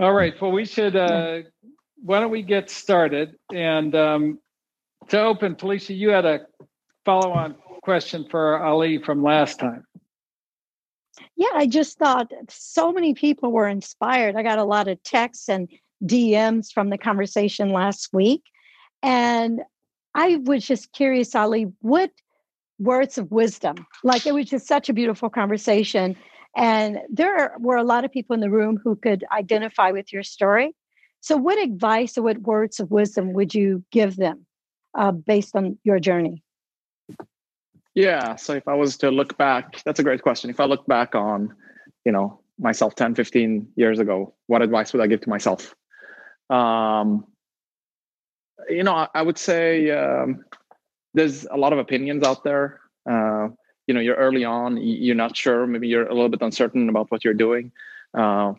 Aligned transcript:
All 0.00 0.12
right. 0.12 0.34
Well, 0.40 0.52
we 0.52 0.64
should. 0.64 0.96
Uh, 0.96 1.40
why 2.02 2.20
don't 2.20 2.30
we 2.30 2.42
get 2.42 2.70
started? 2.70 3.36
And 3.52 3.94
um, 3.94 4.38
to 5.08 5.20
open, 5.20 5.56
Felicia, 5.56 5.94
you 5.94 6.10
had 6.10 6.24
a 6.24 6.40
follow-on 7.04 7.56
question 7.82 8.26
for 8.30 8.62
Ali 8.62 8.98
from 9.02 9.22
last 9.22 9.58
time. 9.58 9.84
Yeah, 11.36 11.48
I 11.54 11.66
just 11.66 11.98
thought 11.98 12.32
so 12.48 12.92
many 12.92 13.14
people 13.14 13.52
were 13.52 13.68
inspired. 13.68 14.36
I 14.36 14.42
got 14.42 14.58
a 14.58 14.64
lot 14.64 14.88
of 14.88 15.02
texts 15.02 15.48
and 15.48 15.68
DMs 16.04 16.72
from 16.72 16.90
the 16.90 16.98
conversation 16.98 17.70
last 17.70 18.08
week. 18.12 18.42
And 19.02 19.60
I 20.14 20.36
was 20.44 20.66
just 20.66 20.92
curious, 20.92 21.34
Ali, 21.34 21.66
what 21.80 22.10
words 22.78 23.18
of 23.18 23.30
wisdom? 23.30 23.76
Like 24.02 24.26
it 24.26 24.34
was 24.34 24.46
just 24.46 24.66
such 24.66 24.88
a 24.88 24.92
beautiful 24.92 25.30
conversation. 25.30 26.16
And 26.56 26.98
there 27.08 27.54
were 27.58 27.76
a 27.76 27.84
lot 27.84 28.04
of 28.04 28.12
people 28.12 28.34
in 28.34 28.40
the 28.40 28.50
room 28.50 28.78
who 28.82 28.96
could 28.96 29.24
identify 29.32 29.90
with 29.90 30.12
your 30.12 30.22
story. 30.22 30.74
So, 31.20 31.36
what 31.36 31.58
advice 31.58 32.18
or 32.18 32.22
what 32.22 32.38
words 32.38 32.80
of 32.80 32.90
wisdom 32.90 33.32
would 33.32 33.54
you 33.54 33.84
give 33.90 34.16
them 34.16 34.44
uh, 34.96 35.12
based 35.12 35.56
on 35.56 35.78
your 35.84 35.98
journey? 35.98 36.42
Yeah. 37.94 38.36
So, 38.36 38.54
if 38.54 38.68
I 38.68 38.74
was 38.74 38.96
to 38.98 39.10
look 39.10 39.38
back, 39.38 39.82
that's 39.84 40.00
a 40.00 40.02
great 40.02 40.22
question. 40.22 40.50
If 40.50 40.60
I 40.60 40.64
look 40.64 40.86
back 40.86 41.14
on, 41.14 41.54
you 42.04 42.12
know, 42.12 42.40
myself 42.58 42.94
10, 42.96 43.14
15 43.14 43.68
years 43.76 43.98
ago, 43.98 44.34
what 44.46 44.62
advice 44.62 44.92
would 44.92 45.02
I 45.02 45.06
give 45.06 45.20
to 45.22 45.30
myself? 45.30 45.74
Um, 46.50 47.24
you 48.68 48.82
know, 48.82 48.94
I, 48.94 49.08
I 49.14 49.22
would 49.22 49.38
say 49.38 49.90
um, 49.90 50.44
there's 51.14 51.46
a 51.46 51.56
lot 51.56 51.72
of 51.72 51.78
opinions 51.78 52.24
out 52.24 52.44
there. 52.44 52.80
You 53.86 53.94
know, 53.94 54.00
you're 54.00 54.16
early 54.16 54.44
on, 54.44 54.76
you're 54.76 55.14
not 55.14 55.36
sure, 55.36 55.66
maybe 55.66 55.88
you're 55.88 56.06
a 56.06 56.14
little 56.14 56.28
bit 56.28 56.42
uncertain 56.42 56.88
about 56.88 57.10
what 57.10 57.24
you're 57.24 57.34
doing, 57.34 57.72
uh, 58.14 58.52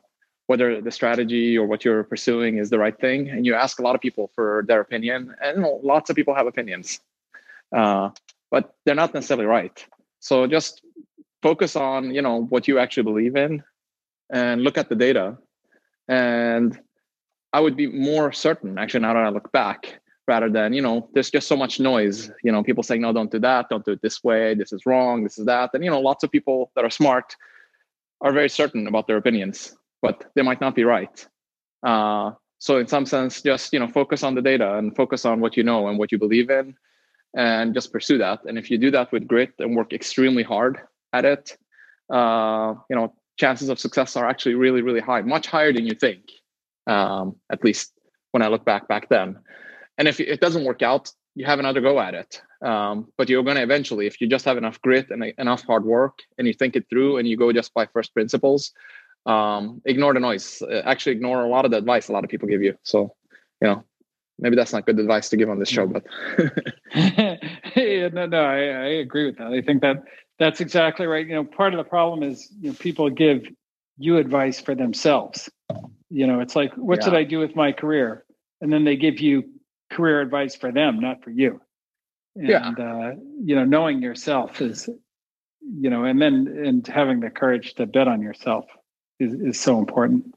whether 0.48 0.82
the 0.82 0.92
strategy 0.92 1.58
or 1.58 1.66
what 1.66 1.86
you're 1.86 2.04
pursuing 2.04 2.58
is 2.58 2.70
the 2.70 2.78
right 2.78 3.00
thing. 3.00 3.30
And 3.30 3.46
you 3.46 3.56
ask 3.56 3.80
a 3.80 3.82
lot 3.82 3.96
of 3.96 4.02
people 4.02 4.32
for 4.36 4.66
their 4.68 4.82
opinion, 4.82 5.34
and 5.42 5.66
lots 5.82 6.10
of 6.10 6.16
people 6.16 6.36
have 6.36 6.48
opinions, 6.48 7.00
uh, 7.76 8.10
but 8.52 8.76
they're 8.86 8.96
not 8.96 9.14
necessarily 9.14 9.46
right. 9.46 9.86
So 10.20 10.46
just 10.46 10.82
focus 11.42 11.76
on, 11.76 12.14
you 12.14 12.22
know, 12.22 12.44
what 12.44 12.68
you 12.68 12.80
actually 12.80 13.04
believe 13.04 13.36
in 13.36 13.64
and 14.30 14.62
look 14.62 14.78
at 14.78 14.90
the 14.90 14.96
data. 14.96 15.38
And 16.08 16.78
I 17.54 17.60
would 17.62 17.78
be 17.78 17.88
more 17.88 18.34
certain, 18.34 18.78
actually, 18.78 19.02
now 19.02 19.14
that 19.14 19.24
I 19.24 19.30
look 19.30 19.52
back, 19.52 20.02
rather 20.28 20.50
than 20.50 20.74
you 20.74 20.82
know 20.82 21.10
there's 21.14 21.30
just 21.30 21.48
so 21.48 21.56
much 21.56 21.80
noise. 21.80 22.32
You 22.44 22.52
know 22.52 22.64
people 22.64 22.84
saying 22.84 23.02
no 23.02 23.14
don't 23.14 23.32
do 23.32 23.40
that. 23.40 23.70
Don't 23.70 23.86
do 23.86 23.92
it 23.92 24.02
this 24.02 24.24
way. 24.24 24.56
This 24.56 24.72
is 24.72 24.86
wrong. 24.86 25.24
This 25.24 25.38
is 25.38 25.46
that. 25.46 25.72
And 25.74 25.84
you 25.84 25.90
know 25.90 26.00
lots 26.00 26.24
of 26.24 26.32
people 26.32 26.72
that 26.76 26.86
are 26.86 26.90
smart 26.90 27.36
are 28.22 28.32
very 28.32 28.50
certain 28.50 28.88
about 28.88 29.08
their 29.08 29.18
opinions 29.18 29.76
but 30.02 30.30
they 30.36 30.42
might 30.42 30.60
not 30.60 30.76
be 30.76 30.84
right. 30.84 31.26
Uh, 31.82 32.32
so 32.60 32.78
in 32.78 32.88
some 32.88 33.06
sense 33.06 33.42
just 33.42 33.74
you 33.74 33.80
know 33.80 33.88
focus 33.88 34.24
on 34.24 34.36
the 34.36 34.42
data 34.42 34.78
and 34.78 34.96
focus 34.96 35.26
on 35.26 35.40
what 35.40 35.58
you 35.58 35.64
know 35.64 35.88
and 35.88 35.98
what 35.98 36.12
you 36.12 36.18
believe 36.18 36.50
in 36.50 36.76
and 37.36 37.74
just 37.74 37.92
pursue 37.92 38.18
that. 38.18 38.40
And 38.46 38.58
if 38.58 38.70
you 38.70 38.78
do 38.78 38.92
that 38.92 39.12
with 39.12 39.28
grit 39.28 39.54
and 39.60 39.76
work 39.76 39.94
extremely 39.94 40.44
hard 40.44 40.80
at 41.14 41.26
it 41.26 41.58
uh, 42.10 42.74
you 42.90 42.96
know 42.96 43.14
chances 43.40 43.70
of 43.70 43.80
success 43.80 44.16
are 44.16 44.28
actually 44.28 44.56
really 44.56 44.82
really 44.82 45.00
high 45.00 45.22
much 45.22 45.48
higher 45.48 45.74
than 45.74 45.86
you 45.86 45.96
think 45.96 46.24
um, 46.88 47.36
at 47.52 47.64
least 47.64 47.94
when 48.32 48.44
i 48.44 48.48
look 48.48 48.66
back 48.66 48.88
back 48.88 49.10
then 49.10 49.38
and 49.98 50.08
if 50.08 50.20
it 50.20 50.42
doesn't 50.42 50.64
work 50.64 50.82
out 50.82 51.12
you 51.36 51.46
have 51.46 51.60
another 51.60 51.82
go 51.82 52.00
at 52.00 52.14
it. 52.14 52.42
Um, 52.62 53.12
but 53.18 53.28
you're 53.28 53.44
going 53.44 53.58
to 53.58 53.64
eventually 53.64 54.08
if 54.08 54.22
you 54.22 54.28
just 54.28 54.46
have 54.46 54.58
enough 54.58 54.82
grit 54.82 55.10
and 55.10 55.24
enough 55.38 55.64
hard 55.64 55.84
work 55.84 56.20
and 56.38 56.48
you 56.48 56.54
think 56.54 56.76
it 56.76 56.88
through 56.90 57.18
and 57.18 57.28
you 57.28 57.38
go 57.38 57.52
just 57.52 57.74
by 57.74 57.86
first 57.88 58.14
principles 58.14 58.72
um, 59.26 59.82
ignore 59.86 60.14
the 60.14 60.20
noise. 60.20 60.62
Uh, 60.62 60.82
actually 60.86 61.14
ignore 61.14 61.44
a 61.44 61.48
lot 61.48 61.66
of 61.66 61.72
the 61.72 61.78
advice 61.78 62.10
a 62.10 62.12
lot 62.12 62.24
of 62.24 62.30
people 62.30 62.48
give 62.48 62.62
you. 62.62 62.78
So 62.84 63.16
you 63.62 63.68
know 63.68 63.84
maybe 64.40 64.56
that's 64.56 64.74
not 64.74 64.86
good 64.86 65.00
advice 65.00 65.30
to 65.30 65.38
give 65.38 65.50
on 65.50 65.60
this 65.60 65.70
show 65.70 65.86
but 65.86 66.04
yeah, 66.96 68.08
no 68.12 68.26
no 68.26 68.44
I, 68.44 68.58
I 68.58 68.88
agree 69.00 69.26
with 69.26 69.38
that. 69.38 69.48
I 69.48 69.62
think 69.62 69.82
that 69.82 70.04
that's 70.40 70.62
exactly 70.62 71.08
right. 71.08 71.28
You 71.28 71.36
know 71.36 71.44
part 71.44 71.74
of 71.74 71.78
the 71.78 71.90
problem 71.90 72.24
is 72.24 72.52
you 72.60 72.70
know 72.70 72.76
people 72.76 73.10
give 73.10 73.48
you 73.98 74.18
advice 74.18 74.60
for 74.60 74.76
themselves. 74.76 75.50
You 76.10 76.28
know 76.28 76.40
it's 76.40 76.56
like 76.56 76.74
what 76.76 77.00
yeah. 77.00 77.06
should 77.06 77.16
i 77.16 77.24
do 77.24 77.40
with 77.40 77.56
my 77.56 77.72
career? 77.72 78.24
And 78.62 78.72
then 78.72 78.86
they 78.86 78.96
give 78.96 79.20
you 79.20 79.44
career 79.94 80.22
advice 80.22 80.56
for 80.56 80.72
them, 80.72 81.00
not 81.00 81.24
for 81.24 81.30
you. 81.30 81.62
And, 82.36 82.50
yeah. 82.50 82.70
Uh, 82.70 83.16
you 83.44 83.56
know, 83.56 83.66
knowing 83.66 84.02
yourself 84.02 84.62
is, 84.62 84.90
you 85.62 85.90
know, 85.90 86.04
and 86.04 86.22
then 86.22 86.48
and 86.66 86.86
having 86.88 87.20
the 87.20 87.30
courage 87.30 87.76
to 87.76 87.86
bet 87.86 88.08
on 88.08 88.22
yourself 88.22 88.66
is, 89.20 89.34
is 89.34 89.60
so 89.60 89.80
important. 89.80 90.34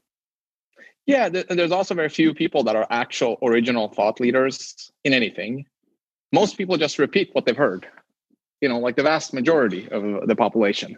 Yeah, 1.05 1.29
th- 1.29 1.47
there's 1.47 1.71
also 1.71 1.95
very 1.95 2.09
few 2.09 2.33
people 2.33 2.63
that 2.63 2.75
are 2.75 2.85
actual 2.89 3.37
original 3.41 3.87
thought 3.87 4.19
leaders 4.19 4.91
in 5.03 5.13
anything. 5.13 5.65
Most 6.33 6.57
people 6.57 6.77
just 6.77 6.99
repeat 6.99 7.29
what 7.33 7.45
they've 7.45 7.57
heard. 7.57 7.87
You 8.61 8.69
know, 8.69 8.79
like 8.79 8.95
the 8.95 9.03
vast 9.03 9.33
majority 9.33 9.87
of 9.89 10.27
the 10.27 10.35
population. 10.35 10.97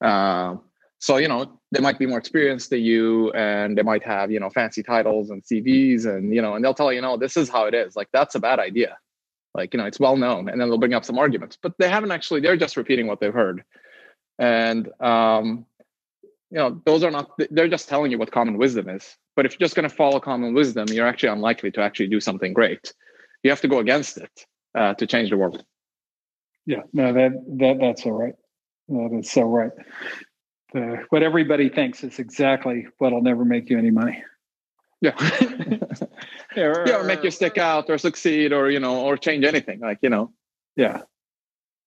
Uh, 0.00 0.56
so 1.02 1.16
you 1.16 1.26
know 1.26 1.58
they 1.72 1.80
might 1.80 1.98
be 1.98 2.06
more 2.06 2.18
experienced 2.18 2.70
than 2.70 2.80
you 2.80 3.32
and 3.32 3.76
they 3.76 3.82
might 3.82 4.04
have 4.04 4.30
you 4.30 4.38
know 4.38 4.48
fancy 4.48 4.84
titles 4.84 5.30
and 5.30 5.42
cvs 5.42 6.06
and 6.06 6.32
you 6.32 6.40
know 6.40 6.54
and 6.54 6.64
they'll 6.64 6.72
tell 6.72 6.92
you 6.92 7.00
no 7.00 7.16
this 7.16 7.36
is 7.36 7.48
how 7.48 7.64
it 7.64 7.74
is. 7.74 7.96
Like 7.96 8.08
that's 8.12 8.36
a 8.36 8.40
bad 8.40 8.60
idea. 8.60 8.96
Like 9.52 9.74
you 9.74 9.78
know 9.78 9.84
it's 9.84 9.98
well 9.98 10.16
known 10.16 10.48
and 10.48 10.60
then 10.60 10.68
they'll 10.68 10.78
bring 10.78 10.94
up 10.94 11.04
some 11.04 11.18
arguments 11.18 11.58
but 11.60 11.72
they 11.78 11.88
haven't 11.88 12.12
actually 12.12 12.40
they're 12.40 12.56
just 12.56 12.76
repeating 12.76 13.08
what 13.08 13.18
they've 13.18 13.34
heard. 13.34 13.64
And 14.38 14.90
um 15.00 15.66
you 16.52 16.58
know 16.58 16.80
those 16.86 17.02
are 17.02 17.10
not 17.10 17.30
they're 17.50 17.68
just 17.68 17.88
telling 17.88 18.12
you 18.12 18.18
what 18.18 18.30
common 18.30 18.56
wisdom 18.56 18.88
is. 18.88 19.16
But 19.34 19.44
if 19.44 19.52
you're 19.52 19.66
just 19.66 19.74
going 19.74 19.88
to 19.88 19.94
follow 19.94 20.20
common 20.20 20.54
wisdom 20.54 20.86
you're 20.88 21.08
actually 21.08 21.30
unlikely 21.30 21.72
to 21.72 21.80
actually 21.80 22.08
do 22.08 22.20
something 22.20 22.52
great. 22.52 22.94
You 23.42 23.50
have 23.50 23.62
to 23.62 23.68
go 23.68 23.80
against 23.80 24.18
it 24.18 24.46
uh, 24.76 24.94
to 24.94 25.06
change 25.08 25.30
the 25.30 25.36
world. 25.36 25.64
Yeah 26.64 26.82
no 26.92 27.12
that 27.12 27.32
that 27.58 27.78
that's 27.80 28.06
all 28.06 28.12
right. 28.12 28.34
That 28.88 29.18
is 29.18 29.32
so 29.32 29.42
right 29.42 29.72
the, 30.72 31.04
what 31.10 31.22
everybody 31.22 31.68
thinks 31.68 32.02
is 32.04 32.18
exactly 32.18 32.86
what'll 32.98 33.22
never 33.22 33.44
make 33.44 33.70
you 33.70 33.78
any 33.78 33.90
money. 33.90 34.22
Yeah. 35.00 35.14
yeah, 36.56 36.64
or, 36.64 36.84
yeah, 36.86 36.96
or 37.00 37.04
make 37.04 37.22
you 37.24 37.30
stick 37.30 37.58
out 37.58 37.90
or 37.90 37.98
succeed 37.98 38.52
or, 38.52 38.70
you 38.70 38.80
know, 38.80 39.02
or 39.02 39.16
change 39.16 39.44
anything 39.44 39.80
like, 39.80 39.98
you 40.02 40.10
know. 40.10 40.32
Yeah. 40.76 41.02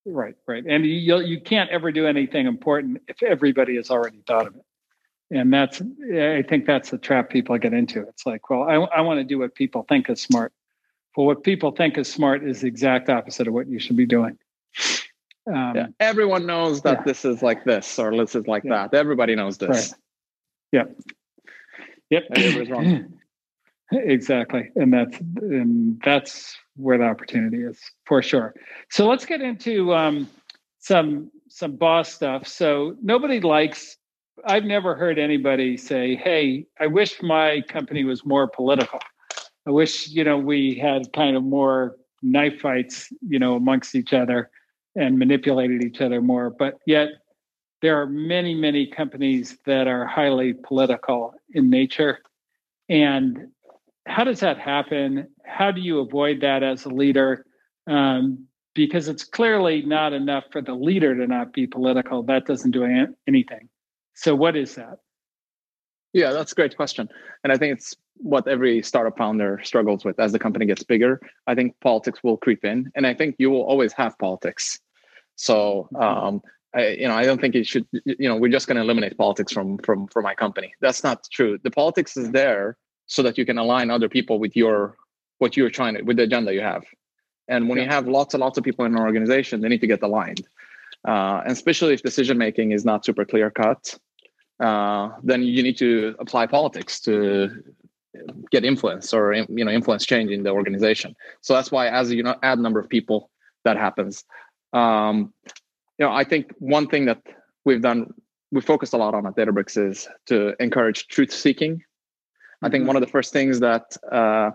Right, 0.05 0.35
right. 0.47 0.63
And 0.67 0.85
you 0.85 1.19
you 1.21 1.41
can't 1.41 1.71
ever 1.71 1.91
do 1.91 2.05
anything 2.05 2.45
important 2.45 3.01
if 3.07 3.23
everybody 3.23 3.75
has 3.77 3.89
already 3.89 4.21
thought 4.27 4.47
of 4.47 4.55
it. 4.55 4.65
And 5.31 5.51
that's 5.51 5.81
I 5.81 6.43
think 6.47 6.67
that's 6.67 6.91
the 6.91 6.99
trap 6.99 7.31
people 7.31 7.57
get 7.57 7.73
into. 7.73 8.01
It's 8.01 8.25
like, 8.25 8.47
well, 8.49 8.63
I 8.63 8.75
I 8.75 9.01
want 9.01 9.19
to 9.19 9.23
do 9.23 9.39
what 9.39 9.55
people 9.55 9.83
think 9.89 10.07
is 10.11 10.21
smart. 10.21 10.53
Well, 11.17 11.25
what 11.25 11.43
people 11.43 11.71
think 11.71 11.97
is 11.97 12.11
smart 12.11 12.43
is 12.43 12.61
the 12.61 12.67
exact 12.67 13.09
opposite 13.09 13.47
of 13.47 13.53
what 13.55 13.67
you 13.67 13.79
should 13.79 13.97
be 13.97 14.05
doing. 14.05 14.37
Um, 15.47 15.75
yeah. 15.75 15.87
Everyone 15.99 16.45
knows 16.45 16.81
that 16.81 16.99
yeah. 16.99 17.03
this 17.05 17.25
is 17.25 17.41
like 17.41 17.63
this 17.65 17.99
or 17.99 18.15
this 18.15 18.35
is 18.35 18.47
like 18.47 18.63
yeah. 18.63 18.87
that. 18.87 18.97
Everybody 18.97 19.35
knows 19.35 19.57
this. 19.57 19.69
Right. 19.69 19.93
Yep. 20.71 20.97
Yep. 22.09 22.23
Everybody's 22.35 22.69
wrong. 22.69 23.13
exactly. 23.91 24.69
And 24.75 24.93
that's 24.93 25.19
and 25.19 26.01
that's 26.03 26.57
where 26.75 26.97
the 26.97 27.05
opportunity 27.05 27.63
is 27.63 27.79
for 28.05 28.21
sure. 28.21 28.53
So 28.89 29.07
let's 29.07 29.25
get 29.25 29.41
into 29.41 29.93
um, 29.93 30.29
some 30.79 31.31
some 31.47 31.75
boss 31.75 32.11
stuff. 32.13 32.47
So 32.47 32.95
nobody 33.01 33.39
likes 33.39 33.97
I've 34.45 34.65
never 34.65 34.95
heard 34.95 35.17
anybody 35.17 35.77
say, 35.77 36.15
"Hey, 36.15 36.65
I 36.79 36.87
wish 36.87 37.21
my 37.21 37.61
company 37.69 38.03
was 38.03 38.25
more 38.25 38.47
political. 38.47 38.99
I 39.67 39.71
wish, 39.71 40.09
you 40.09 40.23
know, 40.23 40.37
we 40.37 40.75
had 40.75 41.11
kind 41.13 41.35
of 41.35 41.43
more 41.43 41.95
knife 42.21 42.59
fights, 42.59 43.11
you 43.27 43.39
know, 43.39 43.55
amongst 43.55 43.95
each 43.95 44.13
other." 44.13 44.49
And 44.95 45.19
manipulated 45.19 45.83
each 45.83 46.01
other 46.01 46.21
more. 46.21 46.49
But 46.49 46.75
yet, 46.85 47.09
there 47.81 48.01
are 48.01 48.07
many, 48.07 48.55
many 48.55 48.87
companies 48.87 49.57
that 49.65 49.87
are 49.87 50.05
highly 50.05 50.53
political 50.53 51.33
in 51.53 51.69
nature. 51.69 52.19
And 52.89 53.49
how 54.07 54.23
does 54.23 54.39
that 54.39 54.57
happen? 54.57 55.27
How 55.45 55.71
do 55.71 55.81
you 55.81 55.99
avoid 55.99 56.41
that 56.41 56.63
as 56.63 56.85
a 56.85 56.89
leader? 56.89 57.45
Um, 57.87 58.47
because 58.73 59.07
it's 59.07 59.23
clearly 59.23 59.81
not 59.83 60.13
enough 60.13 60.45
for 60.51 60.61
the 60.61 60.73
leader 60.73 61.15
to 61.15 61.27
not 61.27 61.53
be 61.53 61.65
political. 61.65 62.23
That 62.23 62.45
doesn't 62.45 62.71
do 62.71 62.83
anything. 63.27 63.69
So, 64.15 64.35
what 64.35 64.55
is 64.55 64.75
that? 64.75 64.99
Yeah, 66.13 66.31
that's 66.31 66.53
a 66.53 66.55
great 66.55 66.75
question. 66.77 67.09
And 67.43 67.51
I 67.51 67.57
think 67.57 67.73
it's 67.73 67.95
what 68.15 68.47
every 68.47 68.81
startup 68.81 69.17
founder 69.17 69.59
struggles 69.63 70.05
with 70.05 70.19
as 70.19 70.31
the 70.31 70.39
company 70.39 70.65
gets 70.65 70.83
bigger. 70.83 71.19
I 71.47 71.55
think 71.55 71.75
politics 71.81 72.19
will 72.23 72.37
creep 72.37 72.63
in. 72.63 72.91
And 72.95 73.05
I 73.05 73.13
think 73.13 73.35
you 73.37 73.49
will 73.49 73.63
always 73.63 73.91
have 73.93 74.17
politics. 74.17 74.79
So 75.35 75.87
mm-hmm. 75.93 76.01
um, 76.01 76.41
I, 76.75 76.89
you 76.89 77.07
know, 77.07 77.15
I 77.15 77.23
don't 77.23 77.39
think 77.39 77.55
it 77.55 77.65
should. 77.65 77.87
You 77.91 78.29
know, 78.29 78.35
we're 78.35 78.51
just 78.51 78.67
going 78.67 78.75
to 78.75 78.81
eliminate 78.81 79.17
politics 79.17 79.51
from 79.53 79.77
from 79.79 80.07
from 80.07 80.23
my 80.23 80.35
company. 80.35 80.73
That's 80.81 81.03
not 81.03 81.27
true. 81.31 81.57
The 81.63 81.71
politics 81.71 82.17
is 82.17 82.31
there 82.31 82.77
so 83.07 83.23
that 83.23 83.37
you 83.37 83.45
can 83.45 83.57
align 83.57 83.89
other 83.91 84.09
people 84.09 84.39
with 84.39 84.55
your 84.55 84.97
what 85.37 85.55
you're 85.55 85.69
trying 85.69 85.95
to 85.95 86.01
with 86.01 86.17
the 86.17 86.23
agenda 86.23 86.53
you 86.53 86.61
have. 86.61 86.83
And 87.47 87.69
when 87.69 87.77
yeah. 87.77 87.85
you 87.85 87.89
have 87.91 88.07
lots 88.07 88.33
and 88.33 88.41
lots 88.41 88.57
of 88.57 88.63
people 88.63 88.85
in 88.85 88.95
an 88.95 89.01
organization, 89.01 89.61
they 89.61 89.69
need 89.69 89.81
to 89.81 89.87
get 89.87 90.01
aligned. 90.01 90.47
Uh, 91.07 91.41
and 91.43 91.51
especially 91.51 91.93
if 91.93 92.01
decision 92.01 92.37
making 92.37 92.71
is 92.71 92.83
not 92.83 93.05
super 93.05 93.25
clear 93.25 93.51
cut, 93.51 93.95
uh, 94.59 95.09
then 95.23 95.43
you 95.43 95.61
need 95.61 95.77
to 95.77 96.15
apply 96.19 96.47
politics 96.47 96.99
to 97.01 97.63
get 98.51 98.63
influence 98.63 99.13
or 99.13 99.33
you 99.33 99.65
know 99.65 99.71
influence 99.71 100.05
change 100.05 100.31
in 100.31 100.43
the 100.43 100.49
organization. 100.49 101.15
So 101.41 101.53
that's 101.53 101.71
why 101.71 101.87
as 101.87 102.11
you 102.11 102.23
know 102.23 102.35
add 102.43 102.59
number 102.59 102.79
of 102.79 102.89
people, 102.89 103.29
that 103.63 103.77
happens. 103.77 104.23
Um, 104.73 105.33
you 105.97 106.05
know, 106.05 106.11
I 106.11 106.23
think 106.23 106.51
one 106.59 106.87
thing 106.87 107.05
that 107.05 107.21
we've 107.63 107.81
done, 107.81 108.13
we 108.51 108.61
focused 108.61 108.93
a 108.93 108.97
lot 108.97 109.13
on 109.13 109.25
at 109.25 109.35
Databricks 109.35 109.77
is 109.77 110.07
to 110.27 110.53
encourage 110.61 111.07
truth 111.07 111.31
seeking. 111.31 111.81
I 112.61 112.69
think 112.69 112.81
mm-hmm. 112.81 112.87
one 112.87 112.95
of 112.95 113.01
the 113.01 113.07
first 113.07 113.31
things 113.33 113.59
that 113.59 113.95
uh, 114.11 114.51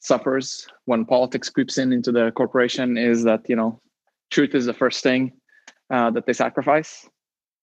suffers 0.00 0.66
when 0.86 1.04
politics 1.04 1.48
creeps 1.48 1.78
in 1.78 1.92
into 1.92 2.12
the 2.12 2.32
corporation 2.32 2.98
is 2.98 3.22
that 3.24 3.48
you 3.48 3.56
know 3.56 3.80
truth 4.30 4.54
is 4.54 4.66
the 4.66 4.74
first 4.74 5.02
thing 5.02 5.32
uh, 5.90 6.10
that 6.10 6.26
they 6.26 6.32
sacrifice. 6.32 7.08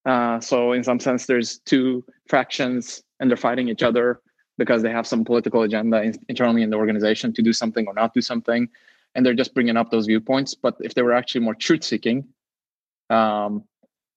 Uh, 0.05 0.39
so 0.39 0.71
in 0.71 0.83
some 0.83 0.99
sense, 0.99 1.25
there's 1.25 1.59
two 1.65 2.03
factions 2.29 3.03
and 3.19 3.29
they're 3.29 3.37
fighting 3.37 3.67
each 3.67 3.83
other 3.83 4.21
because 4.57 4.81
they 4.81 4.91
have 4.91 5.07
some 5.07 5.25
political 5.25 5.63
agenda 5.63 6.01
in, 6.01 6.13
internally 6.29 6.61
in 6.61 6.69
the 6.69 6.77
organization 6.77 7.33
to 7.33 7.41
do 7.41 7.51
something 7.51 7.85
or 7.87 7.93
not 7.93 8.13
do 8.13 8.21
something, 8.21 8.67
and 9.15 9.25
they're 9.25 9.33
just 9.33 9.53
bringing 9.53 9.77
up 9.77 9.91
those 9.91 10.05
viewpoints. 10.05 10.55
But 10.55 10.75
if 10.79 10.93
they 10.93 11.01
were 11.01 11.13
actually 11.13 11.41
more 11.41 11.55
truth 11.55 11.83
seeking, 11.83 12.27
um, 13.09 13.63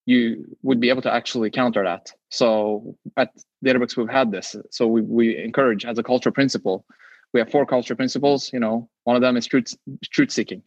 you 0.07 0.57
would 0.63 0.81
be 0.81 0.89
able 0.89 1.03
to 1.03 1.13
actually 1.13 1.51
counter 1.51 1.85
that. 1.85 2.13
So 2.31 2.97
at 3.17 3.31
Databricks, 3.65 3.97
we've 3.97 4.09
had 4.09 4.33
this. 4.33 4.57
So 4.71 4.87
we, 4.87 5.03
we 5.03 5.37
encourage 5.37 5.85
as 5.85 5.99
a 5.99 6.03
culture 6.03 6.31
principle. 6.31 6.85
We 7.33 7.41
have 7.41 7.51
four 7.51 7.67
culture 7.67 7.95
principles. 7.95 8.53
You 8.53 8.61
know, 8.61 8.89
one 9.05 9.17
of 9.17 9.23
them 9.23 9.37
is 9.37 9.47
truth 9.47 9.75
truth 10.05 10.31
seeking, 10.31 10.63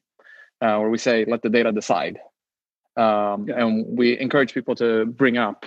uh, 0.61 0.77
where 0.77 0.89
we 0.89 0.97
say 0.97 1.25
let 1.25 1.41
the 1.41 1.49
data 1.49 1.71
decide, 1.71 2.17
um, 2.97 3.45
yeah. 3.47 3.63
and 3.63 3.97
we 3.97 4.17
encourage 4.19 4.53
people 4.53 4.75
to 4.75 5.05
bring 5.05 5.37
up 5.37 5.65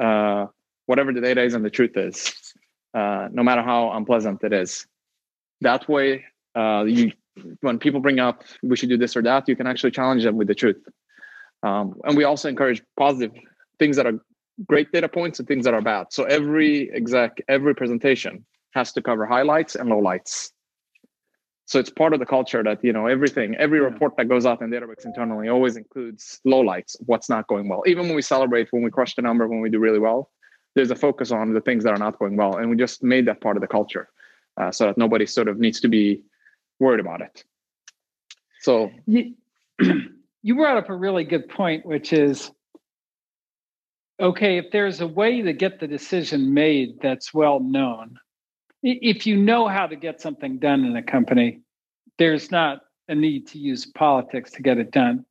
uh, 0.00 0.46
whatever 0.86 1.12
the 1.12 1.20
data 1.20 1.42
is 1.42 1.54
and 1.54 1.64
the 1.64 1.70
truth 1.70 1.96
is, 1.96 2.32
uh, 2.94 3.28
no 3.30 3.42
matter 3.42 3.62
how 3.62 3.92
unpleasant 3.92 4.42
it 4.42 4.52
is. 4.52 4.86
That 5.60 5.88
way, 5.88 6.24
uh, 6.54 6.84
you 6.86 7.12
when 7.60 7.78
people 7.78 8.00
bring 8.00 8.18
up 8.18 8.42
we 8.62 8.76
should 8.76 8.88
do 8.88 8.98
this 8.98 9.16
or 9.16 9.22
that, 9.22 9.48
you 9.48 9.56
can 9.56 9.66
actually 9.66 9.90
challenge 9.90 10.24
them 10.24 10.36
with 10.36 10.48
the 10.48 10.54
truth. 10.54 10.82
Um, 11.62 11.94
and 12.04 12.16
we 12.16 12.24
also 12.24 12.48
encourage 12.48 12.82
positive 12.98 13.32
things 13.78 13.96
that 13.96 14.06
are 14.06 14.18
great 14.66 14.90
data 14.92 15.08
points 15.08 15.38
and 15.38 15.46
things 15.46 15.64
that 15.64 15.74
are 15.74 15.80
bad. 15.80 16.06
So 16.10 16.24
every 16.24 16.92
exec, 16.92 17.38
every 17.48 17.74
presentation 17.74 18.44
has 18.74 18.92
to 18.92 19.02
cover 19.02 19.26
highlights 19.26 19.74
and 19.74 19.88
lowlights. 19.88 20.50
So 21.66 21.78
it's 21.78 21.90
part 21.90 22.14
of 22.14 22.18
the 22.18 22.26
culture 22.26 22.62
that 22.62 22.82
you 22.82 22.92
know 22.92 23.06
everything, 23.06 23.54
every 23.56 23.80
report 23.80 24.14
that 24.16 24.28
goes 24.28 24.46
out 24.46 24.62
in 24.62 24.70
Databricks 24.70 25.04
internally 25.04 25.48
always 25.48 25.76
includes 25.76 26.40
lowlights, 26.46 26.96
what's 27.04 27.28
not 27.28 27.46
going 27.46 27.68
well. 27.68 27.82
Even 27.86 28.06
when 28.06 28.16
we 28.16 28.22
celebrate, 28.22 28.68
when 28.70 28.82
we 28.82 28.90
crush 28.90 29.14
the 29.14 29.22
number, 29.22 29.46
when 29.46 29.60
we 29.60 29.68
do 29.68 29.78
really 29.78 29.98
well, 29.98 30.30
there's 30.74 30.90
a 30.90 30.96
focus 30.96 31.30
on 31.30 31.52
the 31.52 31.60
things 31.60 31.84
that 31.84 31.92
are 31.92 31.98
not 31.98 32.18
going 32.18 32.36
well, 32.36 32.56
and 32.56 32.70
we 32.70 32.76
just 32.76 33.02
made 33.02 33.26
that 33.26 33.40
part 33.42 33.56
of 33.56 33.60
the 33.60 33.66
culture, 33.66 34.08
uh, 34.58 34.70
so 34.70 34.86
that 34.86 34.96
nobody 34.96 35.26
sort 35.26 35.48
of 35.48 35.58
needs 35.58 35.80
to 35.80 35.88
be 35.88 36.22
worried 36.78 37.00
about 37.00 37.20
it. 37.20 37.44
So. 38.60 38.90
you 40.42 40.54
brought 40.54 40.76
up 40.76 40.88
a 40.88 40.96
really 40.96 41.24
good 41.24 41.48
point, 41.48 41.84
which 41.84 42.12
is 42.12 42.50
okay, 44.20 44.58
if 44.58 44.70
there's 44.72 45.00
a 45.00 45.06
way 45.06 45.42
to 45.42 45.52
get 45.52 45.78
the 45.78 45.86
decision 45.86 46.52
made 46.52 47.00
that's 47.00 47.32
well 47.32 47.60
known, 47.60 48.18
if 48.82 49.26
you 49.26 49.36
know 49.36 49.68
how 49.68 49.86
to 49.86 49.94
get 49.94 50.20
something 50.20 50.58
done 50.58 50.84
in 50.84 50.96
a 50.96 51.02
company, 51.02 51.60
there's 52.18 52.50
not 52.50 52.80
a 53.08 53.14
need 53.14 53.46
to 53.48 53.58
use 53.58 53.86
politics 53.86 54.50
to 54.52 54.62
get 54.62 54.78
it 54.78 54.90
done. 54.90 55.24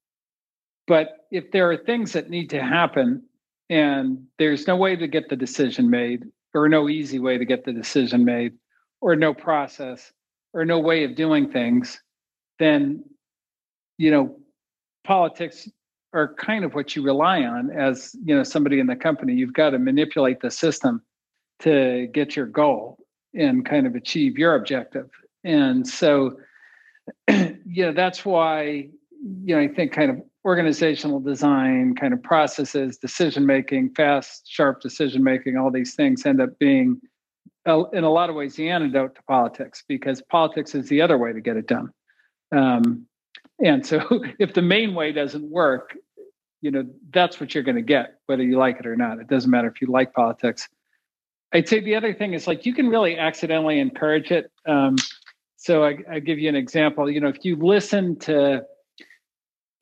But 0.88 1.28
if 1.32 1.52
there 1.52 1.70
are 1.72 1.78
things 1.78 2.14
that 2.14 2.30
need 2.30 2.50
to 2.52 2.62
happen 2.62 3.24
and 3.70 4.26
there's 4.40 4.68
no 4.68 4.78
way 4.78 4.96
to 4.96 5.08
get 5.08 5.28
the 5.28 5.36
decision 5.36 5.90
made, 5.90 6.24
or 6.54 6.70
no 6.70 6.88
easy 6.88 7.20
way 7.20 7.38
to 7.38 7.46
get 7.46 7.66
the 7.66 7.74
decision 7.74 8.24
made, 8.24 8.54
or 9.02 9.16
no 9.16 9.34
process, 9.34 10.14
or 10.58 10.66
no 10.66 10.80
way 10.80 11.04
of 11.04 11.16
doing 11.16 11.48
things, 11.48 12.02
then 12.58 13.04
you 14.00 14.10
know 14.10 14.36
politics 15.04 15.70
are 16.14 16.34
kind 16.34 16.66
of 16.66 16.74
what 16.74 16.96
you 16.96 17.04
rely 17.04 17.44
on 17.44 17.70
as 17.70 18.16
you 18.26 18.36
know 18.36 18.42
somebody 18.44 18.80
in 18.80 18.88
the 18.88 18.96
company. 18.96 19.34
You've 19.34 19.54
got 19.54 19.70
to 19.70 19.80
manipulate 19.80 20.42
the 20.42 20.50
system 20.50 21.04
to 21.60 22.08
get 22.12 22.36
your 22.36 22.48
goal 22.48 22.98
and 23.36 23.64
kind 23.66 23.86
of 23.86 23.94
achieve 23.94 24.38
your 24.38 24.56
objective. 24.56 25.10
And 25.44 25.88
so 25.88 26.38
you 27.30 27.86
know 27.86 27.94
that's 27.94 28.26
why 28.26 28.90
you 29.44 29.56
know 29.56 29.60
i 29.60 29.68
think 29.68 29.92
kind 29.92 30.12
of 30.12 30.22
organizational 30.46 31.20
design 31.20 31.96
kind 31.96 32.14
of 32.14 32.22
processes 32.22 32.98
decision 32.98 33.46
making 33.46 33.90
fast 33.94 34.44
sharp 34.48 34.82
decision 34.82 35.24
making 35.24 35.58
all 35.58 35.72
these 35.72 35.96
things 35.96 36.26
end 36.26 36.42
up 36.42 36.58
being 36.60 37.00
in 37.68 38.04
a 38.04 38.10
lot 38.10 38.30
of 38.30 38.36
ways 38.36 38.56
the 38.56 38.70
antidote 38.70 39.16
to 39.16 39.22
politics 39.24 39.84
because 39.88 40.22
politics 40.24 40.74
is 40.74 40.88
the 40.90 41.02
other 41.02 41.18
way 41.18 41.34
to 41.34 41.42
get 41.42 41.58
it 41.58 41.68
done 41.68 41.92
um, 42.56 43.08
and 43.60 43.86
so 43.86 44.02
if 44.40 44.54
the 44.54 44.62
main 44.62 44.94
way 44.94 45.12
doesn't 45.12 45.50
work, 45.50 45.96
you 46.62 46.72
know, 46.72 46.86
that's 47.12 47.40
what 47.40 47.54
you're 47.54 47.64
going 47.64 47.76
to 47.76 47.82
get, 47.82 48.20
whether 48.26 48.44
you 48.44 48.58
like 48.58 48.80
it 48.80 48.88
or 48.88 48.96
not. 48.96 49.20
It 49.20 49.28
doesn't 49.28 49.50
matter 49.50 49.68
if 49.68 49.82
you 49.82 49.88
like 49.88 50.14
politics. 50.14 50.68
I'd 51.54 51.70
say 51.70 51.80
the 51.80 51.96
other 51.96 52.14
thing 52.14 52.34
is 52.34 52.48
like 52.48 52.66
you 52.66 52.74
can 52.74 52.90
really 52.90 53.18
accidentally 53.18 53.80
encourage 53.80 54.32
it. 54.32 54.52
Um, 54.66 54.96
so 55.56 55.84
I, 55.84 55.98
I 56.12 56.20
give 56.20 56.40
you 56.40 56.50
an 56.50 56.56
example. 56.56 57.10
You 57.10 57.22
know, 57.22 57.30
if 57.30 57.46
you 57.46 57.56
listen 57.56 58.18
to, 58.20 58.64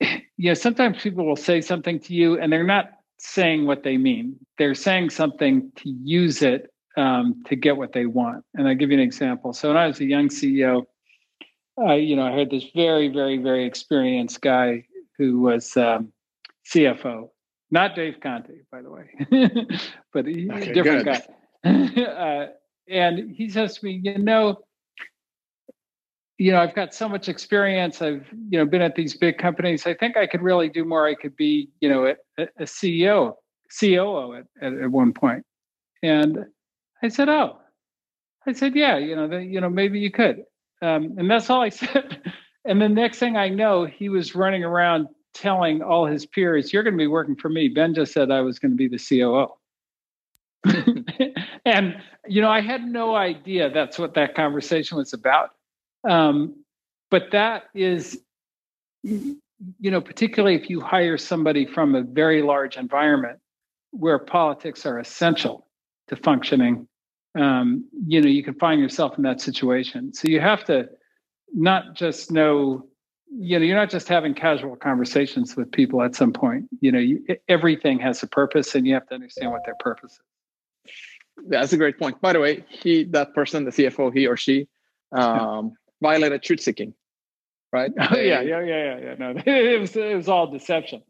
you 0.00 0.50
know, 0.50 0.54
sometimes 0.54 1.02
people 1.02 1.26
will 1.26 1.36
say 1.36 1.60
something 1.60 1.98
to 2.00 2.14
you 2.14 2.38
and 2.38 2.52
they're 2.52 2.62
not 2.62 2.90
saying 3.18 3.66
what 3.66 3.82
they 3.82 3.96
mean. 3.96 4.36
They're 4.58 4.74
saying 4.74 5.10
something 5.10 5.72
to 5.76 5.88
use 5.88 6.42
it 6.42 6.70
um, 6.96 7.42
to 7.46 7.56
get 7.56 7.76
what 7.76 7.92
they 7.92 8.06
want. 8.06 8.44
And 8.54 8.68
I'll 8.68 8.74
give 8.74 8.90
you 8.90 8.96
an 8.96 9.02
example. 9.02 9.52
So 9.52 9.68
when 9.68 9.76
I 9.76 9.86
was 9.86 10.00
a 10.00 10.04
young 10.04 10.28
CEO, 10.28 10.84
I, 11.78 11.94
you 11.94 12.16
know, 12.16 12.26
I 12.26 12.32
heard 12.32 12.50
this 12.50 12.64
very, 12.74 13.08
very, 13.08 13.38
very 13.38 13.66
experienced 13.66 14.40
guy 14.40 14.84
who 15.18 15.40
was 15.40 15.76
um, 15.76 16.12
CFO, 16.72 17.30
not 17.70 17.94
Dave 17.94 18.16
Conte, 18.22 18.50
by 18.72 18.82
the 18.82 18.90
way, 18.90 19.10
but 20.12 20.26
he, 20.26 20.50
okay, 20.50 20.72
different 20.72 21.04
good. 21.04 21.22
guy. 21.64 22.02
uh, 22.02 22.46
and 22.88 23.30
he 23.30 23.48
says 23.50 23.78
to 23.78 23.84
me, 23.84 24.00
you 24.02 24.18
know, 24.18 24.58
you 26.38 26.52
know, 26.52 26.60
I've 26.60 26.74
got 26.74 26.94
so 26.94 27.08
much 27.08 27.28
experience. 27.28 28.02
I've, 28.02 28.26
you 28.50 28.58
know, 28.58 28.66
been 28.66 28.82
at 28.82 28.94
these 28.94 29.16
big 29.16 29.38
companies. 29.38 29.86
I 29.86 29.94
think 29.94 30.16
I 30.16 30.26
could 30.26 30.42
really 30.42 30.68
do 30.68 30.84
more. 30.84 31.06
I 31.06 31.14
could 31.14 31.34
be, 31.34 31.70
you 31.80 31.88
know, 31.88 32.06
a, 32.38 32.42
a 32.58 32.64
CEO, 32.64 33.34
COO 33.80 34.34
at, 34.34 34.44
at, 34.60 34.74
at 34.74 34.90
one 34.90 35.14
point. 35.14 35.44
And 36.02 36.44
I 37.02 37.08
said, 37.08 37.28
oh, 37.28 37.58
I 38.46 38.52
said, 38.52 38.74
yeah, 38.74 38.96
you 38.96 39.16
know, 39.16 39.28
the, 39.28 39.44
you 39.44 39.60
know, 39.60 39.68
maybe 39.68 39.98
you 39.98 40.10
could. 40.10 40.44
Um, 40.82 41.14
and 41.18 41.30
that's 41.30 41.50
all 41.50 41.62
I 41.62 41.68
said. 41.70 42.22
And 42.64 42.80
the 42.80 42.88
next 42.88 43.18
thing 43.18 43.36
I 43.36 43.48
know, 43.48 43.84
he 43.84 44.08
was 44.08 44.34
running 44.34 44.64
around 44.64 45.08
telling 45.34 45.82
all 45.82 46.06
his 46.06 46.26
peers, 46.26 46.72
You're 46.72 46.82
going 46.82 46.94
to 46.94 46.98
be 46.98 47.06
working 47.06 47.36
for 47.36 47.48
me. 47.48 47.68
Ben 47.68 47.94
just 47.94 48.12
said 48.12 48.30
I 48.30 48.40
was 48.40 48.58
going 48.58 48.72
to 48.72 48.76
be 48.76 48.88
the 48.88 48.98
COO. 48.98 49.48
and, 51.64 51.96
you 52.26 52.42
know, 52.42 52.50
I 52.50 52.60
had 52.60 52.82
no 52.82 53.14
idea 53.14 53.70
that's 53.70 53.98
what 53.98 54.14
that 54.14 54.34
conversation 54.34 54.96
was 54.96 55.12
about. 55.12 55.50
Um, 56.08 56.64
but 57.10 57.30
that 57.32 57.64
is, 57.74 58.18
you 59.02 59.40
know, 59.80 60.00
particularly 60.00 60.56
if 60.56 60.68
you 60.68 60.80
hire 60.80 61.18
somebody 61.18 61.66
from 61.66 61.94
a 61.94 62.02
very 62.02 62.42
large 62.42 62.76
environment 62.76 63.38
where 63.90 64.18
politics 64.18 64.84
are 64.86 64.98
essential 64.98 65.65
to 66.08 66.16
functioning. 66.16 66.88
Um, 67.38 67.84
you 68.06 68.20
know 68.20 68.28
you 68.28 68.42
can 68.42 68.54
find 68.54 68.80
yourself 68.80 69.16
in 69.16 69.22
that 69.24 69.40
situation. 69.40 70.12
So 70.14 70.28
you 70.28 70.40
have 70.40 70.64
to 70.64 70.88
not 71.52 71.94
just 71.94 72.30
know 72.30 72.86
you 73.30 73.58
know 73.58 73.64
you're 73.64 73.76
not 73.76 73.90
just 73.90 74.08
having 74.08 74.34
casual 74.34 74.76
conversations 74.76 75.56
with 75.56 75.70
people 75.70 76.02
at 76.02 76.14
some 76.14 76.32
point. 76.32 76.66
You 76.80 76.92
know 76.92 76.98
you, 76.98 77.24
everything 77.48 77.98
has 78.00 78.22
a 78.22 78.26
purpose 78.26 78.74
and 78.74 78.86
you 78.86 78.94
have 78.94 79.06
to 79.08 79.14
understand 79.14 79.50
what 79.52 79.62
their 79.64 79.76
purpose 79.80 80.12
is. 80.12 80.92
That's 81.48 81.72
a 81.72 81.76
great 81.76 81.98
point. 81.98 82.20
By 82.20 82.32
the 82.32 82.40
way 82.40 82.64
he 82.68 83.04
that 83.04 83.34
person 83.34 83.64
the 83.64 83.70
cfo 83.70 84.12
he 84.14 84.26
or 84.26 84.36
she 84.36 84.66
um, 85.12 85.72
violated 86.00 86.42
truth 86.42 86.60
seeking 86.60 86.94
right? 87.72 87.90
Oh, 88.10 88.16
yeah 88.16 88.40
yeah 88.40 88.60
yeah 88.60 88.98
yeah. 88.98 89.14
No 89.18 89.34
it 89.46 89.80
was 89.80 89.96
it 89.96 90.16
was 90.16 90.28
all 90.28 90.46
deception 90.50 91.02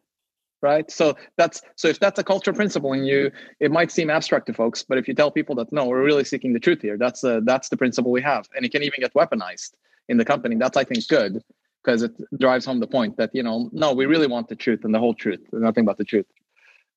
right? 0.63 0.91
So 0.91 1.17
that's 1.37 1.61
so 1.77 1.89
if 1.89 2.01
that's 2.01 2.19
a 2.19 2.25
culture 2.25 2.53
principle 2.53 2.93
in 2.93 3.05
you 3.05 3.31
it 3.61 3.71
might 3.71 3.91
seem 3.91 4.11
abstract 4.11 4.47
to 4.47 4.55
folks 4.55 4.83
but 4.83 4.99
if 4.99 5.07
you 5.09 5.15
tell 5.15 5.31
people 5.31 5.55
that 5.57 5.73
no 5.73 5.87
we're 5.87 6.03
really 6.03 6.25
seeking 6.25 6.53
the 6.53 6.61
truth 6.61 6.83
here 6.83 6.97
that's 6.97 7.23
a, 7.25 7.41
that's 7.45 7.69
the 7.69 7.77
principle 7.77 8.11
we 8.11 8.23
have 8.23 8.47
and 8.55 8.65
it 8.65 8.73
can 8.73 8.83
even 8.83 9.01
get 9.01 9.13
weaponized 9.15 9.73
in 10.09 10.17
the 10.17 10.25
company. 10.25 10.57
That's 10.57 10.77
i 10.77 10.85
think 10.85 11.07
good 11.09 11.43
because 11.83 12.03
it 12.03 12.13
drives 12.39 12.65
home 12.65 12.81
the 12.81 12.87
point 12.87 13.17
that 13.17 13.31
you 13.33 13.43
know 13.43 13.71
no 13.73 13.93
we 13.93 14.07
really 14.07 14.27
want 14.27 14.49
the 14.49 14.57
truth 14.57 14.85
and 14.85 14.95
the 14.95 14.99
whole 14.99 15.15
truth 15.15 15.41
nothing 15.53 15.85
but 15.85 15.99
the 15.99 16.05
truth. 16.05 16.27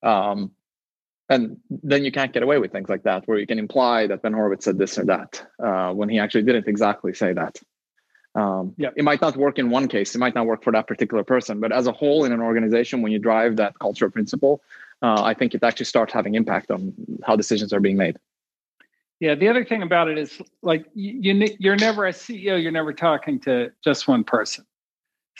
Um, 0.02 0.52
and 1.32 1.58
then 1.70 2.04
you 2.04 2.12
can't 2.12 2.34
get 2.34 2.42
away 2.42 2.58
with 2.58 2.72
things 2.72 2.90
like 2.90 3.04
that 3.04 3.28
where 3.28 3.38
you 3.38 3.46
can 3.46 3.60
imply 3.60 4.08
that 4.08 4.22
ben 4.22 4.34
horowitz 4.34 4.66
said 4.66 4.78
this 4.78 4.98
or 4.98 5.06
that 5.06 5.46
uh, 5.64 5.92
when 5.94 6.10
he 6.10 6.18
actually 6.20 6.44
didn't 6.44 6.68
exactly 6.68 7.14
say 7.14 7.34
that 7.34 7.60
um, 8.40 8.74
yeah. 8.78 8.90
It 8.96 9.04
might 9.04 9.22
not 9.22 9.36
work 9.36 9.60
in 9.60 9.70
one 9.70 9.88
case. 9.88 10.16
It 10.16 10.20
might 10.20 10.34
not 10.34 10.46
work 10.46 10.64
for 10.64 10.72
that 10.72 10.88
particular 10.88 11.24
person, 11.24 11.60
but 11.60 11.72
as 11.72 11.88
a 11.88 11.92
whole 11.92 12.24
in 12.24 12.32
an 12.32 12.40
organization, 12.40 13.02
when 13.02 13.12
you 13.12 13.20
drive 13.20 13.58
that 13.58 13.78
culture 13.80 14.10
principle, 14.10 14.62
uh, 15.02 15.22
I 15.24 15.34
think 15.34 15.54
it 15.54 15.64
actually 15.64 15.88
starts 15.88 16.14
having 16.14 16.36
impact 16.36 16.72
on 16.72 16.94
how 17.26 17.36
decisions 17.36 17.74
are 17.74 17.82
being 17.82 17.98
made. 17.98 18.18
Yeah, 19.20 19.36
the 19.36 19.50
other 19.50 19.66
thing 19.66 19.82
about 19.82 20.08
it 20.08 20.18
is 20.18 20.42
like 20.62 20.86
you, 20.94 21.50
you're 21.60 21.76
never 21.76 22.08
a 22.08 22.12
CEO. 22.12 22.62
You're 22.62 22.72
never 22.72 22.94
talking 22.94 23.40
to 23.42 23.72
just 23.84 24.08
one 24.08 24.24
person. 24.24 24.66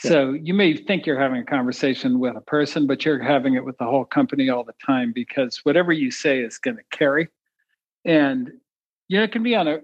So 0.02 0.32
you 0.32 0.54
may 0.54 0.74
think 0.74 1.04
you're 1.04 1.20
having 1.20 1.42
a 1.42 1.44
conversation 1.44 2.20
with 2.20 2.34
a 2.34 2.40
person, 2.40 2.86
but 2.86 3.04
you're 3.04 3.22
having 3.22 3.54
it 3.54 3.64
with 3.66 3.76
the 3.76 3.84
whole 3.84 4.06
company 4.06 4.48
all 4.48 4.64
the 4.64 4.74
time 4.84 5.12
because 5.12 5.58
whatever 5.58 5.92
you 5.92 6.10
say 6.10 6.40
is 6.40 6.56
going 6.56 6.78
to 6.78 6.82
carry. 6.90 7.28
And 8.06 8.50
you 9.08 9.18
know, 9.18 9.24
it 9.24 9.32
can 9.32 9.42
be 9.42 9.54
on 9.54 9.68
a, 9.68 9.80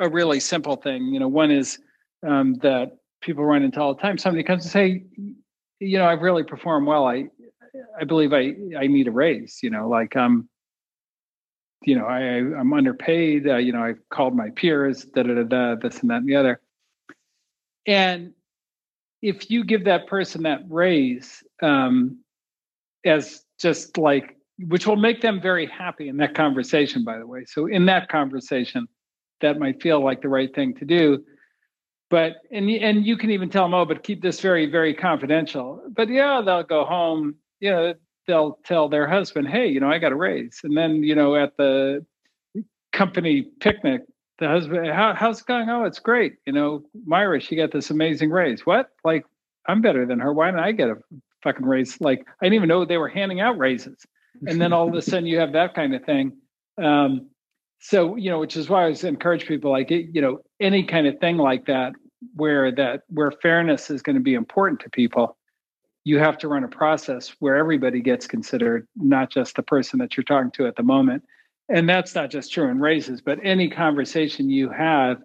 a, 0.00 0.08
really 0.08 0.38
simple 0.38 0.76
thing. 0.76 1.06
You 1.06 1.20
know, 1.20 1.28
one 1.28 1.50
is 1.50 1.78
um, 2.26 2.54
that 2.62 2.96
people 3.20 3.44
run 3.44 3.62
into 3.62 3.80
all 3.80 3.94
the 3.94 4.00
time. 4.00 4.18
Somebody 4.18 4.44
comes 4.44 4.64
and 4.64 4.72
say, 4.72 5.04
you 5.80 5.98
know, 5.98 6.06
I've 6.06 6.22
really 6.22 6.44
performed 6.44 6.86
well. 6.86 7.06
I 7.06 7.26
I 8.00 8.04
believe 8.04 8.32
I 8.32 8.54
I 8.78 8.86
need 8.86 9.08
a 9.08 9.12
raise. 9.12 9.60
You 9.62 9.70
know, 9.70 9.88
like 9.88 10.16
um, 10.16 10.48
you 11.82 11.96
know, 11.96 12.06
I 12.06 12.20
I'm 12.20 12.72
underpaid. 12.72 13.46
Uh, 13.48 13.56
you 13.56 13.72
know, 13.72 13.82
I've 13.82 14.00
called 14.10 14.36
my 14.36 14.50
peers, 14.50 15.04
da 15.04 15.22
da 15.22 15.34
da 15.34 15.42
da, 15.42 15.74
this 15.76 16.00
and 16.00 16.10
that 16.10 16.18
and 16.18 16.28
the 16.28 16.36
other. 16.36 16.60
And 17.86 18.32
if 19.24 19.50
you 19.50 19.64
give 19.64 19.84
that 19.84 20.06
person 20.06 20.42
that 20.42 20.60
raise 20.68 21.42
um, 21.62 22.18
as 23.04 23.42
just 23.60 23.96
like 23.98 24.36
which 24.68 24.86
will 24.86 24.96
make 24.96 25.20
them 25.20 25.40
very 25.40 25.66
happy 25.66 26.08
in 26.08 26.16
that 26.18 26.34
conversation 26.34 27.02
by 27.02 27.18
the 27.18 27.26
way 27.26 27.44
so 27.44 27.66
in 27.66 27.86
that 27.86 28.08
conversation 28.08 28.86
that 29.40 29.58
might 29.58 29.82
feel 29.82 30.02
like 30.02 30.22
the 30.22 30.28
right 30.28 30.54
thing 30.54 30.74
to 30.74 30.84
do 30.84 31.24
but 32.10 32.36
and 32.50 32.68
and 32.70 33.06
you 33.06 33.16
can 33.16 33.30
even 33.30 33.48
tell 33.50 33.64
them 33.64 33.74
oh 33.74 33.84
but 33.84 34.02
keep 34.02 34.22
this 34.22 34.40
very 34.40 34.66
very 34.66 34.94
confidential 34.94 35.82
but 35.94 36.08
yeah 36.08 36.40
they'll 36.44 36.62
go 36.62 36.84
home 36.84 37.34
you 37.60 37.70
know 37.70 37.94
they'll 38.26 38.58
tell 38.64 38.88
their 38.88 39.08
husband 39.08 39.48
hey 39.48 39.66
you 39.66 39.80
know 39.80 39.90
i 39.90 39.98
got 39.98 40.12
a 40.12 40.16
raise 40.16 40.60
and 40.64 40.76
then 40.76 41.02
you 41.02 41.14
know 41.14 41.34
at 41.34 41.56
the 41.56 42.04
company 42.92 43.42
picnic 43.60 44.02
the 44.38 44.48
husband, 44.48 44.86
How, 44.88 45.14
how's 45.14 45.40
it 45.40 45.46
going? 45.46 45.68
Oh, 45.68 45.84
it's 45.84 46.00
great. 46.00 46.36
You 46.46 46.52
know, 46.52 46.84
Myra, 47.06 47.40
she 47.40 47.56
got 47.56 47.72
this 47.72 47.90
amazing 47.90 48.30
raise. 48.30 48.66
What? 48.66 48.90
Like, 49.04 49.24
I'm 49.66 49.80
better 49.80 50.06
than 50.06 50.18
her. 50.20 50.32
Why 50.32 50.46
didn't 50.46 50.64
I 50.64 50.72
get 50.72 50.90
a 50.90 50.96
fucking 51.42 51.64
raise? 51.64 52.00
Like, 52.00 52.26
I 52.40 52.46
didn't 52.46 52.54
even 52.54 52.68
know 52.68 52.84
they 52.84 52.98
were 52.98 53.08
handing 53.08 53.40
out 53.40 53.58
raises. 53.58 54.04
And 54.46 54.60
then 54.60 54.72
all 54.72 54.88
of 54.88 54.94
a 54.94 55.02
sudden 55.10 55.26
you 55.26 55.38
have 55.38 55.52
that 55.52 55.74
kind 55.74 55.94
of 55.94 56.04
thing. 56.04 56.36
Um, 56.82 57.30
so, 57.80 58.16
you 58.16 58.30
know, 58.30 58.40
which 58.40 58.56
is 58.56 58.68
why 58.68 58.80
I 58.80 58.82
always 58.84 59.04
encourage 59.04 59.46
people 59.46 59.70
like, 59.70 59.90
you 59.90 60.20
know, 60.20 60.40
any 60.64 60.82
kind 60.82 61.06
of 61.06 61.18
thing 61.20 61.36
like 61.36 61.66
that, 61.66 61.92
where 62.34 62.72
that, 62.72 63.02
where 63.08 63.30
fairness 63.30 63.90
is 63.90 64.02
going 64.02 64.16
to 64.16 64.22
be 64.22 64.34
important 64.34 64.80
to 64.80 64.90
people, 64.90 65.36
you 66.04 66.18
have 66.18 66.38
to 66.38 66.48
run 66.48 66.64
a 66.64 66.68
process 66.68 67.34
where 67.38 67.56
everybody 67.56 68.00
gets 68.00 68.26
considered, 68.26 68.86
not 68.96 69.30
just 69.30 69.56
the 69.56 69.62
person 69.62 69.98
that 70.00 70.16
you're 70.16 70.24
talking 70.24 70.50
to 70.52 70.66
at 70.66 70.76
the 70.76 70.82
moment 70.82 71.22
and 71.68 71.88
that's 71.88 72.14
not 72.14 72.30
just 72.30 72.52
true 72.52 72.68
in 72.68 72.80
raises, 72.80 73.20
but 73.20 73.38
any 73.42 73.68
conversation 73.68 74.50
you 74.50 74.70
have, 74.70 75.22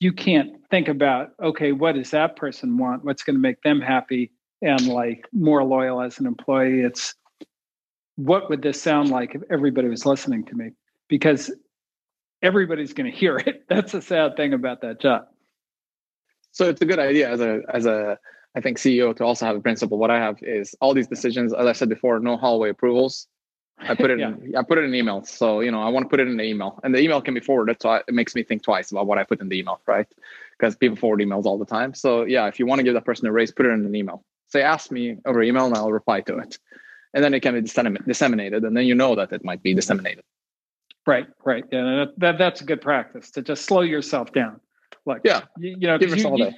you 0.00 0.12
can't 0.12 0.52
think 0.70 0.88
about, 0.88 1.30
okay, 1.42 1.72
what 1.72 1.94
does 1.94 2.10
that 2.10 2.36
person 2.36 2.76
want? 2.76 3.04
What's 3.04 3.22
going 3.22 3.36
to 3.36 3.40
make 3.40 3.62
them 3.62 3.80
happy 3.80 4.30
and 4.60 4.86
like 4.86 5.26
more 5.32 5.64
loyal 5.64 6.02
as 6.02 6.18
an 6.18 6.26
employee? 6.26 6.80
It's 6.80 7.14
what 8.16 8.50
would 8.50 8.62
this 8.62 8.80
sound 8.80 9.10
like 9.10 9.34
if 9.34 9.42
everybody 9.50 9.88
was 9.88 10.04
listening 10.04 10.44
to 10.46 10.54
me? 10.54 10.72
Because 11.08 11.50
everybody's 12.42 12.92
going 12.92 13.10
to 13.10 13.16
hear 13.16 13.36
it. 13.36 13.64
That's 13.68 13.92
the 13.92 14.02
sad 14.02 14.36
thing 14.36 14.52
about 14.52 14.82
that 14.82 15.00
job. 15.00 15.26
So 16.52 16.68
it's 16.68 16.80
a 16.80 16.86
good 16.86 16.98
idea 16.98 17.30
as 17.30 17.40
a 17.40 17.60
as 17.72 17.86
a 17.86 18.18
I 18.56 18.60
think 18.60 18.78
CEO 18.78 19.14
to 19.16 19.24
also 19.24 19.46
have 19.46 19.56
a 19.56 19.60
principle. 19.60 19.98
What 19.98 20.10
I 20.10 20.18
have 20.18 20.42
is 20.42 20.74
all 20.80 20.94
these 20.94 21.06
decisions, 21.06 21.52
as 21.52 21.66
I 21.66 21.72
said 21.72 21.88
before, 21.88 22.18
no 22.18 22.36
hallway 22.36 22.70
approvals. 22.70 23.28
I 23.78 23.94
put 23.94 24.10
it 24.10 24.18
yeah. 24.20 24.28
in 24.28 24.56
I 24.56 24.62
put 24.62 24.78
it 24.78 24.84
in 24.84 24.94
email. 24.94 25.24
So, 25.24 25.60
you 25.60 25.70
know, 25.70 25.82
I 25.82 25.88
want 25.88 26.04
to 26.04 26.08
put 26.08 26.20
it 26.20 26.28
in 26.28 26.36
the 26.36 26.44
email. 26.44 26.80
And 26.82 26.94
the 26.94 27.00
email 27.00 27.20
can 27.20 27.34
be 27.34 27.40
forwarded. 27.40 27.80
So 27.80 27.92
it 27.94 28.12
makes 28.12 28.34
me 28.34 28.42
think 28.42 28.62
twice 28.62 28.90
about 28.90 29.06
what 29.06 29.18
I 29.18 29.24
put 29.24 29.40
in 29.40 29.48
the 29.48 29.58
email, 29.58 29.80
right? 29.86 30.06
Because 30.58 30.74
people 30.74 30.96
forward 30.96 31.20
emails 31.20 31.44
all 31.44 31.58
the 31.58 31.66
time. 31.66 31.94
So 31.94 32.24
yeah, 32.24 32.46
if 32.46 32.58
you 32.58 32.66
want 32.66 32.80
to 32.80 32.82
give 32.82 32.94
that 32.94 33.04
person 33.04 33.28
a 33.28 33.32
raise, 33.32 33.52
put 33.52 33.66
it 33.66 33.70
in 33.70 33.84
an 33.84 33.94
email. 33.94 34.24
Say 34.48 34.62
ask 34.62 34.90
me 34.90 35.18
over 35.26 35.42
email 35.42 35.66
and 35.66 35.76
I'll 35.76 35.92
reply 35.92 36.22
to 36.22 36.38
it. 36.38 36.58
And 37.14 37.22
then 37.22 37.34
it 37.34 37.40
can 37.40 37.54
be 37.54 37.60
disseminated. 37.60 38.64
And 38.64 38.76
then 38.76 38.86
you 38.86 38.94
know 38.94 39.14
that 39.14 39.32
it 39.32 39.44
might 39.44 39.62
be 39.62 39.74
disseminated. 39.74 40.24
Right, 41.08 41.26
right. 41.42 41.64
Yeah, 41.72 41.84
that, 41.84 42.18
that 42.18 42.36
that's 42.36 42.60
a 42.60 42.64
good 42.64 42.82
practice 42.82 43.30
to 43.30 43.40
just 43.40 43.64
slow 43.64 43.80
yourself 43.80 44.30
down. 44.32 44.60
Like 45.06 45.22
yeah, 45.24 45.40
you, 45.58 45.74
you 45.80 45.86
know, 45.86 45.96
you, 45.98 46.14
you, 46.14 46.52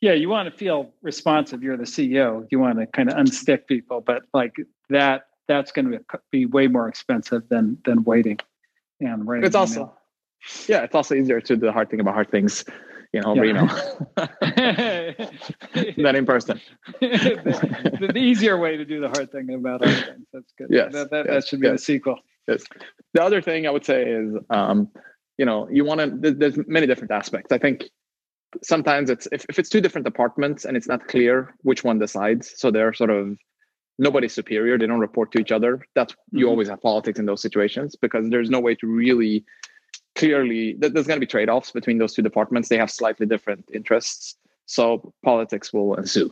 yeah, 0.00 0.14
you 0.14 0.28
want 0.28 0.50
to 0.50 0.58
feel 0.58 0.92
responsive. 1.00 1.62
You're 1.62 1.76
the 1.76 1.84
CEO. 1.84 2.44
You 2.50 2.58
want 2.58 2.80
to 2.80 2.86
kind 2.86 3.08
of 3.08 3.16
unstick 3.16 3.68
people, 3.68 4.00
but 4.00 4.24
like 4.34 4.56
that 4.90 5.28
that's 5.46 5.70
going 5.70 5.92
to 5.92 6.00
be 6.32 6.44
way 6.44 6.66
more 6.66 6.88
expensive 6.88 7.48
than 7.48 7.78
than 7.84 8.02
waiting 8.02 8.40
and 8.98 9.28
writing. 9.28 9.46
It's 9.46 9.54
also, 9.54 9.82
email. 9.82 9.98
yeah, 10.66 10.82
it's 10.82 10.96
also 10.96 11.14
easier 11.14 11.40
to 11.40 11.54
do 11.54 11.66
the 11.66 11.70
hard 11.70 11.88
thing 11.88 12.00
about 12.00 12.14
hard 12.14 12.32
things, 12.32 12.64
you 13.12 13.20
know, 13.20 13.36
yeah. 13.36 13.44
email 13.44 13.68
than 16.02 16.16
in 16.16 16.26
person. 16.26 16.60
the, 17.00 18.10
the, 18.12 18.18
easier 18.18 18.58
way 18.58 18.76
to 18.76 18.84
do 18.84 19.00
the 19.00 19.08
hard 19.08 19.30
thing 19.30 19.54
about 19.54 19.84
hard 19.84 20.04
things. 20.04 20.26
That's 20.32 20.52
good. 20.58 20.66
Yes, 20.68 20.92
that, 20.94 21.10
that, 21.12 21.26
yes, 21.26 21.34
that 21.34 21.48
should 21.48 21.60
be 21.60 21.68
yes. 21.68 21.78
the 21.78 21.84
sequel. 21.84 22.18
Yes. 22.46 22.64
The 23.14 23.22
other 23.22 23.40
thing 23.40 23.66
I 23.66 23.70
would 23.70 23.84
say 23.84 24.02
is, 24.02 24.34
um, 24.50 24.88
you 25.38 25.46
know, 25.46 25.68
you 25.70 25.84
want 25.84 26.00
to. 26.00 26.30
There's 26.32 26.58
many 26.66 26.86
different 26.86 27.10
aspects. 27.10 27.52
I 27.52 27.58
think 27.58 27.84
sometimes 28.62 29.10
it's 29.10 29.26
if, 29.32 29.44
if 29.48 29.58
it's 29.58 29.68
two 29.68 29.80
different 29.80 30.04
departments 30.04 30.64
and 30.64 30.76
it's 30.76 30.88
not 30.88 31.08
clear 31.08 31.54
which 31.62 31.82
one 31.82 31.98
decides 31.98 32.52
so 32.56 32.70
they're 32.70 32.92
sort 32.92 33.10
of 33.10 33.36
nobody's 33.98 34.34
superior 34.34 34.78
they 34.78 34.86
don't 34.86 35.00
report 35.00 35.32
to 35.32 35.38
each 35.38 35.52
other 35.52 35.80
that's 35.94 36.12
mm-hmm. 36.12 36.38
you 36.38 36.48
always 36.48 36.68
have 36.68 36.80
politics 36.82 37.18
in 37.18 37.26
those 37.26 37.42
situations 37.42 37.96
because 37.96 38.28
there's 38.30 38.50
no 38.50 38.60
way 38.60 38.74
to 38.74 38.86
really 38.86 39.44
clearly 40.14 40.76
there's 40.78 41.06
going 41.06 41.16
to 41.16 41.20
be 41.20 41.26
trade-offs 41.26 41.72
between 41.72 41.98
those 41.98 42.14
two 42.14 42.22
departments 42.22 42.68
they 42.68 42.78
have 42.78 42.90
slightly 42.90 43.26
different 43.26 43.64
interests 43.72 44.36
so 44.66 45.12
politics 45.24 45.72
will 45.72 45.94
ensue 45.94 46.30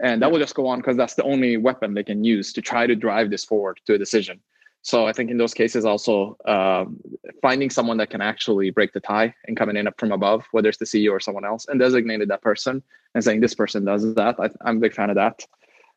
and 0.00 0.22
that 0.22 0.30
will 0.30 0.38
just 0.38 0.54
go 0.54 0.66
on 0.66 0.78
because 0.78 0.96
that's 0.96 1.14
the 1.14 1.24
only 1.24 1.56
weapon 1.56 1.94
they 1.94 2.04
can 2.04 2.24
use 2.24 2.52
to 2.52 2.62
try 2.62 2.86
to 2.86 2.94
drive 2.94 3.30
this 3.30 3.44
forward 3.44 3.78
to 3.86 3.94
a 3.94 3.98
decision 3.98 4.40
so 4.82 5.06
i 5.06 5.12
think 5.12 5.30
in 5.30 5.38
those 5.38 5.54
cases 5.54 5.84
also 5.84 6.36
um, 6.46 7.00
finding 7.40 7.70
someone 7.70 7.96
that 7.96 8.10
can 8.10 8.20
actually 8.20 8.70
break 8.70 8.92
the 8.92 9.00
tie 9.00 9.34
and 9.46 9.56
coming 9.56 9.76
in 9.76 9.86
up 9.86 9.98
from 9.98 10.12
above 10.12 10.44
whether 10.52 10.68
it's 10.68 10.78
the 10.78 10.84
ceo 10.84 11.10
or 11.10 11.20
someone 11.20 11.44
else 11.44 11.66
and 11.68 11.80
designated 11.80 12.28
that 12.28 12.42
person 12.42 12.82
and 13.14 13.24
saying 13.24 13.40
this 13.40 13.54
person 13.54 13.84
does 13.84 14.14
that 14.14 14.38
I, 14.38 14.50
i'm 14.64 14.76
a 14.76 14.80
big 14.80 14.94
fan 14.94 15.10
of 15.10 15.16
that 15.16 15.44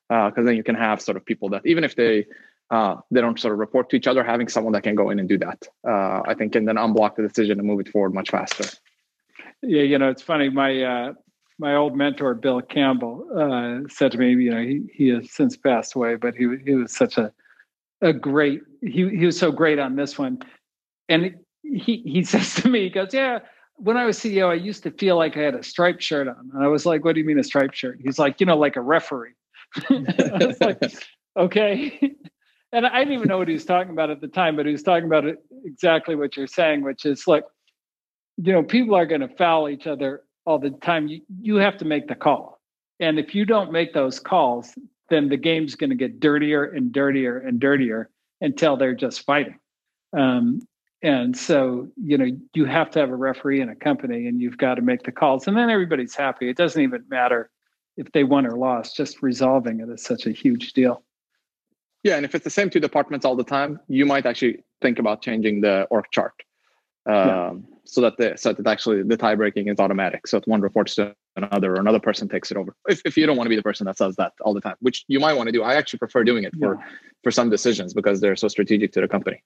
because 0.08 0.34
uh, 0.38 0.44
then 0.44 0.56
you 0.56 0.64
can 0.64 0.76
have 0.76 1.02
sort 1.02 1.18
of 1.18 1.26
people 1.26 1.50
that 1.50 1.66
even 1.66 1.84
if 1.84 1.96
they 1.96 2.26
uh, 2.72 2.96
they 3.12 3.22
don't 3.22 3.40
sort 3.40 3.54
of 3.54 3.60
report 3.60 3.90
to 3.90 3.96
each 3.96 4.08
other, 4.08 4.24
having 4.24 4.48
someone 4.48 4.74
that 4.74 4.84
can 4.84 4.96
go 4.96 5.10
in 5.10 5.20
and 5.20 5.30
do 5.30 5.38
that, 5.38 5.68
uh, 5.88 6.22
I 6.26 6.34
think, 6.34 6.56
and 6.56 6.68
then 6.68 6.76
unblock 6.76 7.16
the 7.16 7.22
decision 7.22 7.60
and 7.60 7.68
move 7.68 7.80
it 7.80 7.90
forward 7.90 8.14
much 8.14 8.32
faster. 8.32 8.66
Yeah, 9.62 9.84
you 9.84 9.98
know, 9.98 10.10
it's 10.10 10.22
funny. 10.22 10.50
My 10.50 10.82
uh, 10.82 11.14
my 11.60 11.76
old 11.76 11.96
mentor 11.96 12.34
Bill 12.34 12.62
Campbell 12.62 13.28
uh, 13.36 13.88
said 13.90 14.12
to 14.14 14.18
me, 14.18 14.32
you 14.32 14.52
know, 14.52 14.62
he 14.62 14.82
he 14.94 15.10
has 15.10 15.32
since 15.32 15.56
passed 15.56 15.96
away, 15.96 16.16
but 16.16 16.36
he 16.36 16.48
he 16.66 16.76
was 16.76 16.96
such 16.96 17.18
a 17.18 17.32
a 18.02 18.14
great 18.14 18.62
he 18.82 19.10
he 19.10 19.26
was 19.26 19.38
so 19.38 19.52
great 19.52 19.80
on 19.80 19.96
this 19.96 20.18
one, 20.18 20.40
and 21.10 21.36
he 21.64 22.02
he 22.06 22.24
says 22.32 22.56
to 22.56 22.70
me, 22.70 22.84
he 22.84 22.90
goes, 22.90 23.14
yeah. 23.14 23.40
When 23.78 23.98
I 23.98 24.06
was 24.06 24.18
CEO, 24.18 24.48
I 24.50 24.54
used 24.54 24.84
to 24.84 24.92
feel 24.92 25.18
like 25.18 25.36
I 25.36 25.42
had 25.42 25.54
a 25.54 25.62
striped 25.62 26.02
shirt 26.02 26.30
on. 26.30 26.50
And 26.54 26.64
I 26.64 26.68
was 26.70 26.86
like, 26.86 27.04
what 27.04 27.14
do 27.14 27.20
you 27.20 27.28
mean 27.28 27.38
a 27.40 27.44
striped 27.44 27.76
shirt? 27.76 28.00
He's 28.02 28.18
like, 28.18 28.40
you 28.40 28.46
know, 28.46 28.56
like 28.58 28.78
a 28.78 28.82
referee. 28.82 29.34
was 29.90 30.62
like, 30.62 30.82
okay. 31.38 32.16
And 32.72 32.86
I 32.86 33.00
didn't 33.00 33.14
even 33.14 33.30
know 33.30 33.38
what 33.38 33.48
he 33.48 33.54
was 33.54 33.64
talking 33.64 33.94
about 33.94 34.10
at 34.10 34.20
the 34.20 34.28
time, 34.28 34.58
but 34.58 34.66
he 34.66 34.74
was 34.74 34.84
talking 34.84 35.06
about 35.06 35.24
exactly 35.64 36.14
what 36.14 36.36
you're 36.36 36.46
saying, 36.46 36.84
which 36.84 37.06
is 37.06 37.26
like, 37.26 37.46
you 38.36 38.52
know, 38.52 38.64
people 38.64 38.96
are 38.96 39.06
going 39.06 39.22
to 39.22 39.30
foul 39.30 39.70
each 39.70 39.88
other 39.88 40.24
all 40.46 40.60
the 40.60 40.72
time. 40.72 41.08
You, 41.08 41.22
you 41.42 41.56
have 41.56 41.78
to 41.78 41.86
make 41.86 42.10
the 42.10 42.16
call. 42.16 42.60
And 43.00 43.18
if 43.18 43.34
you 43.34 43.46
don't 43.46 43.72
make 43.72 43.94
those 43.94 44.20
calls, 44.20 44.78
then 45.10 45.30
the 45.30 45.38
game's 45.38 45.76
going 45.76 45.90
to 45.90 45.96
get 45.96 46.20
dirtier 46.20 46.64
and 46.64 46.92
dirtier 46.92 47.38
and 47.38 47.60
dirtier 47.60 48.10
until 48.42 48.78
they're 48.78 48.96
just 48.96 49.22
fighting. 49.22 49.60
Um, 50.16 50.62
and 51.02 51.38
so, 51.38 51.88
you 52.02 52.18
know, 52.18 52.28
you 52.54 52.66
have 52.66 52.90
to 52.92 53.00
have 53.00 53.10
a 53.10 53.16
referee 53.16 53.62
in 53.62 53.70
a 53.70 53.76
company 53.76 54.28
and 54.28 54.42
you've 54.42 54.58
got 54.58 54.76
to 54.76 54.82
make 54.82 55.04
the 55.04 55.12
calls. 55.12 55.48
And 55.48 55.56
then 55.56 55.70
everybody's 55.70 56.16
happy. 56.16 56.50
It 56.50 56.58
doesn't 56.58 56.82
even 56.82 57.04
matter 57.10 57.52
if 57.98 58.12
they 58.12 58.24
won 58.24 58.46
or 58.46 58.58
lost, 58.58 58.96
just 58.96 59.22
resolving 59.22 59.80
it 59.80 59.90
is 59.90 60.04
such 60.04 60.26
a 60.26 60.32
huge 60.32 60.74
deal. 60.74 61.04
Yeah, 62.04 62.18
and 62.18 62.26
if 62.26 62.36
it's 62.36 62.44
the 62.44 62.50
same 62.50 62.70
two 62.70 62.80
departments 62.80 63.26
all 63.26 63.36
the 63.36 63.44
time, 63.44 63.80
you 63.88 64.06
might 64.06 64.26
actually 64.26 64.64
think 64.82 65.00
about 65.00 65.22
changing 65.22 65.62
the 65.62 65.88
org 65.90 66.06
chart 66.12 66.34
um, 67.06 67.16
yeah. 67.16 67.52
so 67.84 68.02
that 68.02 68.18
the 68.18 68.38
so 68.38 68.54
that 68.54 68.68
actually 68.68 69.04
the 69.04 69.18
tie 69.18 69.36
breaking 69.36 69.70
is 69.70 69.80
automatic. 69.80 70.28
So 70.28 70.38
if 70.38 70.46
one 70.46 70.62
reports 70.62 70.96
to 70.96 71.16
another, 71.36 71.74
or 71.74 71.80
another 71.80 72.00
person 72.00 72.28
takes 72.28 72.52
it 72.52 72.58
over. 72.58 72.76
If, 72.88 73.02
if 73.06 73.18
you 73.18 73.26
don't 73.26 73.38
want 73.38 73.46
to 73.46 73.50
be 73.50 73.56
the 73.56 73.64
person 73.64 73.86
that 73.86 73.98
says 73.98 74.16
that 74.18 74.34
all 74.42 74.54
the 74.54 74.62
time, 74.62 74.76
which 74.80 75.06
you 75.08 75.20
might 75.20 75.34
want 75.34 75.48
to 75.48 75.52
do, 75.52 75.64
I 75.64 75.76
actually 75.76 76.00
prefer 76.00 76.24
doing 76.24 76.44
it 76.44 76.54
for 76.60 76.76
yeah. 76.76 76.86
for 77.24 77.32
some 77.32 77.50
decisions 77.50 77.94
because 77.94 78.22
they're 78.22 78.36
so 78.36 78.48
strategic 78.48 78.92
to 78.94 79.02
the 79.02 79.08
company. 79.08 79.44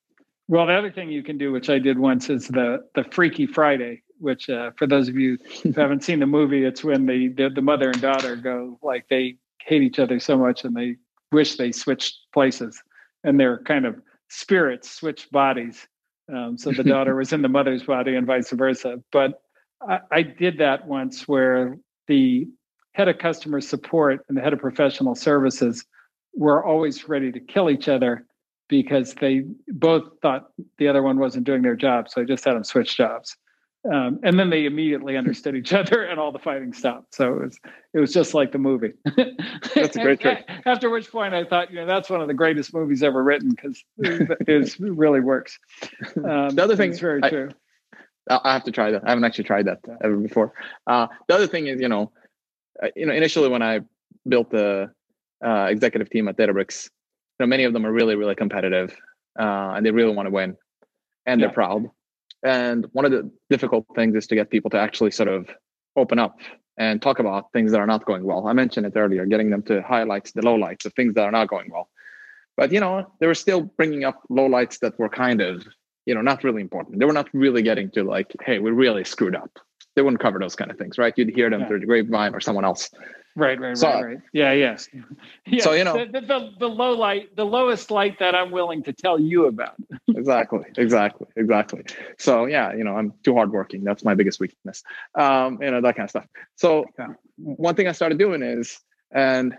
Well, 0.48 0.66
the 0.66 0.74
other 0.74 0.92
thing 0.92 1.12
you 1.12 1.22
can 1.22 1.38
do, 1.38 1.52
which 1.52 1.70
I 1.70 1.78
did 1.80 2.00
once, 2.00 2.30
is 2.30 2.48
the 2.48 2.86
the 2.96 3.04
Freaky 3.04 3.46
Friday 3.46 4.04
which 4.20 4.50
uh, 4.50 4.72
for 4.78 4.86
those 4.86 5.08
of 5.08 5.16
you 5.16 5.38
who 5.64 5.72
haven't 5.76 6.04
seen 6.04 6.20
the 6.20 6.28
movie, 6.28 6.64
it's 6.64 6.84
when 6.84 7.06
the, 7.06 7.30
the, 7.30 7.50
the 7.50 7.62
mother 7.62 7.90
and 7.90 8.02
daughter 8.02 8.36
go 8.36 8.78
like 8.84 9.06
they 9.10 9.38
hate 9.66 9.82
each 9.82 10.00
other 10.00 10.20
so 10.20 10.38
much 10.38 10.64
and 10.64 10.76
they 10.76 10.96
wish 11.32 11.56
they 11.56 11.72
switched 11.72 12.18
places. 12.34 12.82
and 13.24 13.40
their 13.40 13.60
kind 13.64 13.86
of 13.86 13.96
spirits 14.30 14.92
switched 14.92 15.32
bodies. 15.32 15.88
Um, 16.32 16.58
so 16.58 16.72
the 16.72 16.84
daughter 16.96 17.16
was 17.16 17.34
in 17.34 17.42
the 17.42 17.50
mother's 17.50 17.84
body 17.84 18.16
and 18.16 18.28
vice 18.28 18.52
versa. 18.52 19.02
But 19.12 19.42
I, 19.88 20.00
I 20.12 20.22
did 20.22 20.58
that 20.60 20.88
once 20.88 21.28
where 21.28 21.78
the 22.08 22.48
head 22.94 23.08
of 23.08 23.18
customer 23.18 23.62
support 23.62 24.26
and 24.28 24.38
the 24.38 24.42
head 24.42 24.54
of 24.54 24.60
professional 24.60 25.16
services 25.16 25.86
were 26.36 26.66
always 26.66 27.08
ready 27.08 27.32
to 27.32 27.40
kill 27.40 27.70
each 27.70 27.88
other 27.88 28.26
because 28.68 29.16
they 29.16 29.46
both 29.68 30.04
thought 30.22 30.52
the 30.78 30.88
other 30.88 31.02
one 31.02 31.18
wasn't 31.18 31.44
doing 31.44 31.62
their 31.62 31.76
job. 31.76 32.10
So 32.10 32.22
I 32.22 32.26
just 32.26 32.46
had 32.46 32.56
them 32.56 32.64
switch 32.64 32.96
jobs. 32.96 33.36
Um, 33.90 34.20
and 34.24 34.38
then 34.38 34.50
they 34.50 34.66
immediately 34.66 35.16
understood 35.16 35.56
each 35.56 35.72
other 35.72 36.04
and 36.10 36.20
all 36.20 36.32
the 36.32 36.40
fighting 36.40 36.74
stopped. 36.74 37.16
So 37.16 37.34
it 37.34 37.42
was 37.42 37.60
it 37.94 38.00
was 38.00 38.14
just 38.14 38.34
like 38.34 38.52
the 38.52 38.58
movie. 38.58 38.94
That's 39.74 39.96
a 39.96 40.02
great 40.02 40.20
trick. 40.20 40.48
After 40.66 40.90
which 40.90 41.10
point 41.10 41.34
I 41.34 41.46
thought, 41.46 41.72
you 41.72 41.78
know, 41.78 41.86
that's 41.86 42.10
one 42.10 42.22
of 42.22 42.28
the 42.28 42.34
greatest 42.34 42.74
movies 42.74 43.02
ever 43.02 43.24
written 43.24 43.52
because 43.52 43.84
it 43.98 44.76
really 44.80 45.22
works. 45.22 45.58
Um, 46.18 46.56
the 46.56 46.64
other 46.64 46.76
thing 46.76 46.92
is 46.92 47.00
very 47.00 47.24
I, 47.24 47.30
true. 47.30 47.50
I 48.30 48.54
have 48.54 48.64
to 48.66 48.72
try 48.72 48.92
that. 48.92 49.04
I 49.06 49.10
haven't 49.10 49.24
actually 49.24 49.46
tried 49.46 49.66
that 49.66 49.80
ever 50.04 50.16
before. 50.18 50.54
Uh, 50.86 51.08
the 51.28 51.36
other 51.36 51.48
thing 51.48 51.68
is, 51.68 51.82
you 51.82 51.90
know, 51.90 52.12
uh, 52.82 52.88
you 52.96 53.06
know, 53.06 53.14
initially 53.14 53.50
when 53.50 53.64
I 53.64 53.82
built 54.28 54.52
the 54.52 54.92
uh, 55.44 55.68
executive 55.70 56.10
team 56.10 56.28
at 56.28 56.38
Databricks, 56.38 56.86
you 57.40 57.46
know, 57.46 57.48
many 57.48 57.64
of 57.64 57.74
them 57.74 57.86
are 57.86 57.92
really, 57.92 58.16
really 58.16 58.36
competitive, 58.36 58.96
uh, 59.40 59.74
and 59.76 59.86
they 59.86 59.92
really 59.92 60.14
want 60.14 60.28
to 60.28 60.32
win, 60.32 60.56
and 61.26 61.42
yeah. 61.42 61.48
they're 61.48 61.54
proud 61.54 61.90
and 62.44 62.86
one 62.94 63.06
of 63.06 63.12
the 63.12 63.30
difficult 63.50 63.86
things 63.96 64.16
is 64.16 64.28
to 64.28 64.36
get 64.36 64.50
people 64.50 64.70
to 64.72 64.80
actually 64.80 65.12
sort 65.12 65.30
of 65.30 65.50
open 65.96 66.20
up 66.20 66.38
and 66.78 67.02
talk 67.02 67.20
about 67.20 67.52
things 67.52 67.72
that 67.72 67.80
are 67.80 67.88
not 67.88 68.06
going 68.06 68.24
well. 68.24 68.48
I 68.48 68.54
mentioned 68.54 68.86
it 68.86 68.94
earlier, 68.96 69.26
getting 69.26 69.50
them 69.50 69.64
to 69.64 69.82
highlight 69.82 70.32
the 70.34 70.42
lowlights 70.42 70.86
of 70.86 70.94
things 70.94 71.14
that 71.16 71.24
are 71.24 71.32
not 71.32 71.50
going 71.50 71.70
well. 71.70 71.90
But 72.56 72.72
you 72.72 72.80
know, 72.80 73.12
they 73.20 73.28
were 73.28 73.36
still 73.36 73.62
bringing 73.62 74.06
up 74.06 74.22
lowlights 74.30 74.80
that 74.80 74.98
were 74.98 75.10
kind 75.10 75.42
of, 75.42 75.66
you 76.06 76.16
know, 76.16 76.22
not 76.22 76.44
really 76.44 76.62
important. 76.62 77.00
They 77.00 77.06
were 77.06 77.14
not 77.14 77.30
really 77.34 77.62
getting 77.62 77.90
to 77.92 78.04
like, 78.04 78.34
hey, 78.44 78.60
we 78.60 78.72
really 78.72 79.04
screwed 79.04 79.36
up. 79.36 79.60
They 79.96 80.02
wouldn't 80.02 80.22
cover 80.22 80.40
those 80.40 80.56
kind 80.56 80.72
of 80.72 80.78
things, 80.78 80.98
right? 80.98 81.14
You'd 81.18 81.36
hear 81.36 81.50
them 81.50 81.62
yeah. 81.62 81.68
through 81.68 81.80
the 81.82 81.86
grapevine 81.86 82.34
or 82.34 82.40
someone 82.40 82.64
else. 82.64 82.90
Right, 83.36 83.60
right, 83.60 83.78
so, 83.78 83.90
right, 83.90 84.06
right. 84.06 84.18
Yeah, 84.34 84.52
yes. 84.52 84.90
Yeah. 85.46 85.64
So 85.64 85.72
you 85.72 85.84
know 85.84 86.06
the, 86.06 86.22
the, 86.22 86.52
the 86.60 86.68
low 86.68 86.94
light, 86.94 87.36
the 87.36 87.46
lowest 87.46 87.90
light 87.90 88.20
that 88.20 88.36
I'm 88.36 88.52
willing 88.52 88.84
to 88.84 88.94
tell 88.94 89.20
you 89.20 89.48
about. 89.48 89.76
exactly, 90.10 90.66
exactly, 90.78 91.28
exactly. 91.36 91.84
So 92.20 92.46
yeah, 92.46 92.74
you 92.74 92.84
know, 92.84 92.96
I'm 92.96 93.14
too 93.24 93.34
hardworking. 93.34 93.84
That's 93.84 94.04
my 94.04 94.14
biggest 94.14 94.40
weakness. 94.40 94.84
Um, 95.16 95.58
you 95.62 95.72
know, 95.72 95.82
that 95.82 95.96
kind 95.96 96.06
of 96.06 96.10
stuff. 96.12 96.28
So 96.56 96.86
yeah. 97.00 97.08
one 97.38 97.76
thing 97.76 97.88
I 97.88 97.94
started 97.94 98.20
doing 98.20 98.44
is, 98.44 98.80
and 99.12 99.56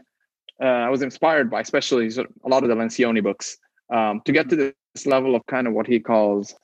uh, 0.62 0.66
I 0.66 0.90
was 0.90 1.02
inspired 1.02 1.50
by, 1.50 1.60
especially 1.60 2.08
a 2.08 2.48
lot 2.48 2.62
of 2.62 2.68
the 2.68 2.76
Lencioni 2.76 3.22
books, 3.22 3.56
um, 3.92 4.20
to 4.26 4.32
get 4.32 4.48
to 4.50 4.74
this 4.94 5.06
level 5.06 5.34
of 5.34 5.44
kind 5.46 5.66
of 5.66 5.72
what 5.72 5.86
he 5.86 6.00
calls 6.00 6.54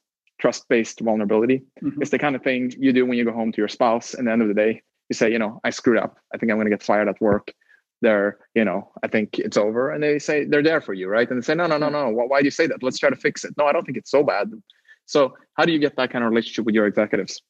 trust-based 0.40 1.00
vulnerability. 1.00 1.62
Mm-hmm. 1.82 2.02
It's 2.02 2.10
the 2.10 2.18
kind 2.18 2.36
of 2.36 2.42
thing 2.42 2.72
you 2.78 2.92
do 2.92 3.06
when 3.06 3.16
you 3.16 3.24
go 3.24 3.32
home 3.32 3.52
to 3.52 3.58
your 3.58 3.68
spouse, 3.68 4.14
and 4.14 4.26
the 4.26 4.32
end 4.32 4.42
of 4.42 4.48
the 4.48 4.54
day, 4.54 4.82
you 5.08 5.14
say, 5.14 5.30
you 5.30 5.38
know, 5.38 5.60
I 5.64 5.70
screwed 5.70 5.98
up. 5.98 6.18
I 6.34 6.38
think 6.38 6.50
I'm 6.50 6.58
going 6.58 6.66
to 6.66 6.70
get 6.70 6.82
fired 6.82 7.08
at 7.08 7.20
work. 7.20 7.52
They're, 8.02 8.38
you 8.54 8.64
know, 8.64 8.92
I 9.02 9.08
think 9.08 9.38
it's 9.38 9.56
over. 9.56 9.90
And 9.90 10.02
they 10.02 10.18
say 10.18 10.44
they're 10.44 10.62
there 10.62 10.82
for 10.82 10.92
you, 10.92 11.08
right? 11.08 11.30
And 11.30 11.40
they 11.40 11.44
say, 11.44 11.54
no, 11.54 11.66
no, 11.66 11.78
no, 11.78 11.88
no. 11.88 12.10
Why 12.10 12.40
do 12.40 12.44
you 12.44 12.50
say 12.50 12.66
that? 12.66 12.82
Let's 12.82 12.98
try 12.98 13.08
to 13.08 13.16
fix 13.16 13.44
it. 13.44 13.54
No, 13.56 13.64
I 13.64 13.72
don't 13.72 13.84
think 13.84 13.96
it's 13.96 14.10
so 14.10 14.22
bad. 14.22 14.50
So 15.06 15.34
how 15.54 15.64
do 15.64 15.72
you 15.72 15.78
get 15.78 15.96
that 15.96 16.10
kind 16.10 16.22
of 16.22 16.30
relationship 16.30 16.66
with 16.66 16.74
your 16.74 16.86
executives? 16.86 17.40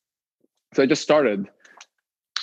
So 0.74 0.82
I 0.82 0.86
just 0.86 1.02
started 1.02 1.48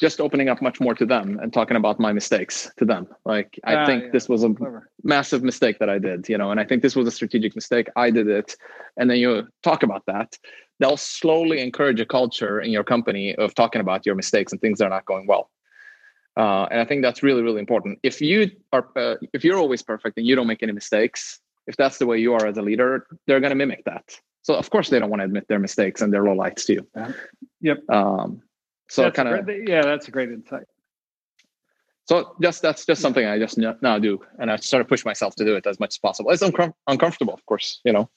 just 0.04 0.20
opening 0.20 0.50
up 0.50 0.62
much 0.62 0.78
more 0.86 0.96
to 1.02 1.06
them 1.06 1.40
and 1.42 1.54
talking 1.54 1.78
about 1.78 2.00
my 2.00 2.12
mistakes 2.20 2.70
to 2.78 2.86
them. 2.92 3.08
Like 3.26 3.50
I 3.64 3.76
ah, 3.76 3.86
think 3.86 4.04
yeah. 4.04 4.10
this 4.12 4.28
was 4.28 4.44
a 4.44 4.50
Clever. 4.54 4.90
massive 5.04 5.44
mistake 5.44 5.80
that 5.80 5.90
I 5.90 5.98
did, 5.98 6.28
you 6.28 6.38
know, 6.38 6.52
and 6.52 6.60
I 6.60 6.66
think 6.66 6.82
this 6.82 6.96
was 6.96 7.08
a 7.08 7.12
strategic 7.20 7.56
mistake. 7.56 7.88
I 7.96 8.12
did 8.12 8.28
it. 8.28 8.56
And 8.98 9.10
then 9.10 9.18
you 9.18 9.48
talk 9.64 9.82
about 9.84 10.04
that 10.08 10.38
they'll 10.80 10.98
slowly 10.98 11.62
encourage 11.62 12.00
a 12.00 12.06
culture 12.06 12.60
in 12.60 12.72
your 12.72 12.84
company 12.84 13.36
of 13.36 13.56
talking 13.56 13.82
about 13.82 14.06
your 14.06 14.16
mistakes 14.16 14.52
and 14.52 14.60
things 14.60 14.80
that 14.80 14.86
are 14.86 14.90
not 14.90 15.06
going 15.06 15.28
well. 15.28 15.50
Uh, 16.36 16.66
and 16.72 16.80
I 16.82 16.86
think 16.86 17.04
that's 17.04 17.22
really, 17.22 17.42
really 17.42 17.60
important. 17.60 18.00
If 18.04 18.20
you 18.20 18.50
are, 18.72 18.90
uh, 18.98 19.16
if 19.34 19.44
you're 19.46 19.58
always 19.58 19.82
perfect 19.82 20.18
and 20.18 20.26
you 20.26 20.36
don't 20.36 20.48
make 20.48 20.64
any 20.64 20.74
mistakes, 20.74 21.40
if 21.68 21.78
that's 21.78 22.00
the 22.00 22.06
way 22.06 22.18
you 22.18 22.34
are 22.34 22.46
as 22.46 22.58
a 22.58 22.62
leader, 22.62 23.06
they're 23.28 23.40
going 23.40 23.52
to 23.52 23.56
mimic 23.56 23.86
that. 23.86 24.20
So 24.42 24.56
of 24.56 24.70
course 24.70 24.90
they 24.90 25.00
don't 25.00 25.10
want 25.10 25.22
to 25.22 25.26
admit 25.26 25.48
their 25.48 25.60
mistakes 25.60 26.02
and 26.02 26.12
their 26.12 26.24
lowlights 26.24 26.66
to 26.66 26.74
you. 26.74 26.88
Yep. 27.62 27.90
Um, 27.90 28.42
so 28.94 29.10
kind 29.12 29.28
of 29.30 29.50
yeah, 29.68 29.82
that's 29.82 30.08
a 30.08 30.12
great 30.12 30.30
insight. 30.30 30.66
So 32.06 32.36
just 32.42 32.62
that's 32.62 32.86
just 32.86 33.02
something 33.02 33.26
I 33.26 33.40
just 33.40 33.58
now 33.58 33.98
do, 33.98 34.22
and 34.38 34.52
I 34.52 34.58
sort 34.58 34.82
of 34.82 34.88
push 34.88 35.06
myself 35.06 35.36
to 35.38 35.46
do 35.46 35.56
it 35.56 35.66
as 35.66 35.80
much 35.80 35.96
as 35.96 35.98
possible. 35.98 36.32
It's 36.32 36.44
uncom- 36.44 36.74
uncomfortable, 36.88 37.34
of 37.34 37.46
course, 37.46 37.80
you 37.86 37.94
know. 37.94 38.10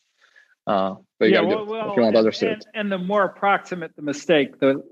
Uh, 0.67 0.97
but 1.21 1.31
yeah, 1.31 1.41
well, 1.41 1.65
well, 1.65 1.91
if 1.91 1.97
you 1.97 2.03
want 2.03 2.17
others 2.17 2.43
and, 2.43 2.67
and 2.75 2.91
the 2.91 2.99
more 2.99 3.25
approximate 3.25 3.95
the 3.95 4.03
mistake, 4.03 4.59
the 4.59 4.83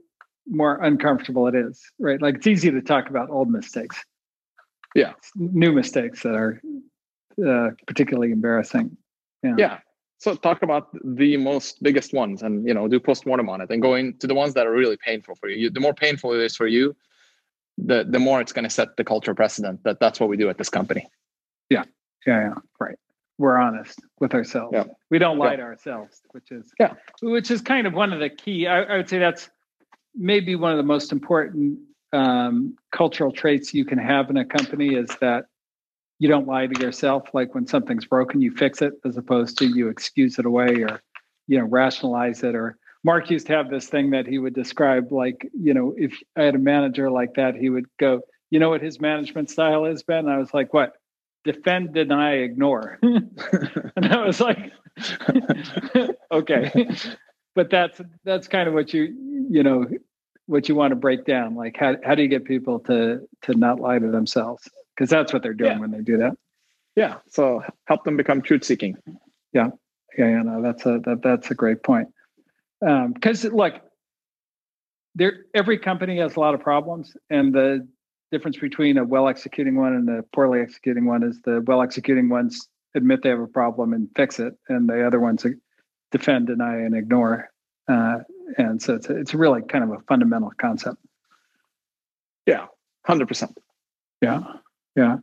more 0.49 0.83
uncomfortable 0.83 1.49
it 1.49 1.55
is, 1.55 1.83
right? 1.99 2.23
Like 2.23 2.37
it's 2.37 2.47
easy 2.47 2.71
to 2.71 2.81
talk 2.81 3.11
about 3.11 3.29
old 3.31 3.51
mistakes. 3.51 4.03
Yeah. 4.95 5.13
New 5.35 5.73
mistakes 5.73 6.23
that 6.23 6.35
are 6.35 6.63
uh, 7.45 7.71
particularly 7.87 8.31
embarrassing. 8.31 8.97
Yeah. 9.43 9.55
yeah. 9.59 9.79
So 10.19 10.35
talk 10.35 10.63
about 10.63 10.89
the 11.05 11.37
most 11.37 11.83
biggest 11.83 12.15
ones 12.15 12.43
and, 12.43 12.67
you 12.67 12.73
know, 12.73 12.89
do 12.89 12.99
post-mortem 12.99 13.49
on 13.49 13.61
it 13.61 13.71
and 13.71 13.83
going 13.83 14.17
to 14.19 14.27
the 14.27 14.35
ones 14.35 14.55
that 14.55 14.67
are 14.67 14.73
really 14.73 14.97
painful 14.97 15.35
for 15.35 15.49
you. 15.49 15.57
you 15.57 15.71
the 15.71 15.81
more 15.81 15.95
painful 15.95 16.33
it 16.33 16.41
is 16.41 16.57
for 16.57 16.67
you, 16.67 16.97
the, 17.77 18.05
the 18.09 18.19
more 18.19 18.41
it's 18.41 18.53
going 18.53 18.65
to 18.65 18.71
set 18.71 18.97
the 18.97 19.05
culture 19.05 19.35
precedent 19.35 19.83
that 19.85 20.01
that's 20.01 20.21
what 20.21 20.29
we 20.29 20.37
do 20.37 20.49
at 20.49 20.57
this 20.57 20.71
company. 20.71 21.09
Yeah. 21.69 21.85
Yeah. 22.27 22.41
Yeah. 22.41 22.55
Right 22.81 22.99
we're 23.39 23.57
honest 23.57 24.01
with 24.21 24.35
ourselves. 24.35 24.73
Yeah. 24.73 24.85
We 25.11 25.19
don't 25.19 25.39
lie 25.39 25.53
yeah. 25.53 25.57
to 25.57 25.63
ourselves, 25.63 26.23
which 26.33 26.51
is 26.51 26.73
yeah, 26.79 26.95
which 27.23 27.51
is 27.51 27.61
kind 27.61 27.87
of 27.87 27.93
one 27.93 28.13
of 28.13 28.21
the 28.21 28.31
key. 28.31 28.67
I, 28.67 28.83
I 28.83 28.97
would 28.97 29.09
say 29.09 29.19
that's 29.19 29.51
maybe 30.15 30.55
one 30.55 30.71
of 30.71 30.77
the 30.77 30.85
most 30.85 31.13
important 31.13 31.79
um, 32.13 32.77
cultural 32.93 33.33
traits 33.33 33.75
you 33.75 33.85
can 33.85 33.99
have 33.99 34.31
in 34.31 34.37
a 34.37 34.45
company 34.45 34.95
is 34.95 35.11
that 35.21 35.47
you 36.25 36.29
don't 36.29 36.49
lie 36.49 36.67
to 36.67 36.81
yourself. 36.81 37.29
Like 37.35 37.55
when 37.55 37.67
something's 37.67 38.07
broken, 38.07 38.41
you 38.41 38.51
fix 38.51 38.81
it, 38.81 38.95
as 39.05 39.19
opposed 39.19 39.59
to 39.59 39.67
you 39.67 39.89
excuse 39.89 40.39
it 40.39 40.47
away 40.47 40.83
or 40.83 41.03
you 41.49 41.59
know 41.59 41.67
rationalize 41.67 42.43
it. 42.43 42.55
Or 42.55 42.79
Mark 43.05 43.31
used 43.31 43.47
to 43.49 43.53
have 43.53 43.69
this 43.69 43.89
thing 43.89 44.11
that 44.13 44.27
he 44.27 44.39
would 44.39 44.55
describe 44.55 45.13
like 45.13 45.47
you 45.53 45.75
know 45.75 45.93
if 45.99 46.19
I 46.35 46.45
had 46.45 46.55
a 46.55 46.59
manager 46.59 47.11
like 47.11 47.35
that, 47.35 47.57
he 47.57 47.69
would 47.69 47.85
go, 47.99 48.23
you 48.49 48.59
know 48.59 48.71
what 48.71 48.81
his 48.81 49.01
management 49.01 49.51
style 49.51 49.85
is, 49.85 50.03
Ben? 50.03 50.21
And 50.21 50.31
I 50.31 50.39
was 50.39 50.55
like, 50.55 50.73
what? 50.73 50.95
defend, 51.45 51.93
deny, 51.93 52.37
ignore. 52.37 52.99
and 53.03 54.07
I 54.07 54.25
was 54.25 54.41
like, 54.41 54.73
okay. 56.33 56.89
But 57.55 57.69
that's 57.69 58.01
that's 58.25 58.49
kind 58.49 58.67
of 58.67 58.73
what 58.73 58.95
you 58.95 59.15
you 59.51 59.63
know 59.63 59.87
what 60.47 60.69
you 60.69 60.75
want 60.75 60.93
to 60.93 60.97
break 60.97 61.27
down. 61.27 61.55
Like 61.55 61.77
how 61.77 61.97
how 62.03 62.15
do 62.15 62.23
you 62.23 62.29
get 62.29 62.47
people 62.47 62.81
to 62.81 63.29
to 63.43 63.55
not 63.55 63.79
lie 63.79 63.99
to 63.99 64.11
themselves? 64.11 64.69
Because 64.95 65.11
that's 65.11 65.33
what 65.33 65.43
they're 65.43 65.55
doing 65.55 65.73
yeah. 65.73 65.79
when 65.79 65.91
they 65.91 66.01
do 66.01 66.19
that. 66.19 66.37
Yeah. 66.97 67.17
So 67.31 67.63
help 67.87 68.05
them 68.05 68.17
become 68.17 68.43
truth 68.43 68.65
seeking. 68.65 68.97
Yeah. 69.53 69.71
Yeah. 70.17 70.29
Yeah. 70.29 70.43
No, 70.43 70.63
that's 70.63 70.87
a 70.87 71.01
that 71.05 71.23
that's 71.23 71.51
a 71.51 71.55
great 71.55 71.83
point. 71.83 72.09
Because 72.81 73.45
um, 73.45 73.53
look, 73.53 73.75
there 75.15 75.45
every 75.55 75.79
company 75.79 76.19
has 76.19 76.37
a 76.37 76.41
lot 76.41 76.55
of 76.55 76.61
problems, 76.61 77.17
and 77.31 77.53
the 77.53 77.87
difference 78.31 78.59
between 78.59 78.99
a 78.99 79.05
well 79.05 79.29
executing 79.29 79.77
one 79.77 79.95
and 79.95 80.09
a 80.09 80.23
poorly 80.35 80.61
executing 80.61 81.07
one 81.07 81.23
is 81.23 81.41
the 81.43 81.63
well 81.67 81.83
executing 81.83 82.29
ones 82.29 82.69
admit 82.95 83.23
they 83.23 83.29
have 83.29 83.41
a 83.41 83.47
problem 83.47 83.93
and 83.93 84.09
fix 84.17 84.39
it, 84.39 84.55
and 84.69 84.89
the 84.89 85.07
other 85.07 85.21
ones 85.21 85.45
defend, 86.13 86.47
deny, 86.47 86.77
and 86.77 86.97
ignore. 86.97 87.51
Uh, 87.89 88.19
and 88.59 88.81
so 88.81 88.95
it's 88.95 89.09
it's 89.09 89.35
really 89.35 89.63
kind 89.63 89.85
of 89.85 89.91
a 89.91 90.01
fundamental 90.09 90.53
concept. 90.59 90.99
Yeah, 92.47 92.67
hundred 93.07 93.29
percent. 93.29 93.57
Yeah, 94.21 94.43
yeah. 94.97 95.17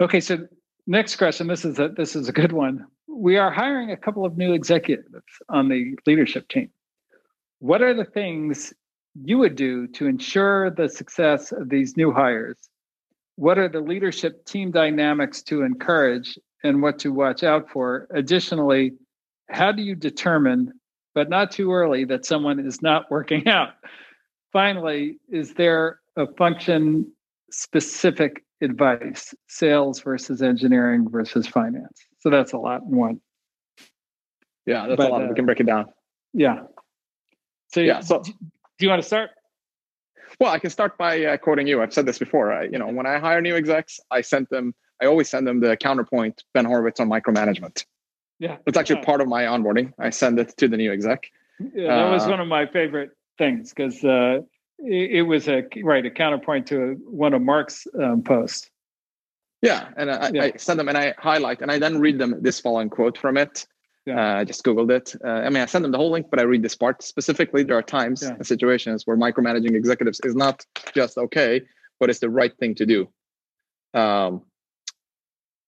Okay, 0.00 0.20
so 0.20 0.46
next 0.86 1.16
question. 1.16 1.46
This 1.46 1.64
is 1.64 1.78
a 1.78 1.88
this 1.88 2.16
is 2.16 2.28
a 2.28 2.32
good 2.32 2.52
one. 2.52 2.86
We 3.06 3.36
are 3.36 3.50
hiring 3.50 3.90
a 3.90 3.96
couple 3.96 4.24
of 4.24 4.36
new 4.36 4.52
executives 4.52 5.24
on 5.48 5.68
the 5.68 5.96
leadership 6.06 6.48
team. 6.48 6.70
What 7.60 7.82
are 7.82 7.94
the 7.94 8.04
things 8.04 8.72
you 9.14 9.38
would 9.38 9.54
do 9.54 9.86
to 9.88 10.06
ensure 10.06 10.70
the 10.70 10.88
success 10.88 11.52
of 11.52 11.68
these 11.68 11.96
new 11.96 12.12
hires? 12.12 12.58
What 13.36 13.58
are 13.58 13.68
the 13.68 13.80
leadership 13.80 14.44
team 14.44 14.70
dynamics 14.70 15.42
to 15.44 15.62
encourage 15.62 16.38
and 16.62 16.82
what 16.82 16.98
to 17.00 17.12
watch 17.12 17.42
out 17.42 17.70
for? 17.70 18.08
Additionally, 18.12 18.92
how 19.50 19.72
do 19.72 19.82
you 19.82 19.94
determine, 19.94 20.72
but 21.14 21.28
not 21.28 21.50
too 21.50 21.72
early, 21.72 22.04
that 22.06 22.24
someone 22.24 22.58
is 22.58 22.82
not 22.82 23.10
working 23.10 23.46
out? 23.48 23.70
Finally, 24.52 25.18
is 25.28 25.54
there 25.54 26.00
a 26.16 26.26
function 26.34 27.10
specific 27.50 28.43
advice, 28.60 29.34
sales 29.48 30.00
versus 30.00 30.42
engineering 30.42 31.08
versus 31.10 31.46
finance? 31.46 31.98
So 32.20 32.30
that's 32.30 32.52
a 32.52 32.58
lot 32.58 32.82
in 32.82 32.96
one. 32.96 33.20
Yeah, 34.66 34.86
that's 34.86 34.96
but, 34.96 35.10
a 35.10 35.12
lot. 35.12 35.22
Uh, 35.22 35.28
we 35.28 35.34
can 35.34 35.46
break 35.46 35.60
it 35.60 35.66
down. 35.66 35.86
Yeah. 36.32 36.62
So 37.68 37.80
yeah, 37.80 38.00
so 38.00 38.22
do 38.22 38.32
you 38.80 38.88
want 38.88 39.02
to 39.02 39.06
start? 39.06 39.30
Well, 40.40 40.52
I 40.52 40.58
can 40.58 40.70
start 40.70 40.96
by 40.98 41.24
uh, 41.24 41.36
quoting 41.36 41.66
you. 41.66 41.82
I've 41.82 41.92
said 41.92 42.06
this 42.06 42.18
before. 42.18 42.52
I, 42.52 42.64
you 42.64 42.78
know, 42.78 42.88
when 42.88 43.06
I 43.06 43.18
hire 43.18 43.40
new 43.40 43.56
execs, 43.56 44.00
I 44.10 44.20
sent 44.20 44.50
them. 44.50 44.74
I 45.02 45.06
always 45.06 45.28
send 45.28 45.46
them 45.46 45.60
the 45.60 45.76
counterpoint 45.76 46.44
Ben 46.54 46.64
Horowitz 46.64 47.00
on 47.00 47.08
micromanagement. 47.08 47.84
Yeah. 48.38 48.56
It's 48.66 48.76
actually 48.76 49.00
Yeah. 49.00 49.04
part 49.04 49.20
of 49.20 49.28
my 49.28 49.44
onboarding. 49.44 49.92
I 49.98 50.10
send 50.10 50.38
it 50.38 50.56
to 50.56 50.68
the 50.68 50.76
new 50.76 50.92
exec. 50.92 51.30
Yeah, 51.74 51.96
that 51.96 52.10
was 52.10 52.26
Uh, 52.26 52.30
one 52.30 52.40
of 52.40 52.48
my 52.48 52.66
favorite 52.66 53.10
things 53.38 53.72
because 53.72 54.02
uh, 54.04 54.40
it, 54.84 55.10
it 55.18 55.22
was 55.22 55.48
a 55.48 55.64
right 55.82 56.04
a 56.04 56.10
counterpoint 56.10 56.66
to 56.68 57.00
one 57.06 57.34
of 57.34 57.42
Mark's 57.42 57.86
um, 58.00 58.22
posts. 58.22 58.70
Yeah, 59.62 59.88
and 59.96 60.10
I, 60.10 60.30
Yeah. 60.32 60.42
I 60.44 60.52
send 60.56 60.78
them 60.78 60.88
and 60.88 60.98
I 60.98 61.14
highlight 61.18 61.62
and 61.62 61.70
I 61.70 61.78
then 61.78 61.98
read 61.98 62.18
them 62.18 62.42
this 62.42 62.60
following 62.60 62.90
quote 62.90 63.16
from 63.16 63.36
it. 63.36 63.66
Yeah. 64.06 64.20
Uh, 64.36 64.40
I 64.40 64.44
just 64.44 64.62
googled 64.62 64.90
it. 64.90 65.14
Uh, 65.24 65.28
I 65.28 65.48
mean, 65.48 65.62
I 65.62 65.66
send 65.66 65.82
them 65.84 65.92
the 65.92 65.96
whole 65.96 66.10
link, 66.10 66.26
but 66.30 66.38
I 66.38 66.42
read 66.42 66.62
this 66.62 66.76
part 66.76 67.02
specifically. 67.02 67.62
There 67.62 67.78
are 67.78 67.82
times 67.82 68.22
Yeah. 68.22 68.34
and 68.34 68.46
situations 68.46 69.06
where 69.06 69.16
micromanaging 69.16 69.74
executives 69.74 70.20
is 70.24 70.34
not 70.34 70.66
just 70.94 71.16
okay, 71.16 71.62
but 71.98 72.10
it's 72.10 72.18
the 72.18 72.28
right 72.28 72.54
thing 72.58 72.74
to 72.74 72.84
do. 72.84 73.08
Um, 73.94 74.42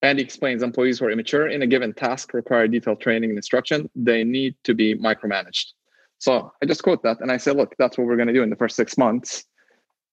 and 0.03 0.19
he 0.19 0.25
explains 0.25 0.63
employees 0.63 0.99
who 0.99 1.07
are 1.07 1.11
immature 1.11 1.49
in 1.49 1.63
a 1.63 1.67
given 1.67 1.95
task 1.95 2.35
require 2.35 2.69
detailed 2.69 3.01
training 3.01 3.31
and 3.31 3.39
instruction. 3.39 3.89
They 3.97 4.25
need 4.25 4.55
to 4.65 4.75
be 4.75 4.95
micromanaged. 4.95 5.73
So 6.19 6.53
I 6.63 6.67
just 6.67 6.83
quote 6.83 7.03
that 7.03 7.21
and 7.21 7.31
I 7.31 7.37
say, 7.37 7.53
look, 7.53 7.75
that's 7.79 7.99
what 7.99 8.07
we're 8.07 8.17
going 8.17 8.29
to 8.29 8.35
do 8.35 8.43
in 8.43 8.51
the 8.51 8.57
first 8.57 8.77
six 8.77 8.97
months. 8.97 9.45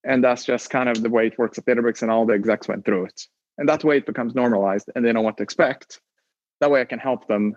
And 0.03 0.23
that's 0.23 0.43
just 0.43 0.69
kind 0.69 0.89
of 0.89 1.01
the 1.01 1.09
way 1.09 1.27
it 1.27 1.37
works 1.37 1.57
at 1.57 1.65
Databricks, 1.65 2.01
and 2.01 2.11
all 2.11 2.25
the 2.25 2.33
execs 2.33 2.67
went 2.67 2.83
through 2.83 3.05
it. 3.05 3.27
And 3.57 3.69
that 3.69 3.83
way 3.83 3.97
it 3.97 4.05
becomes 4.05 4.35
normalized 4.35 4.89
and 4.95 5.05
they 5.05 5.13
know 5.13 5.21
what 5.21 5.37
to 5.37 5.43
expect. 5.43 6.01
That 6.59 6.71
way 6.71 6.81
I 6.81 6.85
can 6.85 6.99
help 6.99 7.27
them 7.27 7.55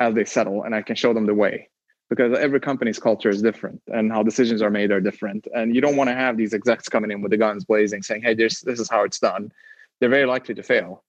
as 0.00 0.14
they 0.14 0.24
settle 0.24 0.64
and 0.64 0.74
I 0.74 0.82
can 0.82 0.96
show 0.96 1.14
them 1.14 1.26
the 1.26 1.34
way. 1.34 1.68
Because 2.10 2.36
every 2.38 2.60
company's 2.60 2.98
culture 2.98 3.30
is 3.30 3.42
different 3.42 3.80
and 3.86 4.12
how 4.12 4.22
decisions 4.22 4.60
are 4.60 4.70
made 4.70 4.90
are 4.90 5.00
different. 5.00 5.46
And 5.54 5.74
you 5.74 5.80
don't 5.80 5.96
want 5.96 6.08
to 6.10 6.14
have 6.14 6.36
these 6.36 6.52
execs 6.52 6.88
coming 6.88 7.10
in 7.10 7.22
with 7.22 7.30
the 7.30 7.38
guns 7.38 7.64
blazing 7.64 8.02
saying, 8.02 8.22
hey, 8.22 8.34
this, 8.34 8.60
this 8.60 8.78
is 8.78 8.90
how 8.90 9.04
it's 9.04 9.18
done. 9.18 9.50
They're 10.00 10.10
very 10.10 10.26
likely 10.26 10.54
to 10.54 10.62
fail. 10.62 11.02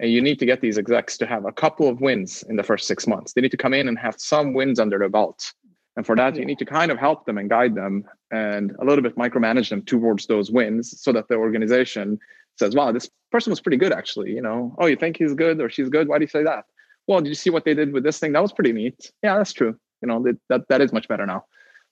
And 0.00 0.12
you 0.12 0.22
need 0.22 0.38
to 0.38 0.46
get 0.46 0.60
these 0.60 0.78
execs 0.78 1.18
to 1.18 1.26
have 1.26 1.44
a 1.44 1.52
couple 1.52 1.88
of 1.88 2.00
wins 2.00 2.44
in 2.48 2.56
the 2.56 2.62
first 2.62 2.86
six 2.86 3.06
months. 3.06 3.32
They 3.32 3.40
need 3.40 3.50
to 3.50 3.56
come 3.56 3.74
in 3.74 3.88
and 3.88 3.98
have 3.98 4.14
some 4.18 4.54
wins 4.54 4.78
under 4.78 4.98
their 4.98 5.08
belt. 5.08 5.52
And 5.98 6.06
for 6.06 6.14
that, 6.14 6.34
Yeah. 6.36 6.40
you 6.42 6.46
need 6.46 6.60
to 6.60 6.64
kind 6.64 6.92
of 6.92 6.96
help 6.98 7.26
them 7.26 7.38
and 7.38 7.50
guide 7.50 7.74
them 7.74 8.04
and 8.30 8.70
a 8.78 8.84
little 8.84 9.02
bit 9.02 9.16
micromanage 9.16 9.68
them 9.68 9.82
towards 9.82 10.28
those 10.28 10.48
wins 10.48 10.98
so 11.02 11.10
that 11.12 11.26
the 11.26 11.34
organization 11.34 12.20
says, 12.56 12.76
wow, 12.76 12.92
this 12.92 13.10
person 13.32 13.50
was 13.50 13.60
pretty 13.60 13.78
good 13.78 13.92
actually. 13.92 14.30
You 14.32 14.40
know, 14.40 14.76
oh, 14.78 14.86
you 14.86 14.94
think 14.94 15.16
he's 15.16 15.34
good 15.34 15.60
or 15.60 15.68
she's 15.68 15.88
good? 15.88 16.06
Why 16.06 16.18
do 16.18 16.22
you 16.22 16.28
say 16.28 16.44
that? 16.44 16.66
Well, 17.08 17.20
did 17.20 17.30
you 17.30 17.34
see 17.34 17.50
what 17.50 17.64
they 17.64 17.74
did 17.74 17.92
with 17.92 18.04
this 18.04 18.20
thing? 18.20 18.30
That 18.32 18.42
was 18.42 18.52
pretty 18.52 18.72
neat. 18.72 19.10
Yeah, 19.24 19.36
that's 19.38 19.52
true. 19.52 19.76
You 20.00 20.06
know, 20.06 20.22
that 20.22 20.38
that, 20.50 20.68
that 20.68 20.80
is 20.80 20.92
much 20.92 21.08
better 21.08 21.26
now. 21.26 21.46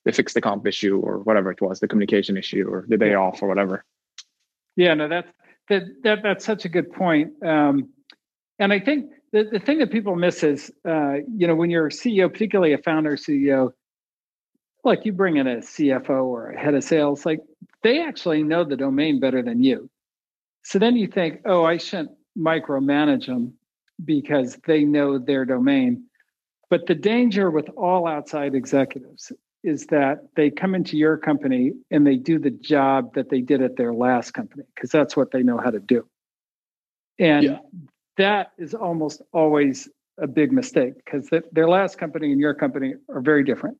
They 0.05 0.12
fixed 0.12 0.37
the 0.37 0.40
comp 0.40 0.64
issue 0.69 1.01
or 1.01 1.19
whatever 1.19 1.51
it 1.51 1.61
was, 1.61 1.81
the 1.81 1.88
communication 1.88 2.37
issue 2.37 2.64
or 2.71 2.87
the 2.88 2.97
day 2.97 3.11
Yeah. 3.11 3.16
off 3.16 3.42
or 3.42 3.49
whatever. 3.49 3.85
Yeah, 4.77 4.95
no, 4.95 5.09
that's 5.09 5.33
that, 5.69 5.83
that 6.05 6.23
that's 6.23 6.45
such 6.45 6.64
a 6.64 6.69
good 6.69 6.92
point. 6.92 7.33
Um, 7.45 7.88
and 8.61 8.73
I 8.73 8.79
think 8.79 9.11
the, 9.33 9.49
the 9.51 9.59
thing 9.59 9.79
that 9.79 9.90
people 9.90 10.14
miss 10.14 10.45
is, 10.45 10.71
uh, 10.88 11.14
you 11.37 11.49
know, 11.49 11.57
when 11.57 11.71
you're 11.71 11.88
a 11.88 11.90
CEO, 11.90 12.31
particularly 12.31 12.73
a 12.73 12.79
founder 12.79 13.16
CEO, 13.16 13.73
like 14.87 15.05
you 15.05 15.12
bring 15.12 15.37
in 15.37 15.46
a 15.49 15.57
CFO 15.57 16.25
or 16.25 16.51
a 16.51 16.59
head 16.59 16.75
of 16.75 16.85
sales, 16.85 17.27
like 17.27 17.40
they 17.83 18.01
actually 18.01 18.42
know 18.42 18.64
the 18.64 18.77
domain 18.77 19.18
better 19.18 19.42
than 19.42 19.62
you. 19.62 19.90
So 20.62 20.79
then 20.79 20.96
you 20.96 21.09
think, 21.09 21.40
oh, 21.44 21.64
I 21.64 21.77
shouldn't 21.77 22.12
micromanage 22.38 23.27
them 23.27 23.55
because 24.05 24.59
they 24.66 24.85
know 24.85 25.18
their 25.18 25.44
domain. 25.44 26.05
But 26.70 26.87
the 26.87 26.94
danger 26.94 27.51
with 27.51 27.68
all 27.70 28.07
outside 28.07 28.55
executives 28.55 29.33
is 29.64 29.87
that 29.87 30.18
they 30.37 30.51
come 30.51 30.75
into 30.75 30.96
your 30.96 31.16
company 31.16 31.72
and 31.90 32.07
they 32.07 32.16
do 32.16 32.38
the 32.38 32.51
job 32.51 33.14
that 33.14 33.29
they 33.29 33.40
did 33.40 33.62
at 33.62 33.77
their 33.77 33.92
last 33.92 34.33
company 34.33 34.62
because 34.75 34.90
that's 34.90 35.16
what 35.16 35.33
they 35.33 35.42
know 35.42 35.59
how 35.59 35.70
to 35.70 35.81
do. 35.81 36.07
And 37.18 37.44
Yeah. 37.44 37.59
that 38.18 38.53
is 38.59 38.75
almost 38.75 39.22
always 39.33 39.88
a 40.18 40.27
big 40.29 40.53
mistake 40.53 40.94
because 41.05 41.29
their 41.53 41.68
last 41.68 41.99
company 41.99 42.31
and 42.31 42.40
your 42.40 42.55
company 42.55 42.94
are 43.09 43.20
very 43.20 43.42
different. 43.42 43.79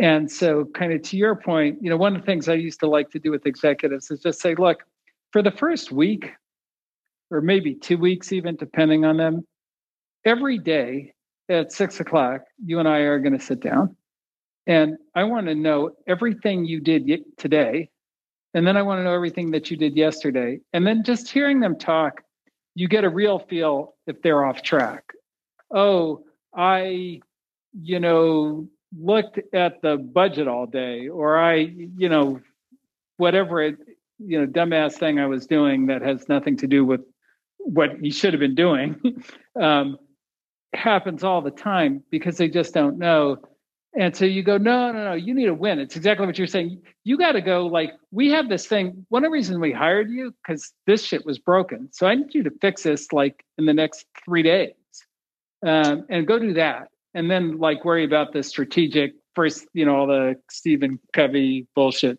And 0.00 0.30
so, 0.30 0.66
kind 0.74 0.92
of 0.92 1.02
to 1.02 1.16
your 1.16 1.34
point, 1.34 1.78
you 1.80 1.88
know, 1.88 1.96
one 1.96 2.14
of 2.14 2.22
the 2.22 2.26
things 2.26 2.48
I 2.48 2.54
used 2.54 2.80
to 2.80 2.88
like 2.88 3.10
to 3.10 3.18
do 3.18 3.30
with 3.30 3.46
executives 3.46 4.10
is 4.10 4.20
just 4.20 4.40
say, 4.40 4.54
look, 4.54 4.82
for 5.32 5.42
the 5.42 5.50
first 5.50 5.90
week 5.90 6.32
or 7.30 7.40
maybe 7.40 7.74
two 7.74 7.98
weeks, 7.98 8.32
even 8.32 8.56
depending 8.56 9.04
on 9.04 9.16
them, 9.16 9.46
every 10.24 10.58
day 10.58 11.12
at 11.48 11.72
six 11.72 12.00
o'clock, 12.00 12.42
you 12.64 12.78
and 12.78 12.88
I 12.88 12.98
are 12.98 13.18
going 13.18 13.36
to 13.36 13.44
sit 13.44 13.60
down 13.60 13.96
and 14.66 14.96
I 15.14 15.24
want 15.24 15.46
to 15.46 15.54
know 15.54 15.90
everything 16.06 16.64
you 16.64 16.80
did 16.80 17.08
today. 17.36 17.88
And 18.54 18.66
then 18.66 18.76
I 18.76 18.82
want 18.82 19.00
to 19.00 19.04
know 19.04 19.14
everything 19.14 19.50
that 19.52 19.70
you 19.70 19.76
did 19.76 19.96
yesterday. 19.96 20.60
And 20.72 20.86
then 20.86 21.04
just 21.04 21.30
hearing 21.30 21.60
them 21.60 21.78
talk, 21.78 22.22
you 22.74 22.88
get 22.88 23.04
a 23.04 23.08
real 23.08 23.38
feel 23.38 23.94
if 24.06 24.20
they're 24.22 24.44
off 24.44 24.62
track. 24.62 25.04
Oh, 25.70 26.24
I, 26.54 27.20
you 27.78 28.00
know, 28.00 28.68
looked 28.98 29.40
at 29.52 29.82
the 29.82 29.96
budget 29.96 30.48
all 30.48 30.66
day, 30.66 31.08
or 31.08 31.38
I, 31.38 31.54
you 31.54 32.08
know, 32.08 32.40
whatever 33.16 33.62
it, 33.62 33.76
you 34.18 34.40
know, 34.40 34.46
dumbass 34.46 34.94
thing 34.94 35.18
I 35.18 35.26
was 35.26 35.46
doing 35.46 35.86
that 35.86 36.02
has 36.02 36.28
nothing 36.28 36.56
to 36.58 36.66
do 36.66 36.84
with 36.84 37.02
what 37.58 37.96
he 38.00 38.10
should 38.10 38.32
have 38.32 38.40
been 38.40 38.54
doing. 38.54 39.00
um, 39.60 39.98
happens 40.72 41.24
all 41.24 41.42
the 41.42 41.50
time 41.50 42.02
because 42.10 42.36
they 42.36 42.48
just 42.48 42.74
don't 42.74 42.98
know. 42.98 43.38
And 43.98 44.14
so 44.14 44.26
you 44.26 44.42
go, 44.42 44.58
no, 44.58 44.92
no, 44.92 45.04
no, 45.04 45.12
you 45.14 45.32
need 45.32 45.46
to 45.46 45.54
win. 45.54 45.78
It's 45.78 45.96
exactly 45.96 46.26
what 46.26 46.36
you're 46.36 46.46
saying. 46.46 46.82
You 47.04 47.16
got 47.16 47.32
to 47.32 47.40
go, 47.40 47.66
like, 47.66 47.94
we 48.10 48.30
have 48.30 48.48
this 48.48 48.66
thing. 48.66 49.06
One 49.08 49.24
of 49.24 49.28
the 49.28 49.32
reasons 49.32 49.58
we 49.58 49.72
hired 49.72 50.10
you, 50.10 50.34
because 50.42 50.74
this 50.86 51.02
shit 51.02 51.24
was 51.24 51.38
broken. 51.38 51.88
So 51.92 52.06
I 52.06 52.14
need 52.14 52.34
you 52.34 52.42
to 52.42 52.50
fix 52.60 52.82
this, 52.82 53.10
like, 53.12 53.42
in 53.56 53.64
the 53.64 53.72
next 53.72 54.04
three 54.22 54.42
days. 54.42 54.74
Um, 55.64 56.04
and 56.10 56.26
go 56.26 56.38
do 56.38 56.52
that. 56.54 56.88
And 57.16 57.30
then, 57.30 57.58
like, 57.58 57.84
worry 57.84 58.04
about 58.04 58.32
the 58.32 58.42
strategic 58.42 59.14
first, 59.34 59.66
you 59.72 59.84
know, 59.84 59.96
all 59.96 60.06
the 60.06 60.36
Stephen 60.50 61.00
Covey 61.12 61.66
bullshit. 61.74 62.18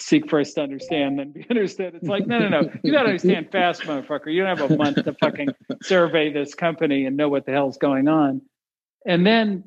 Seek 0.00 0.28
first 0.28 0.56
to 0.56 0.62
understand, 0.62 1.18
then 1.18 1.30
be 1.32 1.46
understood. 1.50 1.94
It's 1.94 2.08
like, 2.08 2.26
no, 2.26 2.38
no, 2.40 2.48
no. 2.48 2.70
You 2.82 2.92
got 2.92 3.04
to 3.04 3.10
understand 3.10 3.50
fast, 3.52 3.82
motherfucker. 3.82 4.32
You 4.32 4.42
don't 4.42 4.58
have 4.58 4.70
a 4.70 4.76
month 4.76 5.04
to 5.04 5.14
fucking 5.20 5.50
survey 5.82 6.32
this 6.32 6.54
company 6.54 7.06
and 7.06 7.16
know 7.16 7.28
what 7.28 7.46
the 7.46 7.52
hell's 7.52 7.78
going 7.78 8.08
on. 8.08 8.42
And 9.06 9.24
then 9.24 9.64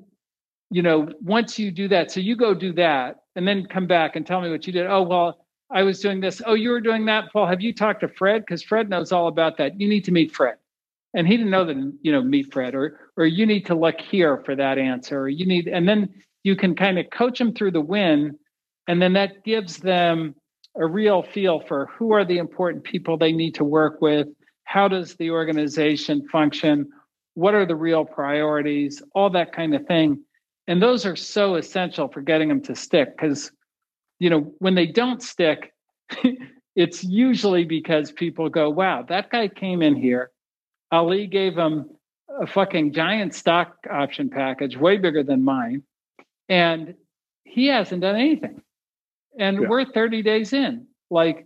you 0.72 0.82
know, 0.82 1.10
once 1.22 1.60
you 1.60 1.72
do 1.72 1.88
that, 1.90 2.12
so 2.12 2.20
you 2.20 2.36
go 2.36 2.54
do 2.54 2.74
that 2.74 3.22
and 3.36 3.48
then 3.48 3.66
come 3.66 3.88
back 3.88 4.16
and 4.16 4.26
tell 4.26 4.42
me 4.42 4.50
what 4.50 4.66
you 4.66 4.74
did. 4.74 4.88
Oh, 4.88 5.04
well, 5.04 5.46
I 5.72 5.84
was 5.84 6.00
doing 6.00 6.20
this. 6.20 6.42
Oh, 6.46 6.54
you 6.54 6.70
were 6.70 6.82
doing 6.82 7.06
that. 7.06 7.32
Paul, 7.32 7.48
have 7.48 7.62
you 7.62 7.74
talked 7.74 8.02
to 8.02 8.08
Fred? 8.08 8.42
Because 8.42 8.64
Fred 8.64 8.90
knows 8.90 9.12
all 9.12 9.28
about 9.28 9.58
that. 9.58 9.80
You 9.80 9.88
need 9.88 10.04
to 10.06 10.12
meet 10.12 10.34
Fred. 10.34 10.56
And 11.16 11.28
he 11.28 11.38
didn't 11.38 11.52
know 11.52 11.66
that, 11.66 11.98
you 12.02 12.12
know, 12.12 12.22
meet 12.22 12.54
Fred 12.54 12.76
or 12.76 13.00
or 13.18 13.26
you 13.26 13.46
need 13.46 13.66
to 13.68 13.76
look 13.76 14.00
here 14.00 14.44
for 14.46 14.56
that 14.56 14.78
answer. 14.78 15.22
Or 15.22 15.30
you 15.30 15.46
need, 15.46 15.68
and 15.68 15.88
then 15.88 16.14
you 16.44 16.56
can 16.56 16.76
kind 16.76 17.00
of 17.00 17.10
coach 17.10 17.40
them 17.40 17.54
through 17.54 17.72
the 17.72 17.82
win. 17.82 18.38
And 18.88 19.02
then 19.02 19.14
that 19.14 19.44
gives 19.44 19.78
them 19.78 20.36
a 20.76 20.86
real 20.86 21.24
feel 21.24 21.62
for 21.62 21.88
who 21.88 22.14
are 22.14 22.26
the 22.26 22.38
important 22.38 22.84
people 22.84 23.18
they 23.18 23.32
need 23.32 23.56
to 23.56 23.64
work 23.64 24.02
with. 24.02 24.28
How 24.66 24.88
does 24.88 25.16
the 25.16 25.32
organization 25.32 26.28
function? 26.28 26.90
What 27.34 27.56
are 27.56 27.66
the 27.66 27.76
real 27.76 28.06
priorities? 28.06 29.02
All 29.16 29.30
that 29.32 29.54
kind 29.54 29.74
of 29.74 29.88
thing 29.88 30.24
and 30.68 30.82
those 30.82 31.06
are 31.06 31.16
so 31.16 31.56
essential 31.56 32.08
for 32.08 32.22
getting 32.22 32.50
them 32.50 32.62
to 32.62 32.76
stick 32.76 33.16
because 33.16 33.52
you 34.20 34.30
know 34.30 34.54
when 34.60 34.76
they 34.76 34.86
don't 34.86 35.22
stick 35.22 35.74
it's 36.76 37.04
usually 37.04 37.64
because 37.64 38.12
people 38.12 38.50
go 38.50 38.70
wow 38.70 39.04
that 39.04 39.30
guy 39.30 39.48
came 39.48 39.82
in 39.82 39.96
here 39.96 40.32
ali 40.92 41.28
gave 41.28 41.56
him 41.58 41.90
a 42.42 42.48
fucking 42.48 42.92
giant 42.94 43.34
stock 43.34 43.76
option 43.90 44.30
package 44.30 44.78
way 44.78 44.98
bigger 44.98 45.24
than 45.24 45.44
mine 45.44 45.84
and 46.50 46.94
he 47.44 47.68
hasn't 47.68 48.02
done 48.02 48.16
anything 48.16 48.62
and 49.40 49.62
Yeah. 49.62 49.68
we're 49.68 49.86
30 49.86 50.22
days 50.22 50.54
in 50.54 50.88
like 51.10 51.46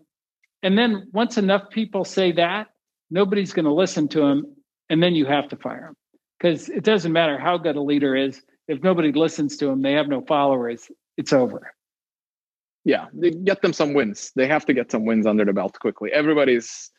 and 0.63 0.77
then 0.77 1.09
once 1.13 1.37
enough 1.37 1.69
people 1.69 2.03
say 2.03 2.31
that 2.33 2.67
nobody's 3.09 3.53
going 3.53 3.65
to 3.65 3.73
listen 3.73 4.07
to 4.09 4.21
him 4.21 4.45
and 4.89 5.01
then 5.01 5.15
you 5.15 5.25
have 5.25 5.47
to 5.49 5.55
fire 5.57 5.87
him 5.87 5.95
because 6.39 6.69
it 6.69 6.83
doesn't 6.83 7.11
matter 7.13 7.37
how 7.37 7.57
good 7.57 7.75
a 7.75 7.81
leader 7.81 8.15
is 8.15 8.41
if 8.69 8.83
nobody 8.83 9.11
listens 9.11 9.57
to 9.57 9.67
him, 9.67 9.81
they 9.81 9.93
have 9.93 10.07
no 10.07 10.21
followers, 10.21 10.91
it's 11.17 11.33
over. 11.33 11.73
Yeah, 12.85 13.07
they 13.13 13.31
get 13.31 13.63
them 13.63 13.73
some 13.73 13.95
wins. 13.95 14.31
They 14.35 14.47
have 14.47 14.63
to 14.67 14.73
get 14.73 14.91
some 14.91 15.05
wins 15.05 15.25
under 15.25 15.43
the 15.43 15.53
belt 15.53 15.77
quickly. 15.79 16.11
Everybody's 16.13 16.91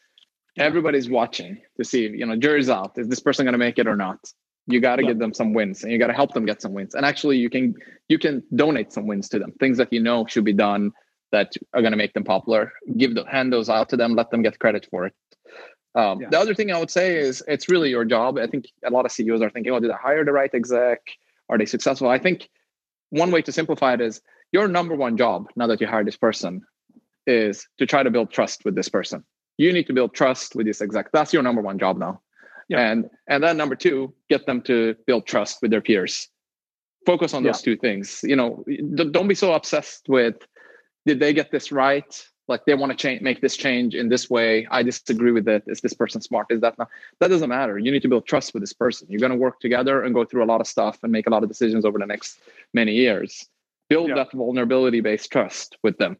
everybody's 0.59 1.09
watching 1.09 1.61
to 1.77 1.85
see, 1.85 2.03
you 2.09 2.27
know, 2.27 2.37
jury's 2.37 2.71
out. 2.71 2.93
Is 2.97 3.09
this 3.09 3.21
person 3.21 3.45
going 3.45 3.53
to 3.53 3.59
make 3.59 3.79
it 3.79 3.87
or 3.87 3.97
not? 3.97 4.19
You 4.67 4.81
got 4.81 4.97
to 4.97 5.03
Yeah. 5.03 5.09
give 5.09 5.19
them 5.19 5.35
some 5.35 5.53
wins, 5.53 5.83
and 5.83 5.93
you 5.93 5.99
got 5.99 6.09
to 6.09 6.13
help 6.13 6.33
them 6.35 6.45
get 6.45 6.61
some 6.63 6.73
wins. 6.75 6.95
And 6.95 7.05
actually, 7.05 7.39
you 7.39 7.51
can 7.51 7.75
you 8.09 8.19
can 8.19 8.43
donate 8.55 8.93
some 8.93 9.07
wins 9.07 9.29
to 9.31 9.39
them, 9.39 9.53
things 9.61 9.79
that 9.79 9.93
you 9.93 10.01
know 10.01 10.27
should 10.27 10.45
be 10.45 10.53
done 10.53 10.93
that 11.33 11.53
are 11.75 11.81
going 11.81 11.93
to 11.93 11.97
make 11.97 12.13
them 12.13 12.25
popular. 12.25 12.73
Give 12.97 13.15
the 13.15 13.25
hand 13.25 13.53
those 13.53 13.69
out 13.71 13.89
to 13.91 13.97
them. 13.97 14.15
Let 14.15 14.31
them 14.31 14.43
get 14.43 14.59
credit 14.59 14.87
for 14.91 15.07
it. 15.07 15.15
Um, 15.95 16.21
Yeah. 16.21 16.29
The 16.31 16.39
other 16.39 16.55
thing 16.55 16.71
I 16.71 16.79
would 16.79 16.91
say 16.91 17.17
is 17.17 17.43
it's 17.49 17.69
really 17.69 17.91
your 17.91 18.05
job. 18.05 18.39
I 18.39 18.47
think 18.47 18.67
a 18.85 18.91
lot 18.91 19.05
of 19.07 19.13
CEOs 19.13 19.43
are 19.43 19.51
thinking, 19.51 19.73
"Oh, 19.73 19.81
did 19.81 19.91
I 19.91 19.97
hire 19.97 20.25
the 20.25 20.33
right 20.33 20.53
exec? 20.55 21.01
Are 21.49 21.59
they 21.59 21.67
successful?" 21.67 22.09
I 22.09 22.19
think 22.19 22.49
one 23.11 23.31
way 23.33 23.43
to 23.43 23.53
simplify 23.53 23.95
it 23.95 24.01
is 24.01 24.21
your 24.53 24.69
number 24.69 24.95
one 24.95 25.17
job 25.17 25.47
now 25.57 25.67
that 25.69 25.81
you 25.81 25.87
hire 25.87 26.05
this 26.05 26.17
person 26.17 26.63
is 27.27 27.67
to 27.79 27.87
try 27.87 28.03
to 28.03 28.11
build 28.11 28.31
trust 28.31 28.65
with 28.65 28.75
this 28.77 28.89
person. 28.89 29.25
You 29.61 29.75
need 29.75 29.87
to 29.89 29.93
build 29.93 30.15
trust 30.15 30.57
with 30.57 30.65
this 30.65 30.81
exec. 30.81 31.13
That's 31.13 31.35
your 31.35 31.43
number 31.43 31.61
one 31.61 31.79
job 31.79 31.99
now. 31.99 32.23
Yeah. 32.71 32.91
And 32.91 33.11
and 33.29 33.45
then 33.45 33.59
number 33.59 33.77
two, 33.77 34.15
get 34.31 34.47
them 34.47 34.63
to 34.63 34.97
build 35.07 35.27
trust 35.27 35.61
with 35.61 35.71
their 35.71 35.83
peers. 35.83 36.29
Focus 37.05 37.35
on 37.35 37.43
those 37.43 37.61
yeah. 37.61 37.75
two 37.75 37.77
things. 37.77 38.21
You 38.23 38.37
know, 38.37 38.65
don't 39.11 39.29
be 39.29 39.35
so 39.35 39.53
obsessed 39.53 40.09
with 40.09 40.37
did 41.05 41.21
they 41.21 41.35
get 41.35 41.51
this 41.51 41.71
right? 41.71 42.11
Like 42.49 42.65
they 42.65 42.75
want 42.75 42.91
to 42.91 42.97
change, 42.97 43.21
make 43.21 43.43
this 43.43 43.55
change 43.55 43.95
in 43.95 44.09
this 44.09 44.31
way. 44.31 44.67
I 44.71 44.83
disagree 44.83 45.31
with 45.31 45.47
it. 45.47 45.63
Is 45.67 45.83
this 45.83 45.93
person 45.93 46.23
smart? 46.23 46.47
Is 46.49 46.63
that 46.63 46.79
not? 46.79 46.89
That 47.21 47.29
doesn't 47.29 47.51
matter. 47.51 47.79
You 47.79 47.93
need 47.93 48.03
to 48.03 48.09
build 48.09 48.27
trust 48.27 48.55
with 48.55 48.63
this 48.63 48.73
person. 48.73 49.09
You're 49.11 49.21
going 49.21 49.37
to 49.39 49.45
work 49.47 49.61
together 49.61 50.03
and 50.03 50.15
go 50.15 50.25
through 50.25 50.43
a 50.43 50.51
lot 50.53 50.63
of 50.63 50.67
stuff 50.67 50.99
and 51.03 51.13
make 51.13 51.27
a 51.27 51.31
lot 51.31 51.43
of 51.43 51.51
decisions 51.51 51.85
over 51.85 51.99
the 51.99 52.07
next 52.07 52.41
many 52.73 52.93
years. 52.93 53.47
Build 53.91 54.09
yeah. 54.09 54.15
that 54.15 54.33
vulnerability 54.33 55.01
based 55.03 55.31
trust 55.31 55.77
with 55.83 55.99
them. 55.99 56.17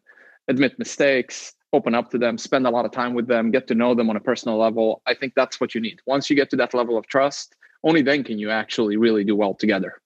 Admit 0.47 0.77
mistakes, 0.77 1.55
open 1.73 1.95
up 1.95 2.09
to 2.11 2.17
them, 2.17 2.37
spend 2.37 2.67
a 2.67 2.69
lot 2.69 2.85
of 2.85 2.91
time 2.91 3.13
with 3.13 3.27
them, 3.27 3.51
get 3.51 3.67
to 3.67 3.75
know 3.75 3.95
them 3.95 4.09
on 4.09 4.15
a 4.15 4.19
personal 4.19 4.57
level. 4.57 5.01
I 5.05 5.13
think 5.13 5.33
that's 5.35 5.61
what 5.61 5.73
you 5.73 5.81
need. 5.81 5.99
Once 6.05 6.29
you 6.29 6.35
get 6.35 6.49
to 6.51 6.55
that 6.57 6.73
level 6.73 6.97
of 6.97 7.07
trust, 7.07 7.55
only 7.83 8.01
then 8.01 8.23
can 8.23 8.37
you 8.37 8.51
actually 8.51 8.97
really 8.97 9.23
do 9.23 9.35
well 9.35 9.53
together. 9.53 10.01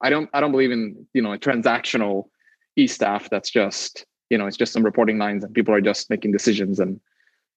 I 0.00 0.10
don't 0.10 0.30
I 0.32 0.40
don't 0.40 0.50
believe 0.50 0.70
in, 0.70 1.06
you 1.12 1.22
know, 1.22 1.32
a 1.32 1.38
transactional 1.38 2.24
e-staff 2.76 3.28
that's 3.30 3.50
just, 3.50 4.06
you 4.30 4.38
know, 4.38 4.46
it's 4.46 4.56
just 4.56 4.72
some 4.72 4.82
reporting 4.82 5.18
lines 5.18 5.44
and 5.44 5.54
people 5.54 5.74
are 5.74 5.80
just 5.80 6.08
making 6.08 6.32
decisions 6.32 6.80
and, 6.80 7.00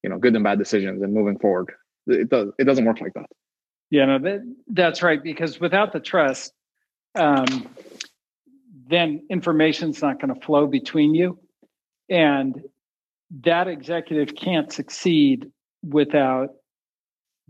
you 0.02 0.10
know, 0.10 0.18
good 0.18 0.34
and 0.34 0.44
bad 0.44 0.58
decisions 0.58 1.02
and 1.02 1.14
moving 1.14 1.38
forward. 1.38 1.72
It 2.06 2.28
does 2.28 2.50
it 2.58 2.64
doesn't 2.64 2.84
work 2.84 3.00
like 3.00 3.14
that. 3.14 3.26
Yeah, 3.90 4.06
no, 4.06 4.18
that, 4.18 4.54
that's 4.68 5.02
right. 5.02 5.22
Because 5.22 5.60
without 5.60 5.92
the 5.92 6.00
trust, 6.00 6.52
um, 7.14 7.68
then 8.88 9.24
information's 9.30 10.02
not 10.02 10.20
going 10.20 10.34
to 10.34 10.40
flow 10.40 10.66
between 10.66 11.14
you. 11.14 11.38
And 12.10 12.60
that 13.42 13.68
executive 13.68 14.34
can't 14.34 14.72
succeed 14.72 15.50
without 15.82 16.50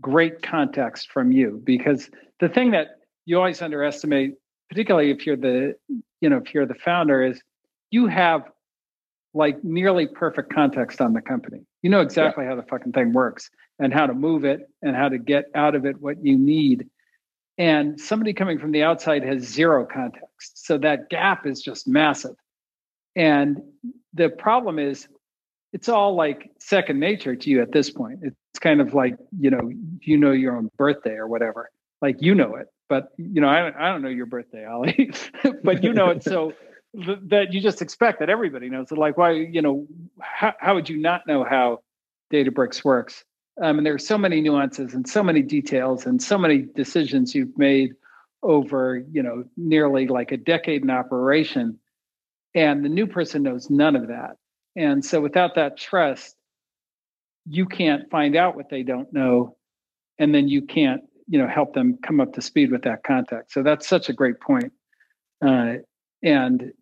great 0.01 0.41
context 0.41 1.11
from 1.11 1.31
you. 1.31 1.61
Because 1.63 2.09
the 2.39 2.49
thing 2.49 2.71
that 2.71 2.99
you 3.25 3.37
always 3.37 3.61
underestimate 3.61 4.35
particularly 4.69 5.11
if 5.11 5.25
you're 5.25 5.37
the 5.37 5.75
you 6.21 6.29
know 6.29 6.37
if 6.37 6.53
you're 6.53 6.65
the 6.65 6.75
founder 6.75 7.23
is 7.23 7.41
you 7.91 8.07
have 8.07 8.43
like 9.33 9.63
nearly 9.63 10.07
perfect 10.07 10.53
context 10.53 11.01
on 11.01 11.13
the 11.13 11.21
company. 11.21 11.59
You 11.81 11.89
know 11.89 12.01
exactly 12.01 12.45
yeah. 12.45 12.51
how 12.51 12.55
the 12.55 12.63
fucking 12.63 12.93
thing 12.93 13.13
works 13.13 13.49
and 13.79 13.93
how 13.93 14.07
to 14.07 14.13
move 14.13 14.45
it 14.45 14.61
and 14.81 14.95
how 14.95 15.09
to 15.09 15.17
get 15.17 15.45
out 15.53 15.75
of 15.75 15.85
it 15.85 16.01
what 16.01 16.23
you 16.23 16.37
need. 16.37 16.87
And 17.57 17.99
somebody 17.99 18.33
coming 18.33 18.59
from 18.59 18.71
the 18.71 18.83
outside 18.83 19.23
has 19.23 19.43
zero 19.43 19.85
context. 19.85 20.65
So 20.65 20.77
that 20.79 21.09
gap 21.09 21.45
is 21.45 21.61
just 21.61 21.87
massive. 21.87 22.35
And 23.15 23.61
the 24.13 24.29
problem 24.29 24.79
is 24.79 25.07
it's 25.75 25.89
all 25.89 26.15
like 26.15 26.49
second 26.57 27.01
nature 27.01 27.35
to 27.35 27.49
you 27.49 27.61
at 27.61 27.73
this 27.73 27.89
point. 27.89 28.19
It's 28.21 28.59
kind 28.61 28.79
of 28.79 28.93
like, 28.93 29.17
you 29.37 29.49
know, 29.49 29.69
you 29.99 30.17
know 30.17 30.31
your 30.31 30.55
own 30.55 30.71
birthday 30.77 31.15
or 31.15 31.27
whatever. 31.27 31.69
Like 32.01 32.21
you 32.21 32.33
know 32.33 32.55
it, 32.55 32.67
but 32.87 33.09
you 33.17 33.41
know, 33.41 33.49
I, 33.49 33.73
I 33.77 33.91
don't 33.91 34.01
know 34.01 34.07
your 34.07 34.25
birthday, 34.25 34.65
Ali, 34.65 35.11
but 35.65 35.83
you 35.83 35.91
know 35.91 36.11
it 36.11 36.23
so 36.23 36.53
th- 36.95 37.19
that 37.23 37.51
you 37.51 37.59
just 37.59 37.81
expect 37.81 38.21
that 38.21 38.29
everybody 38.29 38.69
knows 38.69 38.89
it. 38.89 38.97
Like, 38.97 39.17
why, 39.17 39.31
you 39.31 39.61
know, 39.61 39.85
how, 40.21 40.53
how 40.59 40.75
would 40.75 40.87
you 40.87 40.95
not 40.95 41.27
know 41.27 41.43
how 41.43 41.81
Databricks 42.31 42.85
works? 42.85 43.25
Um, 43.61 43.77
and 43.77 43.85
there 43.85 43.95
are 43.95 43.99
so 43.99 44.17
many 44.17 44.39
nuances 44.39 44.93
and 44.93 45.05
so 45.05 45.21
many 45.23 45.41
details 45.41 46.05
and 46.05 46.23
so 46.23 46.37
many 46.37 46.59
decisions 46.59 47.35
you've 47.35 47.57
made 47.57 47.95
over, 48.43 49.03
you 49.11 49.21
know, 49.21 49.43
nearly 49.57 50.07
like 50.07 50.31
a 50.31 50.37
decade 50.37 50.83
in 50.83 50.89
operation. 50.89 51.79
And 52.53 52.85
the 52.85 52.89
new 52.89 53.07
person 53.07 53.43
knows 53.43 53.69
none 53.69 53.97
of 53.97 54.07
that. 54.07 54.37
And 54.75 55.03
so 55.03 55.21
without 55.21 55.55
that 55.55 55.77
trust, 55.77 56.35
you 57.47 57.65
can't 57.65 58.09
find 58.09 58.35
out 58.35 58.55
what 58.55 58.69
they 58.69 58.83
don't 58.83 59.11
know. 59.13 59.55
And 60.17 60.33
then 60.33 60.47
you 60.47 60.61
can't, 60.61 61.01
you 61.27 61.39
know, 61.39 61.47
help 61.47 61.73
them 61.73 61.97
come 62.01 62.19
up 62.19 62.33
to 62.33 62.41
speed 62.41 62.71
with 62.71 62.83
that 62.83 63.03
context. 63.03 63.53
So 63.53 63.63
that's 63.63 63.87
such 63.87 64.09
a 64.09 64.13
great 64.13 64.39
point. 64.39 64.73
Uh, 65.45 65.75
and 66.23 66.73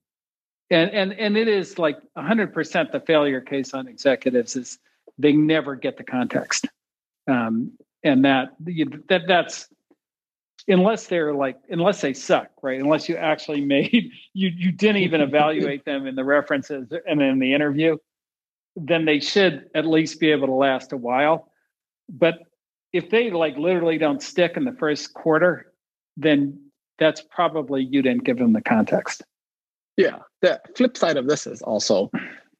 and 0.69 0.91
and 0.91 1.13
and 1.13 1.37
it 1.37 1.47
is 1.47 1.77
like 1.77 1.97
100% 2.17 2.91
the 2.91 2.99
failure 3.01 3.41
case 3.41 3.73
on 3.73 3.87
executives 3.87 4.55
is 4.55 4.79
they 5.17 5.33
never 5.33 5.75
get 5.75 5.97
the 5.97 6.03
context 6.03 6.67
um, 7.27 7.73
and 8.03 8.25
that 8.25 8.49
that 9.09 9.23
that's 9.27 9.67
unless 10.67 11.07
they're 11.07 11.33
like 11.33 11.57
unless 11.69 12.01
they 12.01 12.13
suck 12.13 12.49
right? 12.61 12.79
Unless 12.79 13.09
you 13.09 13.15
actually 13.15 13.61
made 13.61 14.11
you 14.33 14.49
you 14.49 14.71
didn't 14.71 15.01
even 15.01 15.21
evaluate 15.21 15.85
them 15.85 16.07
in 16.07 16.15
the 16.15 16.23
references 16.23 16.91
and 17.05 17.21
in 17.21 17.39
the 17.39 17.53
interview 17.53 17.97
then 18.75 19.05
they 19.05 19.19
should 19.19 19.69
at 19.75 19.85
least 19.85 20.19
be 20.19 20.31
able 20.31 20.47
to 20.47 20.53
last 20.53 20.93
a 20.93 20.97
while. 20.97 21.51
But 22.09 22.39
if 22.91 23.11
they 23.11 23.29
like 23.29 23.55
literally 23.55 23.97
don't 23.97 24.21
stick 24.21 24.57
in 24.57 24.65
the 24.65 24.73
first 24.73 25.13
quarter 25.13 25.73
then 26.17 26.59
that's 26.99 27.21
probably 27.21 27.83
you 27.83 28.01
didn't 28.01 28.23
give 28.23 28.37
them 28.37 28.53
the 28.53 28.61
context. 28.61 29.23
Yeah 29.97 30.19
the 30.41 30.59
flip 30.75 30.97
side 30.97 31.17
of 31.17 31.27
this 31.27 31.47
is 31.47 31.61
also 31.61 32.11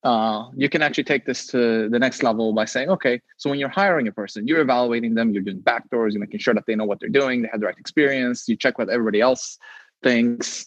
uh, 0.04 0.50
you 0.56 0.68
can 0.70 0.82
actually 0.82 1.06
take 1.06 1.26
this 1.26 1.48
to 1.48 1.88
the 1.90 2.00
next 2.00 2.24
level 2.24 2.54
by 2.54 2.66
saying, 2.66 2.90
okay, 2.90 3.22
so 3.38 3.50
when 3.50 3.58
you're 3.60 3.70
hiring 3.70 4.08
a 4.08 4.12
person, 4.12 4.48
you're 4.48 4.60
evaluating 4.60 5.16
them, 5.16 5.32
you're 5.32 5.44
doing 5.44 5.62
backdoors, 5.62 6.12
you're 6.12 6.20
making 6.20 6.40
sure 6.40 6.54
that 6.54 6.66
they 6.68 6.76
know 6.76 6.86
what 6.86 7.00
they're 7.00 7.10
doing, 7.10 7.42
they 7.42 7.50
have 7.52 7.62
the 7.62 7.68
right 7.68 7.78
experience, 7.78 8.48
you 8.48 8.58
check 8.58 8.78
what 8.78 8.90
everybody 8.90 9.22
else 9.22 9.58
thinks. 10.02 10.66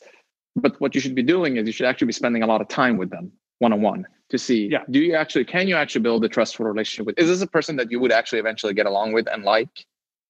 But 0.54 0.80
what 0.80 0.94
you 0.94 1.00
should 1.02 1.14
be 1.14 1.22
doing 1.22 1.58
is 1.58 1.66
you 1.66 1.72
should 1.72 1.86
actually 1.86 2.06
be 2.06 2.14
spending 2.14 2.42
a 2.42 2.46
lot 2.46 2.62
of 2.62 2.68
time 2.68 2.96
with 2.96 3.10
them 3.10 3.32
one 3.58 3.72
on 3.72 3.82
one 3.82 4.06
to 4.28 4.38
see 4.38 4.68
yeah. 4.68 4.82
do 4.90 4.98
you 4.98 5.14
actually 5.14 5.44
can 5.44 5.68
you 5.68 5.76
actually 5.76 6.02
build 6.02 6.24
a 6.24 6.28
trustful 6.28 6.66
relationship 6.66 7.06
with 7.06 7.18
is 7.18 7.28
this 7.28 7.40
a 7.40 7.46
person 7.46 7.76
that 7.76 7.90
you 7.90 8.00
would 8.00 8.12
actually 8.12 8.38
eventually 8.38 8.74
get 8.74 8.86
along 8.86 9.12
with 9.12 9.26
and 9.32 9.44
like 9.44 9.86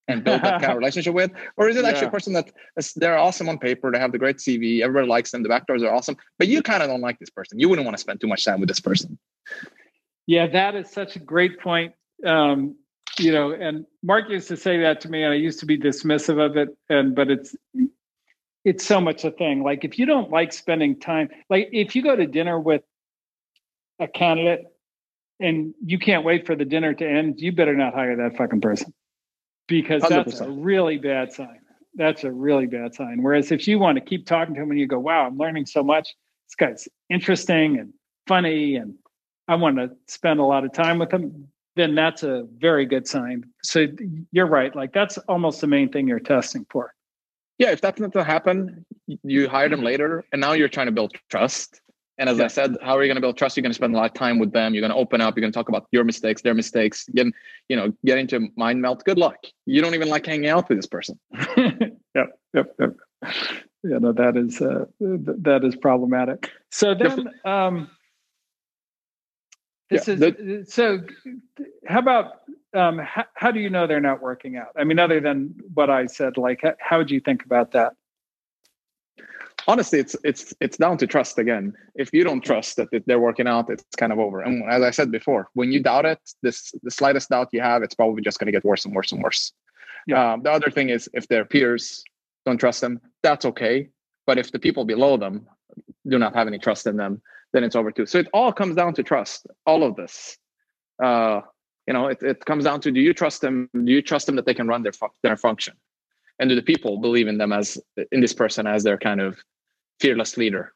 and 0.08 0.24
build 0.24 0.42
that 0.42 0.60
kind 0.60 0.72
of 0.72 0.78
relationship 0.78 1.14
with? 1.14 1.30
Or 1.56 1.68
is 1.68 1.76
it 1.76 1.84
actually 1.84 2.02
yeah. 2.02 2.08
a 2.08 2.12
person 2.12 2.32
that 2.34 2.52
they're 2.96 3.18
awesome 3.18 3.48
on 3.48 3.58
paper, 3.58 3.90
they 3.90 3.98
have 3.98 4.12
the 4.12 4.18
great 4.18 4.36
CV, 4.36 4.82
everybody 4.82 5.08
likes 5.08 5.30
them, 5.30 5.42
the 5.42 5.48
backdoors 5.48 5.82
are 5.82 5.92
awesome, 5.92 6.16
but 6.38 6.48
you 6.48 6.62
kind 6.62 6.82
of 6.82 6.88
don't 6.88 7.00
like 7.00 7.18
this 7.18 7.30
person. 7.30 7.58
You 7.58 7.68
wouldn't 7.68 7.84
want 7.84 7.96
to 7.96 8.00
spend 8.00 8.20
too 8.20 8.28
much 8.28 8.44
time 8.44 8.60
with 8.60 8.68
this 8.68 8.80
person. 8.80 9.18
Yeah, 10.26 10.46
that 10.48 10.74
is 10.74 10.90
such 10.90 11.16
a 11.16 11.18
great 11.18 11.60
point. 11.60 11.92
Um, 12.24 12.76
you 13.18 13.32
know, 13.32 13.52
and 13.52 13.86
Mark 14.02 14.28
used 14.28 14.48
to 14.48 14.56
say 14.56 14.80
that 14.80 15.00
to 15.02 15.08
me, 15.08 15.22
and 15.22 15.32
I 15.32 15.36
used 15.36 15.60
to 15.60 15.66
be 15.66 15.78
dismissive 15.78 16.44
of 16.44 16.56
it. 16.56 16.76
And 16.88 17.14
but 17.14 17.30
it's 17.30 17.56
it's 18.64 18.84
so 18.84 19.00
much 19.00 19.24
a 19.24 19.30
thing. 19.30 19.62
Like 19.62 19.84
if 19.84 19.98
you 19.98 20.06
don't 20.06 20.30
like 20.30 20.52
spending 20.52 20.98
time, 20.98 21.28
like 21.48 21.68
if 21.72 21.94
you 21.94 22.02
go 22.02 22.16
to 22.16 22.26
dinner 22.26 22.58
with 22.58 22.82
a 24.00 24.08
candidate 24.08 24.64
and 25.38 25.74
you 25.84 25.98
can't 25.98 26.24
wait 26.24 26.46
for 26.46 26.56
the 26.56 26.64
dinner 26.64 26.92
to 26.92 27.08
end, 27.08 27.40
you 27.40 27.52
better 27.52 27.76
not 27.76 27.94
hire 27.94 28.16
that 28.16 28.36
fucking 28.36 28.60
person 28.60 28.92
because 29.66 30.02
100%. 30.02 30.08
that's 30.08 30.40
a 30.40 30.50
really 30.50 30.98
bad 30.98 31.32
sign. 31.32 31.60
That's 31.94 32.24
a 32.24 32.30
really 32.30 32.66
bad 32.66 32.94
sign. 32.94 33.22
Whereas 33.22 33.50
if 33.50 33.66
you 33.66 33.78
want 33.78 33.96
to 33.96 34.04
keep 34.04 34.26
talking 34.26 34.54
to 34.54 34.62
him 34.62 34.70
and 34.70 34.78
you 34.78 34.86
go, 34.86 34.98
wow, 34.98 35.26
I'm 35.26 35.38
learning 35.38 35.66
so 35.66 35.82
much. 35.82 36.14
This 36.48 36.54
guy's 36.54 36.88
interesting 37.08 37.78
and 37.78 37.92
funny 38.26 38.76
and 38.76 38.94
I 39.48 39.54
want 39.54 39.76
to 39.76 39.90
spend 40.08 40.40
a 40.40 40.44
lot 40.44 40.64
of 40.64 40.72
time 40.72 40.98
with 40.98 41.12
him, 41.12 41.48
then 41.76 41.94
that's 41.94 42.22
a 42.22 42.46
very 42.58 42.84
good 42.84 43.06
sign. 43.06 43.44
So 43.62 43.86
you're 44.32 44.46
right. 44.46 44.74
Like 44.74 44.92
that's 44.92 45.18
almost 45.28 45.60
the 45.60 45.66
main 45.66 45.90
thing 45.90 46.08
you're 46.08 46.20
testing 46.20 46.66
for. 46.70 46.92
Yeah, 47.58 47.70
if 47.70 47.80
that's 47.80 48.00
not 48.00 48.12
to 48.12 48.22
happen, 48.22 48.84
you 49.06 49.48
hire 49.48 49.68
them 49.68 49.82
later 49.82 50.24
and 50.32 50.40
now 50.40 50.52
you're 50.52 50.68
trying 50.68 50.86
to 50.86 50.92
build 50.92 51.12
trust 51.30 51.80
and 52.18 52.28
as 52.30 52.38
yeah. 52.38 52.44
I 52.44 52.48
said, 52.48 52.76
how 52.82 52.96
are 52.96 53.02
you 53.02 53.08
going 53.08 53.16
to 53.16 53.20
build 53.20 53.36
trust? 53.36 53.56
You're 53.56 53.62
going 53.62 53.72
to 53.72 53.76
spend 53.76 53.94
a 53.94 53.96
lot 53.96 54.06
of 54.06 54.14
time 54.14 54.38
with 54.38 54.52
them. 54.52 54.74
You're 54.74 54.80
going 54.80 54.92
to 54.92 54.96
open 54.96 55.20
up. 55.20 55.36
You're 55.36 55.42
going 55.42 55.52
to 55.52 55.56
talk 55.56 55.68
about 55.68 55.86
your 55.92 56.04
mistakes, 56.04 56.42
their 56.42 56.54
mistakes. 56.54 57.06
Get, 57.14 57.26
you 57.68 57.76
know, 57.76 57.92
get 58.04 58.18
into 58.18 58.48
mind 58.56 58.80
meld. 58.80 59.04
Good 59.04 59.18
luck. 59.18 59.36
You 59.66 59.82
don't 59.82 59.94
even 59.94 60.08
like 60.08 60.24
hanging 60.24 60.48
out 60.48 60.68
with 60.68 60.78
this 60.78 60.86
person. 60.86 61.18
yep, 61.56 62.38
yep, 62.54 62.74
yep. 62.80 62.96
Yeah, 63.82 63.98
no, 63.98 64.12
that 64.12 64.36
is 64.36 64.60
uh, 64.60 64.86
that 65.00 65.60
is 65.62 65.76
problematic. 65.76 66.50
So 66.70 66.94
then, 66.94 67.28
um, 67.44 67.88
this 69.90 70.08
yeah, 70.08 70.14
is 70.14 70.20
the, 70.20 70.64
so. 70.68 71.00
How 71.86 72.00
about 72.00 72.40
um, 72.74 72.98
how, 72.98 73.24
how 73.34 73.50
do 73.52 73.60
you 73.60 73.70
know 73.70 73.86
they're 73.86 74.00
not 74.00 74.20
working 74.20 74.56
out? 74.56 74.68
I 74.76 74.84
mean, 74.84 74.98
other 74.98 75.20
than 75.20 75.54
what 75.74 75.88
I 75.88 76.06
said, 76.06 76.36
like 76.36 76.60
how, 76.62 76.74
how 76.80 76.98
would 76.98 77.10
you 77.10 77.20
think 77.20 77.44
about 77.44 77.72
that? 77.72 77.92
Honestly, 79.66 79.98
it's 79.98 80.16
it's 80.24 80.54
it's 80.60 80.76
down 80.76 80.98
to 80.98 81.06
trust 81.06 81.38
again. 81.38 81.74
If 81.94 82.10
you 82.12 82.24
don't 82.24 82.42
trust 82.42 82.76
that 82.76 82.88
they're 83.06 83.20
working 83.20 83.46
out, 83.46 83.70
it's 83.70 83.84
kind 83.96 84.12
of 84.12 84.18
over. 84.18 84.40
And 84.40 84.70
as 84.70 84.82
I 84.82 84.90
said 84.90 85.10
before, 85.10 85.48
when 85.54 85.72
you 85.72 85.82
doubt 85.82 86.06
it, 86.06 86.18
this 86.42 86.72
the 86.82 86.90
slightest 86.90 87.30
doubt 87.30 87.48
you 87.52 87.60
have, 87.60 87.82
it's 87.82 87.94
probably 87.94 88.22
just 88.22 88.38
going 88.38 88.46
to 88.46 88.52
get 88.52 88.64
worse 88.64 88.84
and 88.84 88.94
worse 88.94 89.12
and 89.12 89.22
worse. 89.22 89.52
Yeah. 90.06 90.32
Um, 90.32 90.42
the 90.42 90.52
other 90.52 90.70
thing 90.70 90.90
is 90.90 91.08
if 91.14 91.26
their 91.28 91.44
peers 91.44 92.04
don't 92.44 92.58
trust 92.58 92.80
them, 92.80 93.00
that's 93.22 93.44
okay. 93.44 93.88
But 94.26 94.38
if 94.38 94.52
the 94.52 94.58
people 94.58 94.84
below 94.84 95.16
them 95.16 95.46
do 96.06 96.18
not 96.18 96.34
have 96.34 96.46
any 96.46 96.58
trust 96.58 96.86
in 96.86 96.96
them, 96.96 97.20
then 97.52 97.64
it's 97.64 97.76
over 97.76 97.90
too. 97.90 98.06
So 98.06 98.18
it 98.18 98.28
all 98.32 98.52
comes 98.52 98.76
down 98.76 98.94
to 98.94 99.02
trust. 99.02 99.46
All 99.66 99.82
of 99.82 99.96
this. 99.96 100.36
Uh, 101.02 101.40
you 101.86 101.94
know, 101.94 102.06
it, 102.08 102.22
it 102.22 102.44
comes 102.44 102.64
down 102.64 102.80
to 102.80 102.90
do 102.90 103.00
you 103.00 103.14
trust 103.14 103.40
them? 103.40 103.68
Do 103.72 103.92
you 103.92 104.02
trust 104.02 104.26
them 104.26 104.36
that 104.36 104.46
they 104.46 104.54
can 104.54 104.66
run 104.66 104.82
their 104.82 104.92
fu- 104.92 105.08
their 105.22 105.36
function? 105.36 105.74
And 106.38 106.50
do 106.50 106.56
the 106.56 106.62
people 106.62 106.98
believe 106.98 107.28
in 107.28 107.38
them 107.38 107.52
as 107.52 107.78
in 108.12 108.20
this 108.20 108.34
person 108.34 108.66
as 108.66 108.82
their 108.82 108.98
kind 108.98 109.20
of 109.20 109.38
fearless 110.00 110.36
leader. 110.36 110.72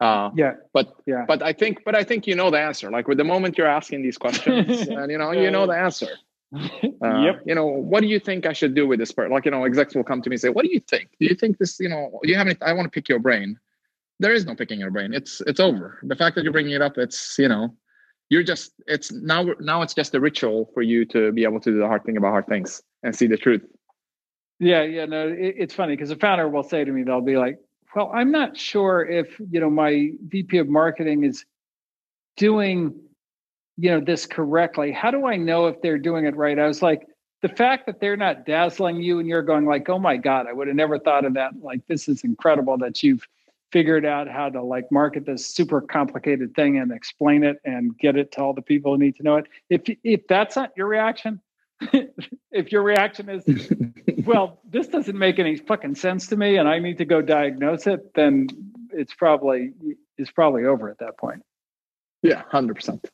Uh, 0.00 0.30
yeah, 0.36 0.54
but 0.72 0.92
yeah, 1.06 1.24
but 1.26 1.42
I 1.42 1.52
think, 1.52 1.82
but 1.84 1.96
I 1.96 2.04
think 2.04 2.26
you 2.26 2.36
know 2.36 2.50
the 2.50 2.60
answer. 2.60 2.90
Like 2.90 3.08
with 3.08 3.18
the 3.18 3.24
moment 3.24 3.58
you're 3.58 3.66
asking 3.66 4.02
these 4.02 4.16
questions, 4.16 4.80
and 4.88 5.10
you 5.10 5.18
know, 5.18 5.32
you 5.32 5.50
know 5.50 5.66
the 5.66 5.76
answer. 5.76 6.08
Uh, 7.04 7.20
yep. 7.20 7.42
You 7.44 7.54
know, 7.54 7.66
what 7.66 8.00
do 8.00 8.06
you 8.06 8.18
think 8.18 8.46
I 8.46 8.54
should 8.54 8.74
do 8.74 8.86
with 8.86 8.98
this 8.98 9.12
part? 9.12 9.30
Like, 9.30 9.44
you 9.44 9.50
know, 9.50 9.64
execs 9.64 9.94
will 9.94 10.02
come 10.02 10.22
to 10.22 10.30
me 10.30 10.34
and 10.34 10.40
say, 10.40 10.48
"What 10.48 10.64
do 10.64 10.72
you 10.72 10.80
think? 10.80 11.10
Do 11.20 11.26
you 11.26 11.34
think 11.34 11.58
this? 11.58 11.78
You 11.78 11.90
know, 11.90 12.18
you 12.24 12.34
have 12.36 12.46
any? 12.46 12.56
I 12.62 12.72
want 12.72 12.86
to 12.86 12.90
pick 12.90 13.08
your 13.08 13.18
brain." 13.18 13.58
There 14.18 14.32
is 14.32 14.46
no 14.46 14.54
picking 14.54 14.80
your 14.80 14.90
brain. 14.90 15.12
It's 15.12 15.40
it's 15.42 15.60
over. 15.60 16.00
The 16.02 16.16
fact 16.16 16.34
that 16.34 16.42
you're 16.42 16.52
bringing 16.52 16.72
it 16.72 16.82
up, 16.82 16.96
it's 16.96 17.38
you 17.38 17.48
know, 17.48 17.76
you're 18.30 18.42
just 18.42 18.72
it's 18.86 19.12
now 19.12 19.46
now 19.60 19.82
it's 19.82 19.94
just 19.94 20.14
a 20.14 20.20
ritual 20.20 20.70
for 20.74 20.82
you 20.82 21.04
to 21.06 21.32
be 21.32 21.44
able 21.44 21.60
to 21.60 21.70
do 21.70 21.78
the 21.78 21.86
hard 21.86 22.04
thing 22.04 22.16
about 22.16 22.30
hard 22.30 22.46
things 22.46 22.82
and 23.02 23.14
see 23.14 23.26
the 23.26 23.36
truth. 23.36 23.62
Yeah, 24.58 24.82
yeah, 24.82 25.04
no, 25.04 25.28
it, 25.28 25.54
it's 25.56 25.74
funny 25.74 25.94
because 25.94 26.10
a 26.10 26.16
founder 26.16 26.48
will 26.48 26.64
say 26.64 26.84
to 26.84 26.90
me, 26.90 27.04
they'll 27.04 27.20
be 27.20 27.36
like, 27.36 27.58
"Well, 27.94 28.10
I'm 28.14 28.30
not 28.30 28.56
sure 28.56 29.04
if 29.04 29.38
you 29.50 29.60
know 29.60 29.70
my 29.70 30.10
VP 30.28 30.58
of 30.58 30.68
marketing 30.68 31.24
is 31.24 31.44
doing 32.36 32.94
you 33.76 33.90
know 33.90 34.00
this 34.00 34.26
correctly. 34.26 34.92
How 34.92 35.10
do 35.10 35.26
I 35.26 35.36
know 35.36 35.66
if 35.66 35.80
they're 35.82 35.98
doing 35.98 36.26
it 36.26 36.36
right?" 36.36 36.58
I 36.58 36.66
was 36.66 36.82
like, 36.82 37.06
the 37.42 37.48
fact 37.48 37.86
that 37.86 38.00
they're 38.00 38.16
not 38.16 38.44
dazzling 38.46 39.00
you 39.00 39.20
and 39.20 39.28
you're 39.28 39.42
going 39.42 39.64
like, 39.66 39.88
"Oh 39.88 39.98
my 39.98 40.16
god, 40.16 40.46
I 40.46 40.52
would 40.52 40.66
have 40.68 40.76
never 40.76 40.98
thought 40.98 41.24
of 41.24 41.34
that." 41.34 41.52
Like, 41.62 41.86
this 41.86 42.08
is 42.08 42.24
incredible 42.24 42.76
that 42.78 43.02
you've 43.02 43.26
figured 43.70 44.04
out 44.06 44.28
how 44.28 44.48
to 44.48 44.62
like 44.62 44.90
market 44.90 45.26
this 45.26 45.46
super 45.46 45.80
complicated 45.80 46.54
thing 46.54 46.78
and 46.78 46.90
explain 46.90 47.44
it 47.44 47.58
and 47.64 47.96
get 47.98 48.16
it 48.16 48.32
to 48.32 48.42
all 48.42 48.54
the 48.54 48.62
people 48.62 48.92
who 48.92 48.98
need 48.98 49.16
to 49.16 49.22
know 49.22 49.36
it. 49.36 49.46
If 49.68 49.82
if 50.04 50.26
that's 50.26 50.56
not 50.56 50.72
your 50.76 50.86
reaction, 50.86 51.40
if 52.50 52.72
your 52.72 52.82
reaction 52.82 53.28
is, 53.28 53.44
well, 54.24 54.60
this 54.68 54.88
doesn't 54.88 55.18
make 55.18 55.38
any 55.38 55.56
fucking 55.56 55.94
sense 55.94 56.26
to 56.28 56.36
me, 56.36 56.56
and 56.56 56.68
I 56.68 56.78
need 56.78 56.98
to 56.98 57.04
go 57.04 57.22
diagnose 57.22 57.86
it, 57.86 58.14
then 58.14 58.48
it's 58.92 59.14
probably 59.14 59.72
it's 60.16 60.30
probably 60.30 60.64
over 60.64 60.90
at 60.90 60.98
that 60.98 61.18
point. 61.18 61.42
Yeah, 62.22 62.42
hundred 62.50 62.74
percent. 62.74 63.08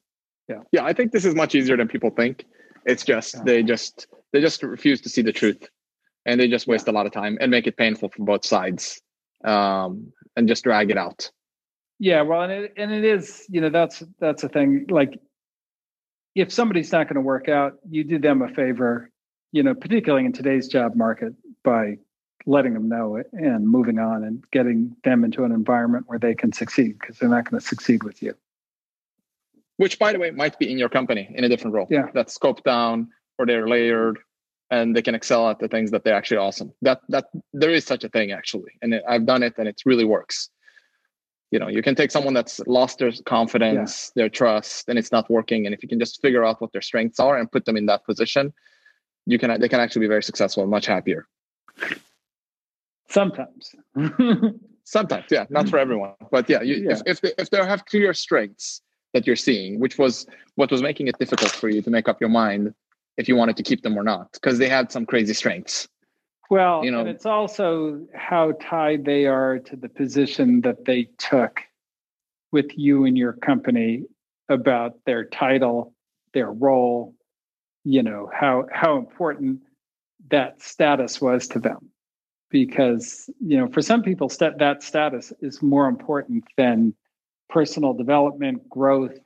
Yeah, 0.48 0.60
yeah. 0.72 0.84
I 0.84 0.92
think 0.92 1.12
this 1.12 1.24
is 1.24 1.34
much 1.34 1.54
easier 1.54 1.76
than 1.76 1.88
people 1.88 2.10
think. 2.10 2.46
It's 2.86 3.04
just 3.04 3.34
yeah. 3.34 3.42
they 3.44 3.62
just 3.62 4.06
they 4.32 4.40
just 4.40 4.62
refuse 4.62 5.00
to 5.02 5.08
see 5.08 5.22
the 5.22 5.32
truth, 5.32 5.68
and 6.24 6.40
they 6.40 6.48
just 6.48 6.66
waste 6.66 6.86
yeah. 6.86 6.92
a 6.92 6.94
lot 6.94 7.06
of 7.06 7.12
time 7.12 7.36
and 7.40 7.50
make 7.50 7.66
it 7.66 7.76
painful 7.76 8.08
for 8.08 8.24
both 8.24 8.44
sides, 8.46 9.00
um, 9.44 10.12
and 10.36 10.48
just 10.48 10.64
drag 10.64 10.90
it 10.90 10.96
out. 10.96 11.30
Yeah, 11.98 12.22
well, 12.22 12.42
and 12.42 12.52
it 12.52 12.74
and 12.76 12.92
it 12.92 13.04
is 13.04 13.44
you 13.48 13.60
know 13.60 13.70
that's 13.70 14.02
that's 14.20 14.42
a 14.42 14.48
thing 14.48 14.86
like 14.88 15.18
if 16.34 16.52
somebody's 16.52 16.90
not 16.92 17.08
going 17.08 17.14
to 17.14 17.20
work 17.20 17.48
out, 17.48 17.78
you 17.88 18.04
do 18.04 18.18
them 18.18 18.42
a 18.42 18.48
favor, 18.48 19.10
you 19.52 19.62
know, 19.62 19.74
particularly 19.74 20.26
in 20.26 20.32
today's 20.32 20.68
job 20.68 20.96
market 20.96 21.32
by 21.62 21.98
letting 22.46 22.74
them 22.74 22.88
know 22.88 23.16
it 23.16 23.26
and 23.32 23.66
moving 23.66 23.98
on 23.98 24.24
and 24.24 24.44
getting 24.50 24.94
them 25.04 25.24
into 25.24 25.44
an 25.44 25.52
environment 25.52 26.04
where 26.08 26.18
they 26.18 26.34
can 26.34 26.52
succeed 26.52 26.98
because 26.98 27.18
they're 27.18 27.28
not 27.28 27.48
going 27.48 27.60
to 27.60 27.66
succeed 27.66 28.02
with 28.02 28.22
you. 28.22 28.34
Which, 29.76 29.98
by 29.98 30.12
the 30.12 30.18
way, 30.18 30.30
might 30.30 30.58
be 30.58 30.70
in 30.70 30.78
your 30.78 30.88
company 30.88 31.32
in 31.34 31.44
a 31.44 31.48
different 31.48 31.74
role. 31.74 31.86
Yeah. 31.90 32.08
That's 32.12 32.36
scoped 32.36 32.62
down 32.62 33.08
or 33.38 33.46
they're 33.46 33.66
layered 33.66 34.18
and 34.70 34.94
they 34.94 35.02
can 35.02 35.14
excel 35.14 35.48
at 35.48 35.58
the 35.58 35.68
things 35.68 35.90
that 35.90 36.04
they're 36.04 36.14
actually 36.14 36.36
awesome. 36.36 36.72
That 36.82 37.00
that 37.08 37.26
there 37.52 37.70
is 37.70 37.84
such 37.84 38.04
a 38.04 38.08
thing 38.08 38.32
actually. 38.32 38.72
And 38.82 39.00
I've 39.08 39.26
done 39.26 39.42
it 39.42 39.54
and 39.58 39.66
it 39.66 39.80
really 39.84 40.04
works 40.04 40.50
you 41.54 41.60
know 41.60 41.68
you 41.68 41.82
can 41.82 41.94
take 41.94 42.10
someone 42.10 42.34
that's 42.34 42.60
lost 42.66 42.98
their 42.98 43.12
confidence 43.24 43.92
yeah. 43.94 44.22
their 44.22 44.28
trust 44.28 44.88
and 44.88 44.98
it's 44.98 45.12
not 45.12 45.30
working 45.30 45.64
and 45.64 45.72
if 45.74 45.82
you 45.84 45.88
can 45.88 46.00
just 46.00 46.20
figure 46.20 46.44
out 46.44 46.60
what 46.60 46.72
their 46.72 46.82
strengths 46.82 47.20
are 47.20 47.38
and 47.38 47.50
put 47.50 47.64
them 47.64 47.76
in 47.76 47.86
that 47.86 48.04
position 48.04 48.52
you 49.24 49.38
can 49.38 49.48
they 49.60 49.68
can 49.68 49.80
actually 49.80 50.00
be 50.00 50.08
very 50.08 50.22
successful 50.22 50.64
and 50.64 50.70
much 50.70 50.86
happier 50.86 51.28
sometimes 53.08 53.72
sometimes 54.84 55.26
yeah 55.30 55.44
not 55.48 55.68
for 55.68 55.78
everyone 55.78 56.14
but 56.32 56.50
yeah, 56.50 56.60
you, 56.60 56.74
yeah. 56.74 56.90
if 56.92 57.00
if 57.06 57.20
they, 57.20 57.32
if 57.38 57.48
they 57.50 57.64
have 57.64 57.84
clear 57.86 58.12
strengths 58.12 58.82
that 59.12 59.24
you're 59.24 59.42
seeing 59.48 59.78
which 59.78 59.96
was 59.96 60.26
what 60.56 60.72
was 60.72 60.82
making 60.82 61.06
it 61.06 61.16
difficult 61.20 61.52
for 61.52 61.68
you 61.68 61.80
to 61.80 61.90
make 61.90 62.08
up 62.08 62.20
your 62.20 62.30
mind 62.30 62.74
if 63.16 63.28
you 63.28 63.36
wanted 63.36 63.56
to 63.56 63.62
keep 63.62 63.82
them 63.82 63.96
or 63.96 64.02
not 64.02 64.32
because 64.32 64.58
they 64.58 64.68
had 64.68 64.90
some 64.90 65.06
crazy 65.06 65.32
strengths 65.32 65.88
well, 66.50 66.84
you 66.84 66.90
know, 66.90 67.00
and 67.00 67.08
it's 67.08 67.26
also 67.26 68.06
how 68.14 68.52
tied 68.60 69.04
they 69.04 69.26
are 69.26 69.58
to 69.58 69.76
the 69.76 69.88
position 69.88 70.60
that 70.62 70.84
they 70.84 71.08
took 71.18 71.60
with 72.52 72.76
you 72.76 73.04
and 73.04 73.16
your 73.16 73.32
company 73.32 74.04
about 74.48 74.96
their 75.06 75.24
title, 75.24 75.94
their 76.32 76.52
role, 76.52 77.14
you 77.84 78.02
know, 78.02 78.30
how 78.32 78.66
how 78.72 78.96
important 78.98 79.60
that 80.30 80.60
status 80.62 81.20
was 81.20 81.48
to 81.48 81.58
them. 81.58 81.90
Because, 82.50 83.28
you 83.40 83.56
know, 83.56 83.66
for 83.68 83.82
some 83.82 84.02
people 84.02 84.28
st- 84.28 84.58
that 84.58 84.82
status 84.82 85.32
is 85.40 85.60
more 85.60 85.88
important 85.88 86.44
than 86.56 86.94
personal 87.48 87.94
development, 87.94 88.68
growth, 88.68 89.18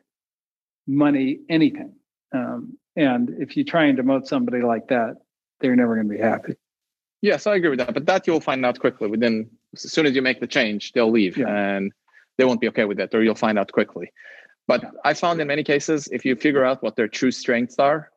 money, 0.86 1.40
anything. 1.48 1.94
Um, 2.32 2.78
and 2.96 3.30
if 3.38 3.56
you 3.56 3.64
try 3.64 3.84
and 3.84 3.98
demote 3.98 4.26
somebody 4.26 4.62
like 4.62 4.88
that, 4.88 5.16
they're 5.60 5.76
never 5.76 5.94
going 5.94 6.08
to 6.08 6.14
be 6.14 6.20
happy. 6.20 6.54
Yes, 7.20 7.46
I 7.46 7.56
agree 7.56 7.70
with 7.70 7.80
that. 7.80 7.94
But 7.94 8.06
that 8.06 8.26
you'll 8.26 8.40
find 8.40 8.64
out 8.64 8.78
quickly. 8.78 9.08
Within 9.08 9.50
as 9.74 9.92
soon 9.92 10.06
as 10.06 10.14
you 10.14 10.22
make 10.22 10.40
the 10.40 10.46
change, 10.46 10.92
they'll 10.92 11.10
leave 11.10 11.36
yeah. 11.36 11.48
and 11.48 11.92
they 12.36 12.44
won't 12.44 12.60
be 12.60 12.68
okay 12.68 12.84
with 12.84 13.00
it, 13.00 13.14
or 13.14 13.22
you'll 13.22 13.34
find 13.34 13.58
out 13.58 13.72
quickly. 13.72 14.12
But 14.66 14.82
yeah. 14.82 14.90
I 15.04 15.14
found 15.14 15.40
in 15.40 15.48
many 15.48 15.64
cases, 15.64 16.08
if 16.12 16.24
you 16.24 16.36
figure 16.36 16.64
out 16.64 16.82
what 16.82 16.96
their 16.96 17.08
true 17.08 17.32
strengths 17.32 17.78
are, 17.78 18.10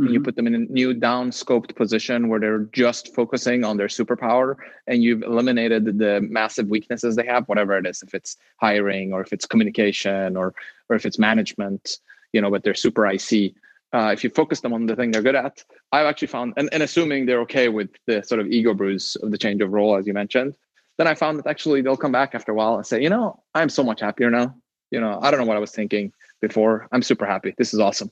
mm-hmm. 0.00 0.04
and 0.04 0.14
you 0.14 0.20
put 0.20 0.36
them 0.36 0.46
in 0.46 0.54
a 0.54 0.58
new 0.58 0.94
down 0.94 1.30
scoped 1.30 1.74
position 1.74 2.28
where 2.28 2.38
they're 2.38 2.64
just 2.72 3.12
focusing 3.14 3.64
on 3.64 3.76
their 3.76 3.88
superpower, 3.88 4.54
and 4.86 5.02
you've 5.02 5.22
eliminated 5.22 5.98
the 5.98 6.20
massive 6.20 6.68
weaknesses 6.68 7.16
they 7.16 7.26
have, 7.26 7.48
whatever 7.48 7.76
it 7.76 7.86
is, 7.86 8.02
if 8.02 8.14
it's 8.14 8.36
hiring 8.58 9.12
or 9.12 9.20
if 9.20 9.32
it's 9.32 9.46
communication 9.46 10.36
or 10.36 10.54
or 10.88 10.96
if 10.96 11.04
it's 11.04 11.18
management, 11.18 11.98
you 12.32 12.40
know, 12.40 12.50
but 12.50 12.62
they're 12.62 12.74
super 12.74 13.04
IC 13.06 13.54
uh, 13.94 14.10
if 14.12 14.24
you 14.24 14.30
focus 14.30 14.60
them 14.60 14.72
on 14.72 14.86
the 14.86 14.96
thing 14.96 15.12
they're 15.12 15.22
good 15.22 15.36
at, 15.36 15.62
I've 15.92 16.06
actually 16.06 16.28
found, 16.28 16.54
and, 16.56 16.68
and 16.72 16.82
assuming 16.82 17.26
they're 17.26 17.40
okay 17.42 17.68
with 17.68 17.90
the 18.06 18.22
sort 18.24 18.40
of 18.40 18.48
ego 18.48 18.74
bruise 18.74 19.16
of 19.22 19.30
the 19.30 19.38
change 19.38 19.62
of 19.62 19.72
role, 19.72 19.96
as 19.96 20.04
you 20.04 20.12
mentioned, 20.12 20.56
then 20.98 21.06
I 21.06 21.14
found 21.14 21.38
that 21.38 21.46
actually 21.46 21.80
they'll 21.80 21.96
come 21.96 22.10
back 22.10 22.34
after 22.34 22.50
a 22.50 22.54
while 22.56 22.74
and 22.74 22.84
say, 22.84 23.00
you 23.00 23.08
know, 23.08 23.40
I'm 23.54 23.68
so 23.68 23.84
much 23.84 24.00
happier 24.00 24.30
now. 24.30 24.56
You 24.90 25.00
know, 25.00 25.20
I 25.22 25.30
don't 25.30 25.38
know 25.38 25.46
what 25.46 25.56
I 25.56 25.60
was 25.60 25.70
thinking 25.70 26.12
before. 26.40 26.88
I'm 26.90 27.02
super 27.02 27.24
happy. 27.24 27.54
This 27.56 27.72
is 27.72 27.78
awesome. 27.80 28.10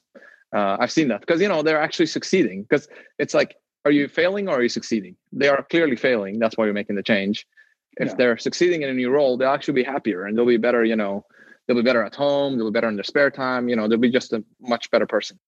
Uh, 0.54 0.76
I've 0.78 0.92
seen 0.92 1.08
that 1.08 1.20
because, 1.20 1.40
you 1.40 1.48
know, 1.48 1.62
they're 1.62 1.80
actually 1.80 2.06
succeeding 2.06 2.62
because 2.62 2.88
it's 3.18 3.34
like, 3.34 3.56
are 3.84 3.90
you 3.90 4.06
failing 4.06 4.48
or 4.48 4.58
are 4.58 4.62
you 4.62 4.68
succeeding? 4.68 5.16
They 5.32 5.48
are 5.48 5.64
clearly 5.68 5.96
failing. 5.96 6.38
That's 6.38 6.56
why 6.56 6.66
you're 6.66 6.74
making 6.74 6.96
the 6.96 7.02
change. 7.02 7.46
If 7.96 8.08
yeah. 8.08 8.14
they're 8.14 8.38
succeeding 8.38 8.82
in 8.82 8.88
a 8.88 8.94
new 8.94 9.10
role, 9.10 9.36
they'll 9.36 9.50
actually 9.50 9.74
be 9.74 9.84
happier 9.84 10.26
and 10.26 10.38
they'll 10.38 10.46
be 10.46 10.58
better, 10.58 10.84
you 10.84 10.96
know, 10.96 11.24
they'll 11.66 11.76
be 11.76 11.82
better 11.82 12.04
at 12.04 12.14
home. 12.14 12.56
They'll 12.56 12.70
be 12.70 12.74
better 12.74 12.88
in 12.88 12.96
their 12.96 13.04
spare 13.04 13.30
time. 13.30 13.68
You 13.68 13.76
know, 13.76 13.88
they'll 13.88 13.98
be 13.98 14.10
just 14.10 14.32
a 14.32 14.44
much 14.60 14.90
better 14.90 15.06
person. 15.06 15.38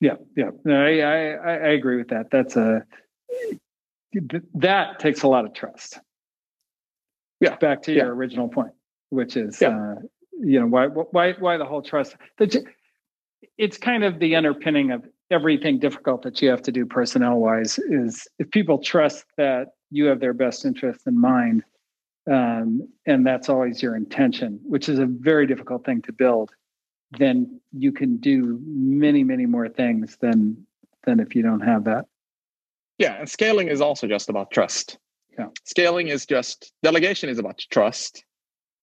Yeah, 0.00 0.14
yeah, 0.34 0.50
no, 0.64 0.82
I, 0.82 0.98
I, 0.98 1.54
I 1.54 1.68
agree 1.68 1.98
with 1.98 2.08
that. 2.08 2.30
That's 2.30 2.56
a 2.56 2.84
that 4.54 4.98
takes 4.98 5.22
a 5.22 5.28
lot 5.28 5.44
of 5.44 5.54
trust. 5.54 5.98
Yeah, 7.40 7.56
back 7.56 7.82
to 7.82 7.92
yeah. 7.92 8.04
your 8.04 8.14
original 8.14 8.48
point, 8.48 8.72
which 9.10 9.36
is, 9.36 9.60
yeah. 9.60 9.68
uh, 9.68 9.94
you 10.40 10.58
know, 10.60 10.66
why 10.66 10.86
why 10.86 11.32
why 11.32 11.56
the 11.58 11.66
whole 11.66 11.82
trust? 11.82 12.16
It's 13.58 13.76
kind 13.78 14.04
of 14.04 14.18
the 14.18 14.36
underpinning 14.36 14.90
of 14.90 15.06
everything 15.30 15.78
difficult 15.78 16.22
that 16.22 16.40
you 16.42 16.48
have 16.48 16.62
to 16.62 16.72
do 16.72 16.86
personnel 16.86 17.36
wise. 17.36 17.78
Is 17.78 18.26
if 18.38 18.50
people 18.50 18.78
trust 18.78 19.26
that 19.36 19.68
you 19.90 20.06
have 20.06 20.20
their 20.20 20.34
best 20.34 20.64
interest 20.64 21.06
in 21.06 21.20
mind, 21.20 21.62
um, 22.30 22.88
and 23.06 23.26
that's 23.26 23.48
always 23.48 23.82
your 23.82 23.96
intention, 23.96 24.60
which 24.62 24.88
is 24.88 24.98
a 24.98 25.06
very 25.06 25.46
difficult 25.46 25.84
thing 25.84 26.00
to 26.02 26.12
build 26.12 26.52
then 27.18 27.60
you 27.72 27.92
can 27.92 28.18
do 28.18 28.60
many, 28.64 29.24
many 29.24 29.46
more 29.46 29.68
things 29.68 30.16
than 30.20 30.66
than 31.04 31.20
if 31.20 31.34
you 31.34 31.42
don't 31.42 31.60
have 31.60 31.84
that. 31.84 32.04
Yeah, 32.98 33.18
and 33.18 33.28
scaling 33.28 33.68
is 33.68 33.80
also 33.80 34.06
just 34.06 34.28
about 34.28 34.50
trust. 34.50 34.98
Yeah. 35.38 35.46
Scaling 35.64 36.08
is 36.08 36.26
just 36.26 36.72
delegation 36.82 37.30
is 37.30 37.38
about 37.38 37.58
trust. 37.70 38.24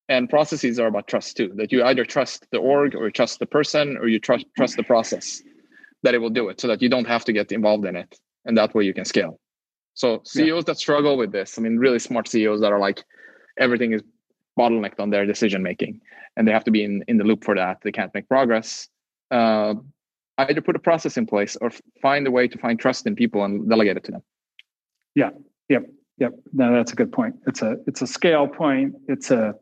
And 0.10 0.30
processes 0.30 0.80
are 0.80 0.88
about 0.88 1.08
trust 1.08 1.38
too. 1.38 1.52
That 1.56 1.72
you 1.72 1.84
either 1.84 2.06
trust 2.06 2.48
the 2.52 2.58
org 2.58 2.96
or 2.96 3.12
trust 3.12 3.40
the 3.40 3.46
person 3.46 3.98
or 3.98 4.08
you 4.08 4.20
trust 4.20 4.46
trust 4.56 4.78
the 4.78 4.84
process 4.84 5.42
that 6.04 6.14
it 6.14 6.20
will 6.20 6.30
do 6.30 6.50
it 6.50 6.62
so 6.62 6.68
that 6.68 6.82
you 6.82 6.90
don't 6.90 7.08
have 7.08 7.26
to 7.26 7.34
get 7.34 7.52
involved 7.52 7.86
in 7.86 7.96
it. 7.96 8.18
And 8.46 8.58
that 8.58 8.74
way 8.74 8.86
you 8.86 8.94
can 8.94 9.06
scale. 9.06 9.40
So 9.94 10.22
CEOs 10.24 10.48
yeah. 10.48 10.62
that 10.68 10.78
struggle 10.78 11.18
with 11.18 11.32
this, 11.32 11.58
I 11.58 11.62
mean, 11.62 11.78
really 11.78 12.00
smart 12.00 12.28
CEOs 12.28 12.62
that 12.62 12.72
are 12.72 12.80
like 12.80 13.04
everything 13.60 13.94
is 13.94 14.02
bottlenecked 14.58 15.00
on 15.00 15.10
their 15.10 15.26
decision 15.26 15.62
making 15.64 16.02
and 16.36 16.48
they 16.48 16.52
have 16.52 16.64
to 16.64 16.72
be 16.72 16.84
in, 16.84 17.04
in 17.08 17.18
the 17.18 17.24
loop 17.24 17.44
for 17.44 17.56
that. 17.56 17.80
They 17.84 17.92
can't 17.92 18.14
make 18.14 18.28
progress. 18.28 18.88
Uh, 19.32 19.76
either 20.38 20.62
put 20.62 20.76
a 20.76 20.80
process 20.80 21.18
in 21.18 21.26
place 21.26 21.58
or 21.60 21.72
find 22.02 22.28
a 22.28 22.32
way 22.32 22.48
to 22.48 22.58
find 22.58 22.80
trust 22.80 23.08
in 23.08 23.16
people 23.16 23.44
and 23.44 23.68
delegate 23.70 23.98
it 23.98 24.04
to 24.06 24.12
them. 24.12 24.24
Yeah 25.16 25.32
yep 25.70 25.84
yep. 26.18 26.34
No 26.54 26.74
that's 26.74 26.94
a 26.94 26.96
good 26.96 27.12
point. 27.12 27.36
It's 27.48 27.62
a 27.62 27.78
it's 27.88 28.02
a 28.02 28.08
scale 28.08 28.48
point. 28.48 28.96
It's 29.08 29.32
a 29.32 29.56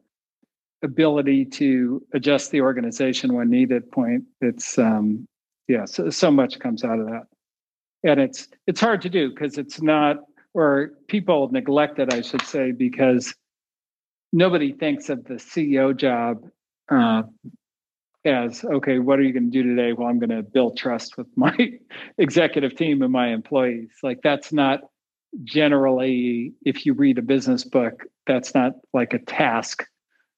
ability 0.83 1.45
to 1.45 2.05
adjust 2.13 2.51
the 2.51 2.61
organization 2.61 3.33
when 3.33 3.49
needed 3.49 3.89
point. 3.91 4.23
It's 4.41 4.77
um 4.77 5.27
yeah 5.67 5.85
so, 5.85 6.09
so 6.09 6.29
much 6.29 6.59
comes 6.59 6.83
out 6.83 6.99
of 6.99 7.07
that. 7.07 7.23
And 8.03 8.19
it's 8.19 8.49
it's 8.67 8.81
hard 8.81 9.01
to 9.03 9.09
do 9.09 9.29
because 9.29 9.57
it's 9.57 9.81
not 9.81 10.17
or 10.53 10.91
people 11.09 11.49
neglect 11.51 11.99
it 11.99 12.13
i 12.13 12.21
should 12.21 12.41
say 12.43 12.71
because 12.71 13.35
nobody 14.35 14.73
thinks 14.73 15.09
of 15.09 15.23
the 15.23 15.35
CEO 15.35 15.95
job 15.95 16.45
uh, 16.91 17.23
as 18.25 18.63
okay 18.65 18.99
what 18.99 19.17
are 19.17 19.21
you 19.21 19.31
going 19.31 19.49
to 19.51 19.63
do 19.63 19.63
today? 19.63 19.93
Well 19.93 20.07
i'm 20.07 20.19
going 20.19 20.29
to 20.29 20.43
build 20.43 20.77
trust 20.77 21.17
with 21.17 21.27
my 21.35 21.55
executive 22.17 22.75
team 22.75 23.01
and 23.01 23.11
my 23.11 23.29
employees. 23.29 23.91
Like 24.03 24.19
that's 24.23 24.51
not 24.51 24.81
generally 25.43 26.53
if 26.65 26.85
you 26.85 26.93
read 26.93 27.17
a 27.17 27.21
business 27.21 27.63
book 27.63 28.03
that's 28.27 28.53
not 28.53 28.73
like 28.93 29.13
a 29.13 29.19
task 29.19 29.85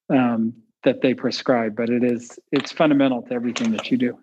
um, 0.10 0.54
that 0.84 1.02
they 1.02 1.14
prescribe 1.14 1.76
but 1.76 1.90
it 1.90 2.04
is 2.04 2.40
it's 2.52 2.72
fundamental 2.72 3.24
to 3.24 3.34
everything 3.34 3.72
that 3.72 3.90
you 3.90 3.98
do. 3.98 4.18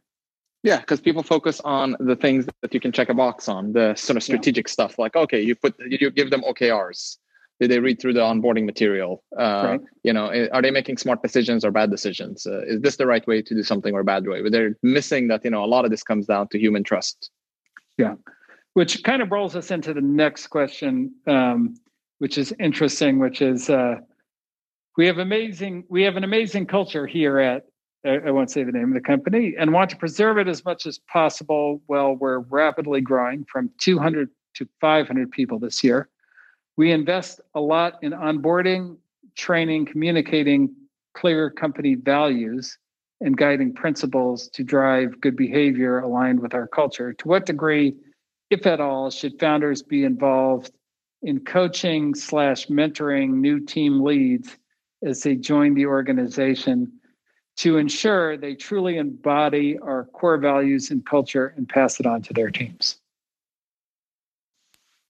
Yeah 0.63 0.81
because 0.81 1.01
people 1.01 1.23
focus 1.23 1.61
on 1.65 1.97
the 1.99 2.17
things 2.17 2.47
that 2.63 2.73
you 2.73 2.81
can 2.81 2.93
check 2.93 3.09
a 3.09 3.15
box 3.15 3.49
on 3.49 3.73
the 3.73 3.95
sort 3.97 4.17
of 4.17 4.23
strategic 4.23 4.69
yeah. 4.69 4.73
stuff 4.73 4.99
like 4.99 5.17
okay 5.17 5.41
you 5.41 5.55
put 5.57 5.75
you 5.81 6.11
give 6.11 6.31
them 6.31 6.43
okrs 6.43 7.17
did 7.61 7.71
they 7.71 7.79
read 7.79 8.01
through 8.01 8.13
the 8.13 8.21
onboarding 8.21 8.65
material 8.65 9.23
uh, 9.39 9.63
right. 9.67 9.81
you 10.03 10.13
know 10.13 10.29
eh, 10.29 10.49
are 10.53 10.63
they 10.63 10.71
making 10.71 10.97
smart 10.97 11.23
decisions 11.23 11.65
or 11.65 11.71
bad 11.71 11.91
decisions 11.91 12.47
uh, 12.47 12.63
is 12.67 12.81
this 12.81 12.97
the 12.97 13.07
right 13.07 13.27
way 13.27 13.41
to 13.43 13.55
do 13.55 13.63
something 13.63 13.95
or 13.95 14.01
a 14.01 14.05
bad 14.05 14.27
way 14.27 14.43
but 14.43 14.53
they're 14.53 14.77
missing 14.83 15.29
that 15.29 15.45
you 15.45 15.51
know 15.51 15.65
a 15.65 15.67
lot 15.67 15.85
of 15.85 15.91
this 15.91 16.03
comes 16.03 16.27
down 16.27 16.49
to 16.49 16.59
human 16.59 16.83
trust 16.83 17.31
yeah 17.99 18.15
which 18.75 19.03
kind 19.05 19.23
of 19.23 19.31
rolls 19.31 19.55
us 19.55 19.71
into 19.71 19.95
the 19.95 20.01
next 20.01 20.49
question 20.49 21.15
um, 21.27 21.75
which 22.19 22.39
is 22.39 22.53
interesting 22.59 23.19
which 23.19 23.41
is 23.41 23.71
uh, 23.71 23.97
we 24.97 25.07
have 25.07 25.19
amazing 25.19 25.85
we 25.89 26.03
have 26.03 26.17
an 26.17 26.25
amazing 26.25 26.67
culture 26.67 27.07
here 27.07 27.39
at 27.39 27.65
I 28.07 28.31
won't 28.33 28.51
say 28.51 28.63
the 28.65 28.73
name 28.73 28.89
of 28.89 28.95
the 28.95 29.01
company, 29.01 29.55
and 29.59 29.73
want 29.73 29.89
to 29.89 29.97
preserve 29.97 30.37
it 30.37 30.47
as 30.47 30.63
much 30.63 30.85
as 30.85 30.99
possible. 31.11 31.81
Well, 31.89 32.17
we're 32.17 32.41
rapidly 32.41 33.01
growing 33.01 33.47
from 33.51 33.71
200 33.79 34.29
to 34.57 34.69
500 34.79 35.31
people 35.31 35.59
this 35.59 35.83
year. 35.83 36.11
We 36.77 36.91
invest 36.91 37.41
a 37.55 37.61
lot 37.61 37.99
in 38.03 38.13
onboarding, 38.13 38.97
training, 39.37 39.87
communicating 39.87 40.75
clear 41.15 41.51
company 41.51 41.95
values, 41.95 42.79
and 43.21 43.37
guiding 43.37 43.73
principles 43.73 44.49
to 44.49 44.65
drive 44.65 45.21
good 45.21 45.37
behavior 45.37 46.01
aligned 46.01 46.41
with 46.41 46.53
our 46.55 46.67
culture. 46.67 47.13
To 47.15 47.29
what 47.29 47.47
degree, 47.47 47.95
if 48.51 48.67
at 48.67 48.81
all, 48.81 49.11
should 49.11 49.39
founders 49.39 49.83
be 49.83 50.05
involved 50.05 50.73
in 51.23 51.41
coaching 51.41 52.15
slash 52.15 52.67
mentoring 52.67 53.31
new 53.31 53.61
team 53.61 54.03
leads 54.03 54.57
as 55.03 55.23
they 55.23 55.37
join 55.37 55.75
the 55.75 55.87
organization 55.87 56.93
to 57.57 57.79
ensure 57.79 58.37
they 58.37 58.55
truly 58.55 58.99
embody 58.99 59.79
our 59.79 60.05
core 60.07 60.39
values 60.39 60.91
and 60.91 61.07
culture 61.07 61.55
and 61.57 61.69
pass 61.69 62.01
it 62.01 62.07
on 62.07 62.21
to 62.23 62.35
their 62.35 62.51
teams? 62.51 63.01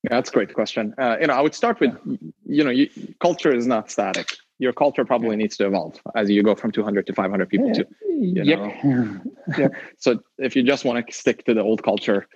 Yeah, 0.04 0.10
that's 0.10 0.28
a 0.28 0.32
great 0.34 0.52
question. 0.52 0.94
Uh, 0.98 1.16
you 1.18 1.28
know, 1.28 1.32
I 1.32 1.40
would 1.40 1.54
start 1.54 1.80
with, 1.80 1.96
you 2.44 2.62
know, 2.62 2.70
you, 2.70 2.90
culture 3.20 3.54
is 3.54 3.66
not 3.66 3.90
static. 3.90 4.36
Your 4.58 4.74
culture 4.74 5.02
probably 5.06 5.30
yeah. 5.30 5.36
needs 5.36 5.56
to 5.56 5.66
evolve 5.66 5.98
as 6.14 6.28
you 6.28 6.42
go 6.42 6.54
from 6.54 6.72
200 6.72 7.06
to 7.06 7.14
500 7.14 7.48
people. 7.48 7.72
To, 7.72 7.86
you 8.10 8.44
know? 8.44 9.20
yeah. 9.58 9.68
so 9.98 10.20
if 10.36 10.54
you 10.56 10.62
just 10.62 10.84
want 10.84 11.06
to 11.06 11.12
stick 11.12 11.46
to 11.46 11.54
the 11.54 11.62
old 11.62 11.82
culture, 11.82 12.28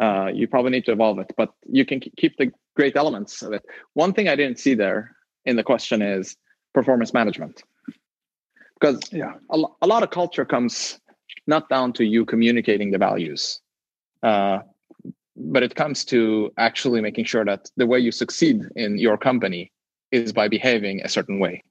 uh, 0.00 0.30
you 0.32 0.46
probably 0.46 0.70
need 0.70 0.84
to 0.84 0.92
evolve 0.92 1.18
it. 1.18 1.32
But 1.36 1.52
you 1.68 1.84
can 1.84 1.98
keep 1.98 2.36
the 2.36 2.52
great 2.76 2.94
elements 2.94 3.42
of 3.42 3.52
it. 3.52 3.64
One 3.94 4.12
thing 4.12 4.28
I 4.28 4.36
didn't 4.36 4.60
see 4.60 4.74
there 4.74 5.16
in 5.44 5.56
the 5.56 5.64
question 5.64 6.02
is 6.02 6.36
performance 6.74 7.12
management, 7.12 7.64
because 8.78 9.00
yeah, 9.12 9.34
a, 9.50 9.64
a 9.82 9.86
lot 9.88 10.04
of 10.04 10.10
culture 10.10 10.44
comes 10.44 11.00
not 11.48 11.68
down 11.68 11.92
to 11.94 12.04
you 12.04 12.24
communicating 12.24 12.92
the 12.92 12.98
values. 12.98 13.60
Uh, 14.22 14.60
but 15.36 15.62
it 15.62 15.74
comes 15.74 16.04
to 16.06 16.50
actually 16.58 17.00
making 17.00 17.24
sure 17.24 17.44
that 17.44 17.70
the 17.76 17.86
way 17.86 17.98
you 17.98 18.10
succeed 18.10 18.62
in 18.74 18.98
your 18.98 19.16
company 19.18 19.72
is 20.12 20.32
by 20.32 20.48
behaving 20.48 21.02
a 21.02 21.08
certain 21.08 21.38
way. 21.38 21.62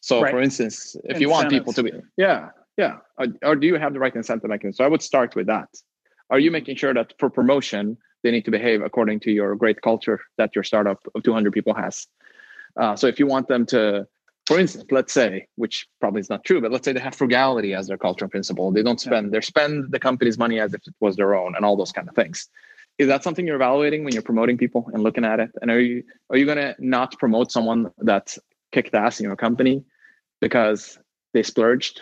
So 0.00 0.22
right. 0.22 0.30
for 0.30 0.40
instance 0.40 0.94
if 0.94 1.16
Incentives. 1.16 1.20
you 1.20 1.30
want 1.30 1.50
people 1.50 1.72
to 1.72 1.82
be 1.82 1.92
yeah 2.16 2.50
yeah. 2.78 2.98
Or, 3.18 3.26
or, 3.42 3.56
do 3.56 3.66
you 3.66 3.74
have 3.74 3.92
the 3.92 3.98
right 3.98 4.14
incentive 4.14 4.48
mechanism? 4.48 4.76
So 4.76 4.84
i 4.84 4.88
would 4.88 5.02
start 5.02 5.34
with 5.34 5.48
that. 5.48 5.68
Are 6.30 6.38
you 6.38 6.50
making 6.50 6.76
sure 6.76 6.94
that 6.94 7.12
for 7.18 7.28
promotion 7.28 7.98
they 8.22 8.30
need 8.30 8.44
to 8.44 8.50
behave 8.50 8.82
according 8.82 9.20
to 9.20 9.30
your 9.32 9.54
great 9.56 9.82
culture 9.82 10.20
that 10.38 10.54
your 10.54 10.62
startup 10.62 11.00
of 11.14 11.22
200 11.24 11.52
people 11.52 11.74
has? 11.74 12.06
Uh, 12.80 12.94
so 12.94 13.08
if 13.08 13.18
you 13.18 13.26
want 13.26 13.48
them 13.48 13.66
to 13.66 14.06
for 14.48 14.58
instance, 14.58 14.86
let's 14.90 15.12
say, 15.12 15.46
which 15.56 15.86
probably 16.00 16.20
is 16.20 16.30
not 16.30 16.42
true, 16.42 16.58
but 16.62 16.72
let's 16.72 16.86
say 16.86 16.94
they 16.94 17.00
have 17.00 17.14
frugality 17.14 17.74
as 17.74 17.86
their 17.86 17.98
cultural 17.98 18.30
principle. 18.30 18.70
They 18.70 18.82
don't 18.82 18.98
spend, 18.98 19.26
yeah. 19.26 19.32
they 19.32 19.40
spend 19.42 19.92
the 19.92 19.98
company's 19.98 20.38
money 20.38 20.58
as 20.58 20.72
if 20.72 20.80
it 20.86 20.94
was 21.00 21.16
their 21.16 21.34
own 21.34 21.54
and 21.54 21.66
all 21.66 21.76
those 21.76 21.92
kind 21.92 22.08
of 22.08 22.14
things. 22.14 22.48
Is 22.96 23.08
that 23.08 23.22
something 23.22 23.46
you're 23.46 23.56
evaluating 23.56 24.04
when 24.04 24.14
you're 24.14 24.22
promoting 24.22 24.56
people 24.56 24.88
and 24.94 25.02
looking 25.02 25.26
at 25.26 25.38
it? 25.38 25.50
And 25.60 25.70
are 25.70 25.78
you 25.78 26.02
are 26.30 26.38
you 26.38 26.46
gonna 26.46 26.74
not 26.78 27.18
promote 27.18 27.52
someone 27.52 27.90
that's 27.98 28.38
kicked 28.72 28.94
ass 28.94 29.20
in 29.20 29.24
your 29.24 29.36
company 29.36 29.84
because 30.40 30.98
they 31.34 31.42
splurged? 31.42 32.00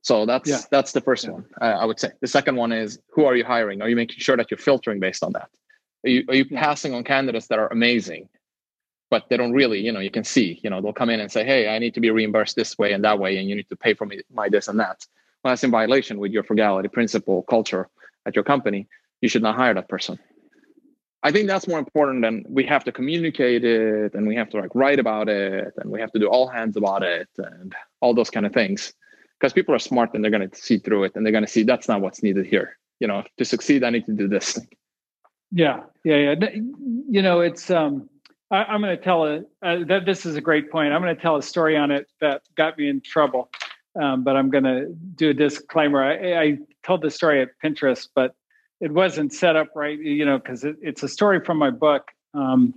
So 0.00 0.24
that's 0.24 0.48
yeah. 0.48 0.60
that's 0.70 0.92
the 0.92 1.02
first 1.02 1.24
yeah. 1.24 1.32
one 1.32 1.44
I 1.60 1.84
would 1.84 2.00
say. 2.00 2.12
The 2.22 2.28
second 2.28 2.56
one 2.56 2.72
is 2.72 2.98
who 3.10 3.26
are 3.26 3.36
you 3.36 3.44
hiring? 3.44 3.82
Are 3.82 3.90
you 3.90 3.96
making 3.96 4.20
sure 4.20 4.38
that 4.38 4.50
you're 4.50 4.56
filtering 4.56 5.00
based 5.00 5.22
on 5.22 5.32
that? 5.32 5.50
Are 6.06 6.08
you 6.08 6.24
are 6.30 6.34
you 6.34 6.46
passing 6.46 6.94
on 6.94 7.04
candidates 7.04 7.48
that 7.48 7.58
are 7.58 7.68
amazing 7.70 8.30
but 9.14 9.28
they 9.28 9.36
don't 9.36 9.52
really, 9.52 9.78
you 9.78 9.92
know, 9.92 10.00
you 10.00 10.10
can 10.10 10.24
see, 10.24 10.58
you 10.64 10.68
know, 10.68 10.80
they'll 10.80 10.92
come 10.92 11.08
in 11.08 11.20
and 11.20 11.30
say, 11.30 11.44
hey, 11.44 11.68
I 11.68 11.78
need 11.78 11.94
to 11.94 12.00
be 12.00 12.10
reimbursed 12.10 12.56
this 12.56 12.76
way 12.76 12.90
and 12.90 13.04
that 13.04 13.20
way, 13.20 13.38
and 13.38 13.48
you 13.48 13.54
need 13.54 13.68
to 13.68 13.76
pay 13.76 13.94
for 13.94 14.06
me 14.06 14.22
my 14.32 14.48
this 14.48 14.66
and 14.66 14.80
that. 14.80 15.06
Well, 15.40 15.52
that's 15.52 15.62
in 15.62 15.70
violation 15.70 16.18
with 16.18 16.32
your 16.32 16.42
frugality 16.42 16.88
principle 16.88 17.44
culture 17.44 17.88
at 18.26 18.34
your 18.34 18.42
company. 18.42 18.88
You 19.20 19.28
should 19.28 19.44
not 19.44 19.54
hire 19.54 19.72
that 19.72 19.88
person. 19.88 20.18
I 21.22 21.30
think 21.30 21.46
that's 21.46 21.68
more 21.68 21.78
important 21.78 22.22
than 22.22 22.44
we 22.48 22.64
have 22.66 22.82
to 22.86 22.90
communicate 22.90 23.62
it 23.64 24.14
and 24.14 24.26
we 24.26 24.34
have 24.34 24.50
to 24.50 24.56
like 24.58 24.74
write 24.74 24.98
about 24.98 25.28
it 25.28 25.72
and 25.76 25.92
we 25.92 26.00
have 26.00 26.10
to 26.10 26.18
do 26.18 26.26
all 26.26 26.48
hands 26.48 26.76
about 26.76 27.04
it 27.04 27.28
and 27.38 27.72
all 28.00 28.14
those 28.14 28.30
kind 28.30 28.46
of 28.46 28.52
things. 28.52 28.92
Because 29.38 29.52
people 29.52 29.76
are 29.76 29.84
smart 29.90 30.12
and 30.14 30.24
they're 30.24 30.36
going 30.38 30.50
to 30.50 30.56
see 30.56 30.78
through 30.78 31.04
it 31.04 31.12
and 31.14 31.24
they're 31.24 31.36
going 31.38 31.46
to 31.46 31.54
see 31.56 31.62
that's 31.62 31.86
not 31.86 32.00
what's 32.00 32.20
needed 32.20 32.46
here. 32.46 32.78
You 32.98 33.06
know, 33.06 33.22
to 33.38 33.44
succeed, 33.44 33.84
I 33.84 33.90
need 33.90 34.06
to 34.06 34.12
do 34.12 34.26
this 34.26 34.54
thing. 34.54 34.68
Yeah, 35.52 35.84
yeah, 36.02 36.16
yeah. 36.16 36.34
You 37.16 37.22
know, 37.22 37.38
it's 37.42 37.70
um 37.70 38.08
I, 38.54 38.74
am 38.74 38.80
going 38.80 38.96
to 38.96 39.02
tell 39.02 39.26
a 39.26 39.42
uh, 39.62 39.84
that 39.86 40.06
this 40.06 40.24
is 40.24 40.36
a 40.36 40.40
great 40.40 40.70
point. 40.70 40.92
I'm 40.92 41.02
going 41.02 41.14
to 41.14 41.20
tell 41.20 41.36
a 41.36 41.42
story 41.42 41.76
on 41.76 41.90
it 41.90 42.08
that 42.20 42.42
got 42.56 42.78
me 42.78 42.88
in 42.88 43.00
trouble, 43.00 43.50
um, 44.00 44.22
but 44.22 44.36
I'm 44.36 44.50
going 44.50 44.64
to 44.64 44.86
do 45.16 45.30
a 45.30 45.34
disclaimer. 45.34 46.02
I, 46.02 46.40
I, 46.40 46.58
told 46.82 47.00
the 47.00 47.10
story 47.10 47.40
at 47.40 47.48
Pinterest, 47.64 48.08
but 48.14 48.34
it 48.78 48.92
wasn't 48.92 49.32
set 49.32 49.56
up 49.56 49.68
right, 49.74 49.98
you 49.98 50.24
know, 50.24 50.38
because 50.38 50.64
it, 50.64 50.76
it's 50.82 51.02
a 51.02 51.08
story 51.08 51.40
from 51.42 51.56
my 51.56 51.70
book 51.70 52.10
um, 52.34 52.74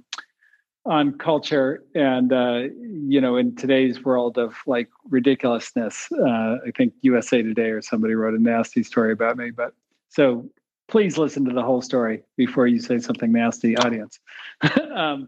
on 0.85 1.17
culture, 1.17 1.83
and 1.93 2.31
uh, 2.31 2.61
you 2.79 3.19
know, 3.19 3.35
in 3.35 3.55
today's 3.55 4.03
world 4.03 4.37
of 4.37 4.55
like 4.65 4.89
ridiculousness, 5.09 6.07
uh, 6.13 6.57
I 6.65 6.71
think 6.75 6.93
USA 7.01 7.41
Today 7.41 7.69
or 7.71 7.81
somebody 7.81 8.15
wrote 8.15 8.33
a 8.33 8.41
nasty 8.41 8.81
story 8.81 9.11
about 9.11 9.35
me, 9.37 9.51
but 9.51 9.73
so 10.09 10.49
please 10.87 11.17
listen 11.17 11.43
to 11.45 11.53
the 11.53 11.63
whole 11.63 11.81
story 11.81 12.23
before 12.37 12.65
you 12.65 12.79
say 12.79 12.99
something 12.99 13.31
nasty, 13.31 13.77
audience. 13.77 14.19
um, 14.93 15.27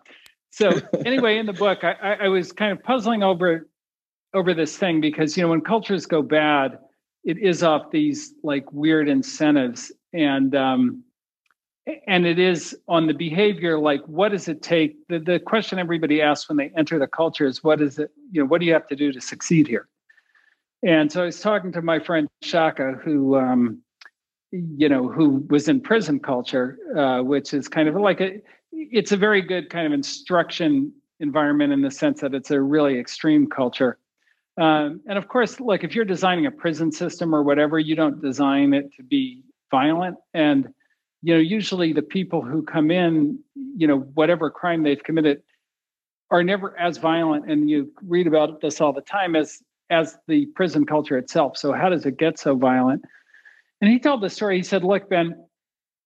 so 0.52 0.72
anyway, 1.06 1.38
in 1.38 1.45
the 1.45 1.54
book, 1.54 1.84
I, 1.84 2.18
I, 2.22 2.28
was 2.28 2.52
kind 2.52 2.72
of 2.72 2.84
puzzling 2.84 3.24
over 3.24 3.68
over 4.34 4.54
this 4.54 4.78
thing 4.78 5.02
because 5.02 5.36
you 5.36 5.43
know 5.43 5.50
when 5.50 5.62
cultures 5.62 6.06
go 6.06 6.22
bad, 6.22 6.80
it 7.24 7.38
is 7.38 7.64
off 7.64 7.91
these 7.91 8.34
like 8.43 8.72
weird 8.72 9.10
incentives. 9.10 9.91
And 10.14 10.56
um, 10.56 11.04
and 12.08 12.26
it 12.26 12.39
is 12.39 12.78
on 12.88 13.08
the 13.08 13.14
behavior 13.14 13.80
like 13.80 14.02
what 14.06 14.30
does 14.30 14.47
it 14.47 14.62
take? 14.62 14.95
The, 15.08 15.20
the 15.20 15.39
question 15.39 15.80
everybody 15.80 16.22
asks 16.22 16.50
when 16.50 16.58
they 16.58 16.72
enter 16.78 17.00
the 17.00 17.08
culture 17.08 17.45
is 17.45 17.64
what 17.64 17.82
is 17.82 18.00
it 18.00 18.12
you 18.32 18.41
know 18.41 18.47
what 18.47 18.60
do 18.60 18.68
you 18.68 18.74
have 18.74 18.88
to 18.88 18.95
do 18.95 19.12
to 19.12 19.22
succeed 19.22 19.68
here? 19.68 19.88
And 20.82 21.12
so 21.12 21.24
i 21.24 21.26
was 21.26 21.41
talking 21.41 21.72
to 21.74 21.82
my 21.82 22.00
friend 22.00 22.28
shaka 22.41 22.93
who 23.04 23.38
um, 23.38 23.82
you 24.52 24.89
know 24.89 25.08
who 25.08 25.45
was 25.50 25.68
in 25.68 25.80
prison 25.80 26.20
culture 26.20 26.78
uh, 26.97 27.22
which 27.22 27.54
is 27.54 27.68
kind 27.68 27.88
of 27.88 27.95
like 27.95 28.20
a 28.20 28.41
it's 28.72 29.12
a 29.12 29.18
very 29.18 29.41
good 29.41 29.70
kind 29.70 29.86
of 29.86 29.93
instruction 29.93 30.91
environment 31.20 31.74
in 31.74 31.82
the 31.82 31.91
sense 31.91 32.22
that 32.22 32.34
it's 32.34 32.52
a 32.52 32.62
really 32.62 32.97
extreme 32.97 33.47
culture. 33.47 33.97
Um, 34.58 35.02
and 35.08 35.18
of 35.18 35.28
course, 35.28 35.60
like 35.60 35.84
if 35.84 35.95
you're 35.95 36.06
designing 36.06 36.45
a 36.45 36.52
prison 36.52 36.91
system 36.91 37.34
or 37.34 37.43
whatever, 37.43 37.80
you 37.80 37.95
don't 37.95 38.22
design 38.22 38.74
it 38.74 38.91
to 38.97 39.04
be 39.04 39.43
violent. 39.72 40.18
And 40.34 40.70
you 41.22 41.34
know, 41.34 41.39
usually 41.39 41.93
the 41.93 42.02
people 42.02 42.41
who 42.41 42.64
come 42.64 42.91
in, 42.91 43.39
you 43.56 43.88
know, 43.88 44.00
whatever 44.00 44.50
crime 44.50 44.84
they've 44.84 45.04
committed, 45.04 45.41
are 46.32 46.43
never 46.43 46.78
as 46.80 46.97
violent. 46.97 47.50
And 47.50 47.70
you 47.70 47.91
read 48.04 48.28
about 48.28 48.62
this 48.62 48.80
all 48.80 48.93
the 48.93 49.02
time 49.02 49.36
as 49.36 49.62
as 49.89 50.18
the 50.28 50.45
prison 50.47 50.86
culture 50.86 51.18
itself. 51.18 51.58
So 51.58 51.74
how 51.74 51.89
does 51.89 52.06
it 52.06 52.18
get 52.18 52.38
so 52.38 52.56
violent? 52.56 53.04
And 53.82 53.90
he 53.90 54.00
told 54.00 54.22
the 54.22 54.30
story. 54.30 54.58
He 54.58 54.64
said, 54.64 54.84
"Look, 54.84 55.10
Ben," 55.10 55.46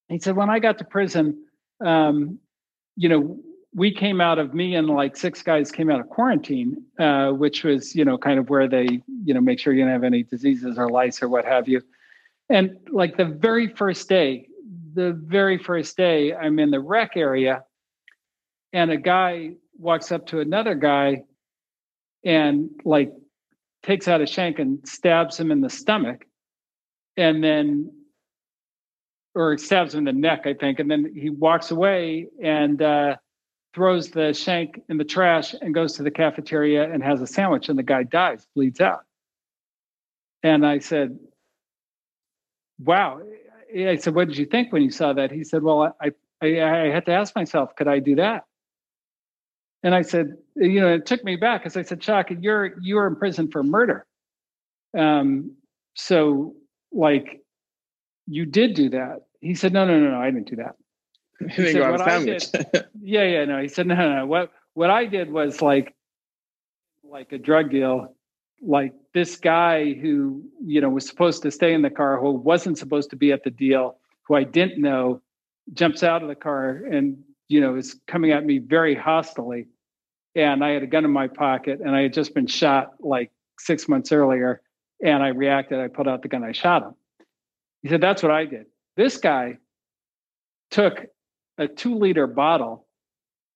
he 0.09 0.19
said, 0.19 0.35
"when 0.35 0.49
I 0.49 0.59
got 0.59 0.77
to 0.77 0.83
prison, 0.83 1.45
um, 1.83 2.39
you 2.95 3.09
know, 3.09 3.39
we 3.75 3.91
came 3.91 4.21
out 4.21 4.37
of 4.37 4.53
me 4.53 4.75
and 4.75 4.87
like 4.87 5.17
six 5.17 5.41
guys 5.41 5.71
came 5.71 5.89
out 5.89 5.99
of 5.99 6.09
quarantine, 6.09 6.83
uh, 6.99 7.31
which 7.31 7.63
was, 7.63 7.95
you 7.95 8.05
know, 8.05 8.17
kind 8.17 8.39
of 8.39 8.49
where 8.49 8.67
they, 8.67 9.01
you 9.25 9.33
know, 9.33 9.41
make 9.41 9.59
sure 9.59 9.73
you 9.73 9.83
don't 9.83 9.91
have 9.91 10.03
any 10.03 10.23
diseases 10.23 10.77
or 10.77 10.89
lice 10.89 11.23
or 11.23 11.29
what 11.29 11.45
have 11.45 11.67
you. 11.67 11.81
And 12.49 12.77
like 12.91 13.17
the 13.17 13.25
very 13.25 13.67
first 13.67 14.07
day, 14.07 14.47
the 14.93 15.13
very 15.13 15.57
first 15.57 15.97
day, 15.97 16.35
I'm 16.35 16.59
in 16.59 16.69
the 16.69 16.79
rec 16.79 17.17
area 17.17 17.63
and 18.73 18.91
a 18.91 18.97
guy 18.97 19.51
walks 19.77 20.11
up 20.11 20.27
to 20.27 20.39
another 20.39 20.75
guy 20.75 21.23
and 22.23 22.69
like 22.85 23.11
takes 23.81 24.07
out 24.07 24.21
a 24.21 24.27
shank 24.27 24.59
and 24.59 24.87
stabs 24.87 25.39
him 25.39 25.51
in 25.51 25.61
the 25.61 25.69
stomach, 25.69 26.25
and 27.17 27.43
then 27.43 27.91
or 29.35 29.57
stabs 29.57 29.93
him 29.93 29.99
in 29.99 30.15
the 30.15 30.19
neck, 30.19 30.45
I 30.45 30.53
think, 30.53 30.79
and 30.79 30.89
then 30.89 31.11
he 31.15 31.29
walks 31.29 31.71
away 31.71 32.27
and 32.41 32.81
uh, 32.81 33.15
throws 33.73 34.11
the 34.11 34.33
shank 34.33 34.81
in 34.89 34.97
the 34.97 35.03
trash 35.03 35.55
and 35.59 35.73
goes 35.73 35.93
to 35.93 36.03
the 36.03 36.11
cafeteria 36.11 36.91
and 36.91 37.03
has 37.03 37.21
a 37.21 37.27
sandwich, 37.27 37.69
and 37.69 37.77
the 37.77 37.83
guy 37.83 38.03
dies, 38.03 38.45
bleeds 38.55 38.79
out. 38.79 39.01
And 40.43 40.65
I 40.65 40.79
said, 40.79 41.17
"Wow." 42.79 43.21
I 43.75 43.95
said, 43.95 44.13
"What 44.13 44.27
did 44.27 44.37
you 44.37 44.45
think 44.45 44.71
when 44.71 44.83
you 44.83 44.91
saw 44.91 45.13
that?" 45.13 45.31
He 45.31 45.43
said, 45.43 45.63
"Well, 45.63 45.95
I 45.99 46.11
I, 46.41 46.61
I 46.61 46.89
had 46.91 47.05
to 47.07 47.13
ask 47.13 47.35
myself, 47.35 47.75
could 47.75 47.87
I 47.87 47.99
do 47.99 48.15
that?" 48.15 48.45
And 49.83 49.93
I 49.93 50.01
said, 50.01 50.37
you 50.55 50.79
know, 50.79 50.93
it 50.93 51.05
took 51.05 51.23
me 51.25 51.35
back 51.35 51.61
because 51.61 51.75
I 51.75 51.81
said, 51.81 51.99
Chuck, 51.99 52.27
you're 52.39 52.79
you're 52.81 53.05
in 53.05 53.17
prison 53.17 53.51
for 53.51 53.63
murder. 53.63 54.05
Um, 54.97 55.57
so 55.95 56.55
like 56.93 57.41
you 58.27 58.45
did 58.45 58.73
do 58.73 58.89
that. 58.89 59.23
He 59.41 59.55
said, 59.55 59.73
No, 59.73 59.85
no, 59.85 59.99
no, 59.99 60.11
no, 60.11 60.19
I 60.19 60.31
didn't 60.31 60.49
do 60.49 60.57
that. 60.57 60.75
He 61.51 61.73
said, 61.73 61.91
what 61.91 62.01
I 62.01 62.23
did, 62.23 62.45
yeah, 63.01 63.23
yeah, 63.23 63.45
no. 63.45 63.61
He 63.61 63.67
said, 63.67 63.87
No, 63.87 63.95
no, 63.95 64.15
no. 64.15 64.25
What 64.25 64.51
what 64.73 64.89
I 64.89 65.05
did 65.05 65.31
was 65.31 65.61
like 65.61 65.95
like 67.03 67.31
a 67.31 67.37
drug 67.37 67.69
deal, 67.69 68.15
like 68.61 68.93
this 69.13 69.35
guy 69.35 69.93
who, 69.93 70.43
you 70.63 70.81
know, 70.81 70.89
was 70.89 71.07
supposed 71.07 71.43
to 71.43 71.51
stay 71.51 71.73
in 71.73 71.81
the 71.81 71.89
car, 71.89 72.19
who 72.19 72.31
wasn't 72.31 72.77
supposed 72.77 73.09
to 73.09 73.15
be 73.15 73.31
at 73.31 73.43
the 73.43 73.51
deal, 73.51 73.97
who 74.23 74.35
I 74.35 74.43
didn't 74.43 74.81
know, 74.81 75.21
jumps 75.73 76.03
out 76.03 76.21
of 76.21 76.27
the 76.27 76.35
car 76.35 76.83
and 76.91 77.17
you 77.47 77.61
know 77.61 77.75
is 77.75 77.99
coming 78.07 78.31
at 78.31 78.45
me 78.45 78.57
very 78.59 78.95
hostily 78.95 79.67
and 80.35 80.63
I 80.63 80.71
had 80.71 80.83
a 80.83 80.87
gun 80.87 81.05
in 81.05 81.11
my 81.11 81.27
pocket 81.27 81.79
and 81.79 81.95
I 81.95 82.01
had 82.01 82.13
just 82.13 82.33
been 82.33 82.47
shot 82.47 82.93
like 82.99 83.31
six 83.59 83.87
months 83.87 84.11
earlier. 84.11 84.61
And 85.03 85.21
I 85.21 85.27
reacted, 85.27 85.79
I 85.79 85.89
pulled 85.89 86.07
out 86.07 86.21
the 86.21 86.29
gun, 86.29 86.43
I 86.43 86.53
shot 86.53 86.83
him. 86.83 86.95
He 87.81 87.89
said, 87.89 88.01
That's 88.01 88.23
what 88.23 88.31
I 88.31 88.45
did. 88.45 88.65
This 88.95 89.17
guy 89.17 89.57
took 90.71 91.05
a 91.57 91.67
two 91.67 91.95
liter 91.95 92.25
bottle 92.25 92.87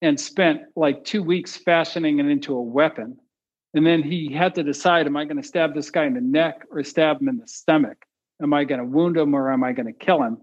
and 0.01 0.19
spent 0.19 0.61
like 0.75 1.03
two 1.03 1.23
weeks 1.23 1.57
fashioning 1.57 2.19
it 2.19 2.27
into 2.27 2.53
a 2.53 2.61
weapon. 2.61 3.17
And 3.73 3.85
then 3.85 4.03
he 4.03 4.31
had 4.31 4.55
to 4.55 4.63
decide, 4.63 5.07
am 5.07 5.17
I 5.17 5.25
going 5.25 5.41
to 5.41 5.47
stab 5.47 5.73
this 5.73 5.89
guy 5.89 6.05
in 6.05 6.13
the 6.13 6.21
neck 6.21 6.65
or 6.71 6.83
stab 6.83 7.21
him 7.21 7.29
in 7.29 7.37
the 7.37 7.47
stomach? 7.47 8.05
Am 8.41 8.53
I 8.53 8.63
going 8.63 8.79
to 8.79 8.85
wound 8.85 9.17
him 9.17 9.35
or 9.35 9.51
am 9.51 9.63
I 9.63 9.71
going 9.71 9.87
to 9.87 9.93
kill 9.93 10.21
him? 10.21 10.37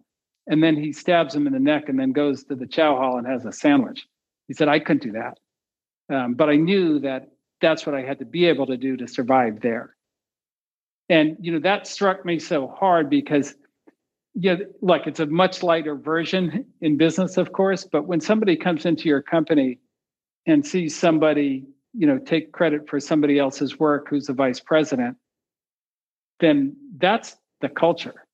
And 0.46 0.62
then 0.62 0.76
he 0.76 0.92
stabs 0.92 1.34
him 1.34 1.46
in 1.46 1.52
the 1.52 1.60
neck 1.60 1.88
and 1.88 1.98
then 1.98 2.12
goes 2.12 2.44
to 2.44 2.54
the 2.54 2.66
chow 2.66 2.96
hall 2.96 3.18
and 3.18 3.26
has 3.26 3.44
a 3.44 3.52
sandwich. 3.52 4.06
He 4.48 4.54
said, 4.54 4.68
I 4.68 4.78
couldn't 4.78 5.02
do 5.02 5.12
that. 5.12 5.38
Um, 6.14 6.34
but 6.34 6.50
I 6.50 6.56
knew 6.56 6.98
that 7.00 7.28
that's 7.60 7.86
what 7.86 7.94
I 7.94 8.02
had 8.02 8.18
to 8.18 8.24
be 8.24 8.44
able 8.46 8.66
to 8.66 8.76
do 8.76 8.96
to 8.96 9.08
survive 9.08 9.60
there. 9.60 9.93
And 11.08 11.36
you 11.40 11.52
know 11.52 11.60
that 11.60 11.86
struck 11.86 12.24
me 12.24 12.38
so 12.38 12.66
hard 12.66 13.10
because 13.10 13.54
yeah, 14.34 14.56
look, 14.82 15.06
it's 15.06 15.20
a 15.20 15.26
much 15.26 15.62
lighter 15.62 15.94
version 15.94 16.66
in 16.80 16.96
business, 16.96 17.36
of 17.36 17.52
course. 17.52 17.84
But 17.84 18.06
when 18.06 18.20
somebody 18.20 18.56
comes 18.56 18.84
into 18.84 19.08
your 19.08 19.22
company 19.22 19.78
and 20.46 20.66
sees 20.66 20.96
somebody, 20.96 21.64
you 21.92 22.06
know, 22.06 22.18
take 22.18 22.50
credit 22.52 22.88
for 22.88 22.98
somebody 22.98 23.38
else's 23.38 23.78
work, 23.78 24.08
who's 24.08 24.26
the 24.26 24.32
vice 24.32 24.58
president, 24.58 25.16
then 26.40 26.76
that's 26.98 27.36
the 27.60 27.68
culture. 27.68 28.26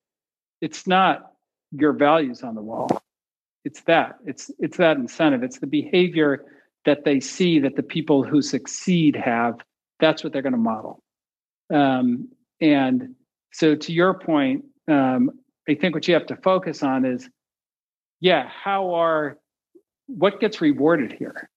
It's 0.62 0.86
not 0.86 1.32
your 1.70 1.92
values 1.92 2.42
on 2.42 2.54
the 2.54 2.62
wall. 2.62 3.02
It's 3.64 3.82
that. 3.82 4.16
It's 4.24 4.50
it's 4.58 4.78
that 4.78 4.96
incentive. 4.96 5.42
It's 5.42 5.58
the 5.58 5.66
behavior 5.66 6.46
that 6.86 7.04
they 7.04 7.20
see 7.20 7.58
that 7.60 7.76
the 7.76 7.82
people 7.82 8.24
who 8.24 8.40
succeed 8.40 9.14
have, 9.16 9.60
that's 10.00 10.24
what 10.24 10.32
they're 10.32 10.40
going 10.40 10.54
to 10.54 10.58
model. 10.58 11.02
Um, 11.72 12.30
and 12.60 13.14
so, 13.52 13.74
to 13.74 13.92
your 13.92 14.14
point, 14.14 14.64
um, 14.88 15.30
I 15.68 15.74
think 15.74 15.94
what 15.94 16.06
you 16.06 16.14
have 16.14 16.26
to 16.26 16.36
focus 16.36 16.82
on 16.82 17.04
is, 17.04 17.28
yeah, 18.20 18.48
how 18.48 18.94
are 18.94 19.38
what 20.06 20.40
gets 20.40 20.60
rewarded 20.60 21.12
here? 21.12 21.48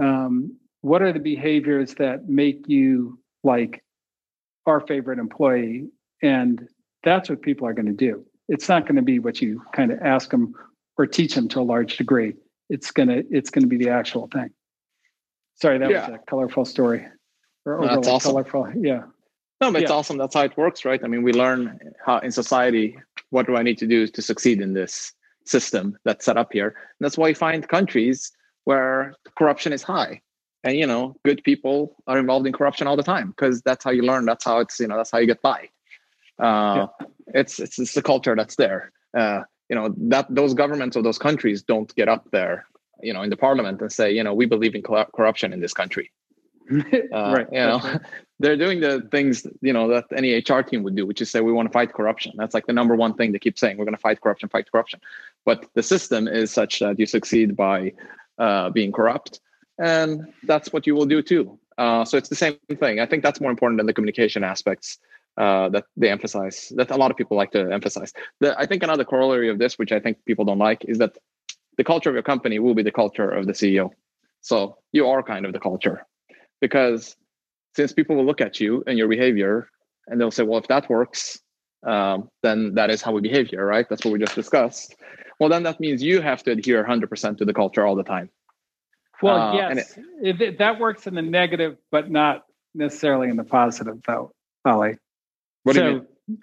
Um, 0.00 0.56
what 0.80 1.02
are 1.02 1.12
the 1.12 1.20
behaviors 1.20 1.94
that 1.94 2.28
make 2.28 2.68
you 2.68 3.18
like 3.44 3.82
our 4.66 4.80
favorite 4.80 5.18
employee? 5.18 5.88
And 6.22 6.68
that's 7.04 7.28
what 7.28 7.42
people 7.42 7.66
are 7.66 7.72
going 7.72 7.86
to 7.86 7.92
do. 7.92 8.24
It's 8.48 8.68
not 8.68 8.82
going 8.82 8.96
to 8.96 9.02
be 9.02 9.18
what 9.18 9.40
you 9.40 9.62
kind 9.72 9.92
of 9.92 10.00
ask 10.00 10.30
them 10.30 10.54
or 10.98 11.06
teach 11.06 11.34
them 11.34 11.48
to 11.48 11.60
a 11.60 11.62
large 11.62 11.96
degree. 11.96 12.34
It's 12.68 12.90
gonna 12.90 13.22
it's 13.30 13.50
going 13.50 13.62
to 13.62 13.68
be 13.68 13.76
the 13.76 13.90
actual 13.90 14.28
thing. 14.28 14.50
Sorry, 15.56 15.78
that 15.78 15.90
yeah. 15.90 16.08
was 16.08 16.18
a 16.20 16.24
colorful 16.26 16.64
story. 16.64 17.06
Or 17.64 17.86
That's 17.86 18.08
awesome. 18.08 18.32
Colorful. 18.32 18.72
Yeah. 18.76 19.02
No, 19.62 19.70
but 19.70 19.78
yeah. 19.78 19.84
it's 19.84 19.92
awesome. 19.92 20.18
That's 20.18 20.34
how 20.34 20.42
it 20.42 20.56
works, 20.56 20.84
right? 20.84 21.00
I 21.04 21.06
mean, 21.06 21.22
we 21.22 21.32
learn 21.32 21.78
how 22.04 22.18
in 22.18 22.32
society, 22.32 22.98
what 23.30 23.46
do 23.46 23.56
I 23.56 23.62
need 23.62 23.78
to 23.78 23.86
do 23.86 24.08
to 24.08 24.20
succeed 24.20 24.60
in 24.60 24.74
this 24.74 25.12
system 25.44 25.96
that's 26.04 26.24
set 26.24 26.36
up 26.36 26.52
here? 26.52 26.68
And 26.68 27.00
that's 27.00 27.16
why 27.16 27.28
you 27.28 27.34
find 27.36 27.68
countries 27.68 28.32
where 28.64 29.14
corruption 29.38 29.72
is 29.72 29.82
high. 29.82 30.20
And 30.64 30.76
you 30.76 30.86
know, 30.86 31.14
good 31.24 31.42
people 31.44 31.96
are 32.08 32.18
involved 32.18 32.46
in 32.46 32.52
corruption 32.52 32.88
all 32.88 32.96
the 32.96 33.04
time 33.04 33.28
because 33.30 33.62
that's 33.62 33.84
how 33.84 33.92
you 33.92 34.02
learn. 34.02 34.24
That's 34.24 34.44
how 34.44 34.58
it's 34.58 34.78
you 34.80 34.88
know 34.88 34.96
that's 34.96 35.10
how 35.12 35.18
you 35.18 35.26
get 35.26 35.42
by. 35.42 35.68
Uh, 36.38 36.88
yeah. 37.00 37.06
It's 37.34 37.60
it's 37.60 37.78
it's 37.78 37.94
the 37.94 38.02
culture 38.02 38.34
that's 38.36 38.56
there. 38.56 38.92
Uh, 39.16 39.42
you 39.68 39.76
know 39.76 39.94
that 39.96 40.26
those 40.28 40.54
governments 40.54 40.96
of 40.96 41.04
those 41.04 41.18
countries 41.18 41.62
don't 41.62 41.94
get 41.94 42.08
up 42.08 42.30
there 42.30 42.66
you 43.02 43.12
know 43.12 43.22
in 43.22 43.30
the 43.30 43.36
parliament 43.36 43.80
and 43.80 43.90
say 43.92 44.12
you 44.12 44.22
know 44.22 44.34
we 44.34 44.46
believe 44.46 44.74
in 44.74 44.82
corruption 44.82 45.52
in 45.52 45.60
this 45.60 45.72
country 45.72 46.10
uh, 47.12 47.32
right 47.36 47.48
you 47.52 47.58
know 47.58 47.78
right. 47.78 48.00
they're 48.40 48.56
doing 48.56 48.80
the 48.80 49.06
things 49.10 49.46
you 49.60 49.72
know 49.72 49.88
that 49.88 50.04
any 50.16 50.34
hr 50.36 50.60
team 50.62 50.82
would 50.82 50.96
do 50.96 51.06
which 51.06 51.20
is 51.20 51.30
say 51.30 51.40
we 51.40 51.52
want 51.52 51.68
to 51.68 51.72
fight 51.72 51.92
corruption. 51.92 52.32
That's 52.36 52.54
like 52.54 52.66
the 52.66 52.72
number 52.72 52.94
one 52.94 53.14
thing 53.14 53.32
they 53.32 53.38
keep 53.38 53.58
saying 53.58 53.76
we're 53.76 53.84
going 53.84 53.94
to 53.94 54.00
fight 54.00 54.20
corruption 54.20 54.48
fight 54.48 54.70
corruption. 54.70 55.00
But 55.44 55.68
the 55.74 55.82
system 55.82 56.28
is 56.28 56.50
such 56.50 56.80
that 56.80 56.98
you 56.98 57.06
succeed 57.06 57.56
by 57.56 57.92
uh, 58.38 58.70
being 58.70 58.92
corrupt 58.92 59.40
and 59.78 60.32
that's 60.44 60.72
what 60.72 60.86
you 60.86 60.94
will 60.94 61.06
do 61.06 61.22
too. 61.22 61.58
Uh, 61.78 62.04
so 62.04 62.16
it's 62.16 62.28
the 62.28 62.36
same 62.36 62.56
thing. 62.78 63.00
I 63.00 63.06
think 63.06 63.22
that's 63.22 63.40
more 63.40 63.50
important 63.50 63.78
than 63.78 63.86
the 63.86 63.94
communication 63.94 64.44
aspects 64.44 64.98
uh, 65.38 65.68
that 65.70 65.84
they 65.96 66.10
emphasize 66.10 66.72
that 66.76 66.90
a 66.90 66.96
lot 66.96 67.10
of 67.10 67.16
people 67.16 67.36
like 67.36 67.52
to 67.52 67.72
emphasize. 67.72 68.12
The, 68.40 68.58
i 68.58 68.66
think 68.66 68.82
another 68.82 69.04
corollary 69.04 69.48
of 69.48 69.58
this 69.58 69.78
which 69.78 69.90
i 69.90 69.98
think 69.98 70.22
people 70.26 70.44
don't 70.44 70.58
like 70.58 70.84
is 70.84 70.98
that 70.98 71.16
the 71.76 71.84
culture 71.84 72.10
of 72.10 72.14
your 72.14 72.22
company 72.22 72.58
will 72.58 72.74
be 72.74 72.82
the 72.82 72.92
culture 72.92 73.30
of 73.30 73.46
the 73.46 73.52
CEO. 73.52 73.90
So 74.40 74.76
you 74.92 75.08
are 75.08 75.22
kind 75.22 75.46
of 75.46 75.52
the 75.52 75.60
culture 75.60 76.06
because 76.62 77.16
since 77.74 77.92
people 77.92 78.16
will 78.16 78.24
look 78.24 78.40
at 78.40 78.60
you 78.60 78.82
and 78.86 78.96
your 78.96 79.08
behavior 79.08 79.68
and 80.06 80.18
they'll 80.18 80.30
say, 80.30 80.44
well, 80.44 80.58
if 80.58 80.68
that 80.68 80.88
works, 80.88 81.40
um, 81.86 82.28
then 82.42 82.74
that 82.74 82.88
is 82.88 83.02
how 83.02 83.12
we 83.12 83.20
behave 83.20 83.48
here, 83.48 83.66
right? 83.66 83.86
That's 83.90 84.04
what 84.04 84.12
we 84.12 84.18
just 84.18 84.36
discussed. 84.36 84.94
Well, 85.38 85.48
then 85.50 85.64
that 85.64 85.80
means 85.80 86.02
you 86.02 86.22
have 86.22 86.42
to 86.44 86.52
adhere 86.52 86.82
100% 86.84 87.38
to 87.38 87.44
the 87.44 87.52
culture 87.52 87.84
all 87.84 87.96
the 87.96 88.04
time. 88.04 88.30
Well, 89.20 89.36
uh, 89.36 89.54
yes, 89.54 89.98
it, 90.22 90.40
it, 90.40 90.58
that 90.58 90.78
works 90.78 91.06
in 91.06 91.14
the 91.14 91.22
negative, 91.22 91.76
but 91.90 92.10
not 92.10 92.44
necessarily 92.74 93.28
in 93.28 93.36
the 93.36 93.44
positive, 93.44 94.00
though, 94.06 94.32
Ali. 94.64 94.98
What 95.64 95.76
so, 95.76 95.82
do 95.82 95.88
you 95.88 95.94
mean? 96.28 96.38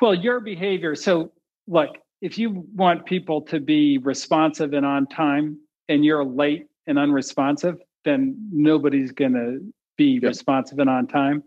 Well, 0.00 0.14
your 0.14 0.40
behavior. 0.40 0.94
So, 0.94 1.32
look, 1.66 1.90
if 2.20 2.38
you 2.38 2.66
want 2.74 3.06
people 3.06 3.42
to 3.42 3.60
be 3.60 3.98
responsive 3.98 4.72
and 4.72 4.84
on 4.84 5.06
time 5.06 5.58
and 5.88 6.04
you're 6.04 6.24
late 6.24 6.66
and 6.86 6.98
unresponsive, 6.98 7.78
then 8.04 8.36
nobody's 8.52 9.12
going 9.12 9.32
to 9.32 9.60
be 9.96 10.18
yeah. 10.22 10.28
responsive 10.28 10.78
and 10.78 10.90
on 10.90 11.06
time. 11.06 11.42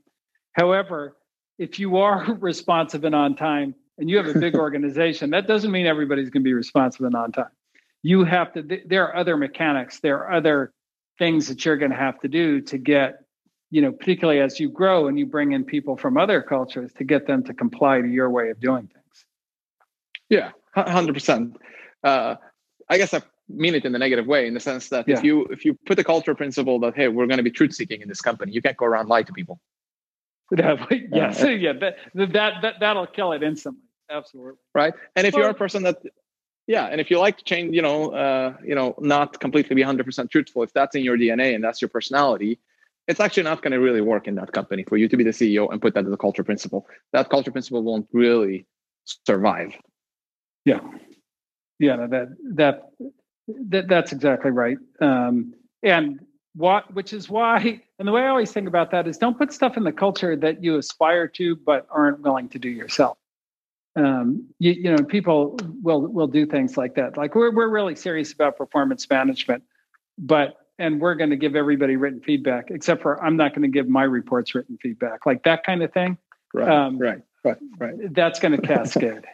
However, 0.53 1.18
if 1.58 1.80
you 1.80 1.97
are 1.97 2.24
responsive 2.39 3.03
and 3.03 3.16
on 3.16 3.36
time 3.36 3.76
and 3.97 4.10
you 4.10 4.18
have 4.18 4.28
a 4.28 4.39
big 4.39 4.55
organization, 4.68 5.30
that 5.32 5.47
doesn't 5.47 5.72
mean 5.72 5.86
everybody's 5.86 6.30
going 6.30 6.43
to 6.43 6.47
be 6.47 6.53
responsive 6.53 7.05
and 7.05 7.16
on 7.16 7.32
time. 7.32 7.51
You 8.03 8.24
have 8.24 8.53
to, 8.53 8.82
there 8.86 9.08
are 9.08 9.16
other 9.16 9.38
mechanics, 9.38 9.99
there 9.99 10.18
are 10.20 10.32
other 10.32 10.72
things 11.18 11.47
that 11.47 11.66
you're 11.66 11.78
going 11.78 11.91
to 11.91 11.97
have 11.97 12.20
to 12.22 12.28
do 12.28 12.62
to 12.62 12.78
get, 12.78 13.24
you 13.72 13.82
know, 13.82 13.91
particularly 13.91 14.39
as 14.39 14.60
you 14.60 14.70
grow 14.70 15.08
and 15.08 15.18
you 15.18 15.26
bring 15.26 15.51
in 15.51 15.66
people 15.66 15.97
from 15.97 16.18
other 16.18 16.41
cultures 16.41 16.93
to 16.93 17.03
get 17.03 17.28
them 17.28 17.43
to 17.43 17.53
comply 17.53 17.99
to 17.99 18.08
your 18.08 18.30
way 18.30 18.49
of 18.49 18.60
doing 18.60 18.88
things. 18.88 19.26
Yeah, 20.30 20.51
100%. 20.76 21.55
uh. 22.03 22.36
I 22.89 22.97
guess 22.97 23.14
I 23.14 23.22
mean 23.50 23.76
it 23.76 23.86
in 23.86 23.91
the 23.91 24.00
negative 24.00 24.28
way, 24.28 24.48
in 24.48 24.54
the 24.54 24.60
sense 24.60 24.89
that 24.89 25.08
yeah. 25.08 25.18
if 25.18 25.24
you 25.24 25.45
if 25.45 25.66
you 25.66 25.78
put 25.86 26.00
a 26.00 26.04
culture 26.04 26.36
principle 26.36 26.80
that 26.80 26.95
hey, 26.95 27.08
we're 27.08 27.28
going 27.28 27.38
to 27.38 27.43
be 27.43 27.52
truth 27.52 27.74
seeking 27.74 28.02
in 28.02 28.08
this 28.08 28.22
company, 28.22 28.52
you 28.52 28.62
can't 28.62 28.78
go 28.78 28.86
around 28.86 29.08
lie 29.08 29.24
to 29.24 29.34
people. 29.34 29.60
yes, 30.52 30.88
uh, 31.43 31.48
yeah, 31.48 31.74
that, 31.80 31.98
that 32.16 32.54
that 32.62 32.74
that'll 32.80 33.08
kill 33.08 33.32
it 33.32 33.43
instantly. 33.43 33.82
Absolutely. 34.10 34.54
Right, 34.74 34.93
and 35.16 35.28
if 35.28 35.34
well, 35.34 35.43
you're 35.43 35.52
a 35.52 35.56
person 35.56 35.84
that, 35.84 35.98
yeah, 36.66 36.86
and 36.86 37.02
if 37.02 37.12
you 37.12 37.20
like 37.20 37.38
to 37.38 37.43
change, 37.43 37.76
you 37.76 37.82
know, 37.82 38.12
uh, 38.12 38.56
you 38.64 38.76
know, 38.76 38.95
not 39.00 39.39
completely 39.39 39.76
be 39.76 39.82
hundred 39.82 40.06
percent 40.06 40.32
truthful, 40.32 40.64
if 40.64 40.74
that's 40.74 40.95
in 40.95 41.04
your 41.04 41.18
DNA 41.18 41.56
and 41.56 41.64
that's 41.64 41.82
your 41.82 41.89
personality, 41.89 42.60
it's 43.08 43.20
actually 43.20 43.43
not 43.43 43.62
going 43.62 43.72
to 43.72 43.80
really 43.80 44.02
work 44.02 44.28
in 44.28 44.36
that 44.36 44.52
company 44.52 44.84
for 44.84 44.98
you 44.98 45.08
to 45.08 45.18
be 45.18 45.24
the 45.24 45.32
CEO 45.32 45.72
and 45.72 45.82
put 45.82 45.93
that 45.93 46.06
as 46.06 46.12
a 46.12 46.18
culture 46.18 46.43
principle. 46.43 46.88
That 47.14 47.30
culture 47.30 47.52
principle 47.52 47.84
won't 47.84 48.08
really 48.12 48.66
survive. 49.26 49.74
Yeah, 50.66 50.82
yeah, 51.80 52.08
that 52.08 52.30
that 52.56 52.89
that 53.48 53.88
that's 53.88 54.12
exactly 54.12 54.52
right. 54.52 54.78
Um, 55.00 55.54
and 55.84 56.20
what 56.56 56.91
which 56.93 57.14
is 57.14 57.30
why 57.30 57.80
and 58.00 58.08
the 58.08 58.12
way 58.12 58.24
i 58.24 58.28
always 58.28 58.52
think 58.52 58.68
about 58.68 58.89
that 58.89 59.08
is 59.08 59.20
don't 59.20 59.38
put 59.38 59.54
stuff 59.54 59.78
in 59.78 59.84
the 59.84 59.91
culture 59.91 60.36
that 60.36 60.64
you 60.64 60.76
aspire 60.80 61.28
to 61.28 61.56
but 61.56 61.86
aren't 61.91 62.20
willing 62.22 62.50
to 62.50 62.60
do 62.60 62.70
yourself. 62.70 63.18
Um, 63.95 64.48
you, 64.60 64.72
you 64.72 64.95
know 64.95 65.04
people 65.04 65.58
will 65.82 66.02
will 66.02 66.28
do 66.28 66.45
things 66.45 66.78
like 66.78 66.95
that. 66.95 67.18
Like 67.18 67.36
we're, 67.36 67.54
we're 67.54 67.70
really 67.70 67.95
serious 67.95 68.32
about 68.34 68.58
performance 68.58 69.08
management 69.10 69.64
but 70.18 70.58
and 70.80 71.00
we're 71.02 71.16
going 71.16 71.30
to 71.30 71.36
give 71.36 71.56
everybody 71.56 71.95
written 71.95 72.22
feedback 72.22 72.70
except 72.72 73.02
for 73.02 73.24
i'm 73.24 73.38
not 73.38 73.52
going 73.52 73.62
to 73.62 73.68
give 73.68 73.88
my 73.88 74.04
reports 74.04 74.56
written 74.56 74.78
feedback 74.82 75.26
like 75.26 75.43
that 75.43 75.64
kind 75.64 75.84
of 75.84 75.91
thing. 75.93 76.18
Right 76.54 76.70
um, 76.70 76.98
right 76.98 77.22
right 77.43 77.58
right. 77.78 78.14
that's 78.14 78.39
going 78.39 78.60
to 78.60 78.68
cascade 78.68 79.26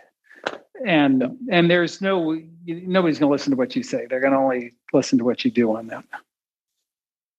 and 0.85 1.21
yeah. 1.21 1.57
and 1.57 1.69
there's 1.69 2.01
no 2.01 2.39
nobody's 2.65 3.19
going 3.19 3.29
to 3.29 3.31
listen 3.31 3.51
to 3.51 3.57
what 3.57 3.75
you 3.75 3.83
say. 3.83 4.05
They're 4.09 4.19
going 4.19 4.33
to 4.33 4.39
only 4.39 4.73
listen 4.93 5.17
to 5.19 5.25
what 5.25 5.45
you 5.45 5.51
do 5.51 5.75
on 5.75 5.87
that. 5.87 6.05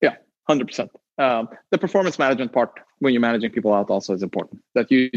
Yeah 0.01 0.17
100% 0.49 0.89
um, 1.19 1.49
the 1.71 1.79
performance 1.79 2.19
management 2.19 2.53
part 2.53 2.81
when 2.99 3.13
you're 3.13 3.21
managing 3.21 3.51
people 3.51 3.73
out 3.73 3.91
also 3.91 4.15
is 4.15 4.23
important. 4.23 4.63
That 4.75 4.91
you 4.91 5.11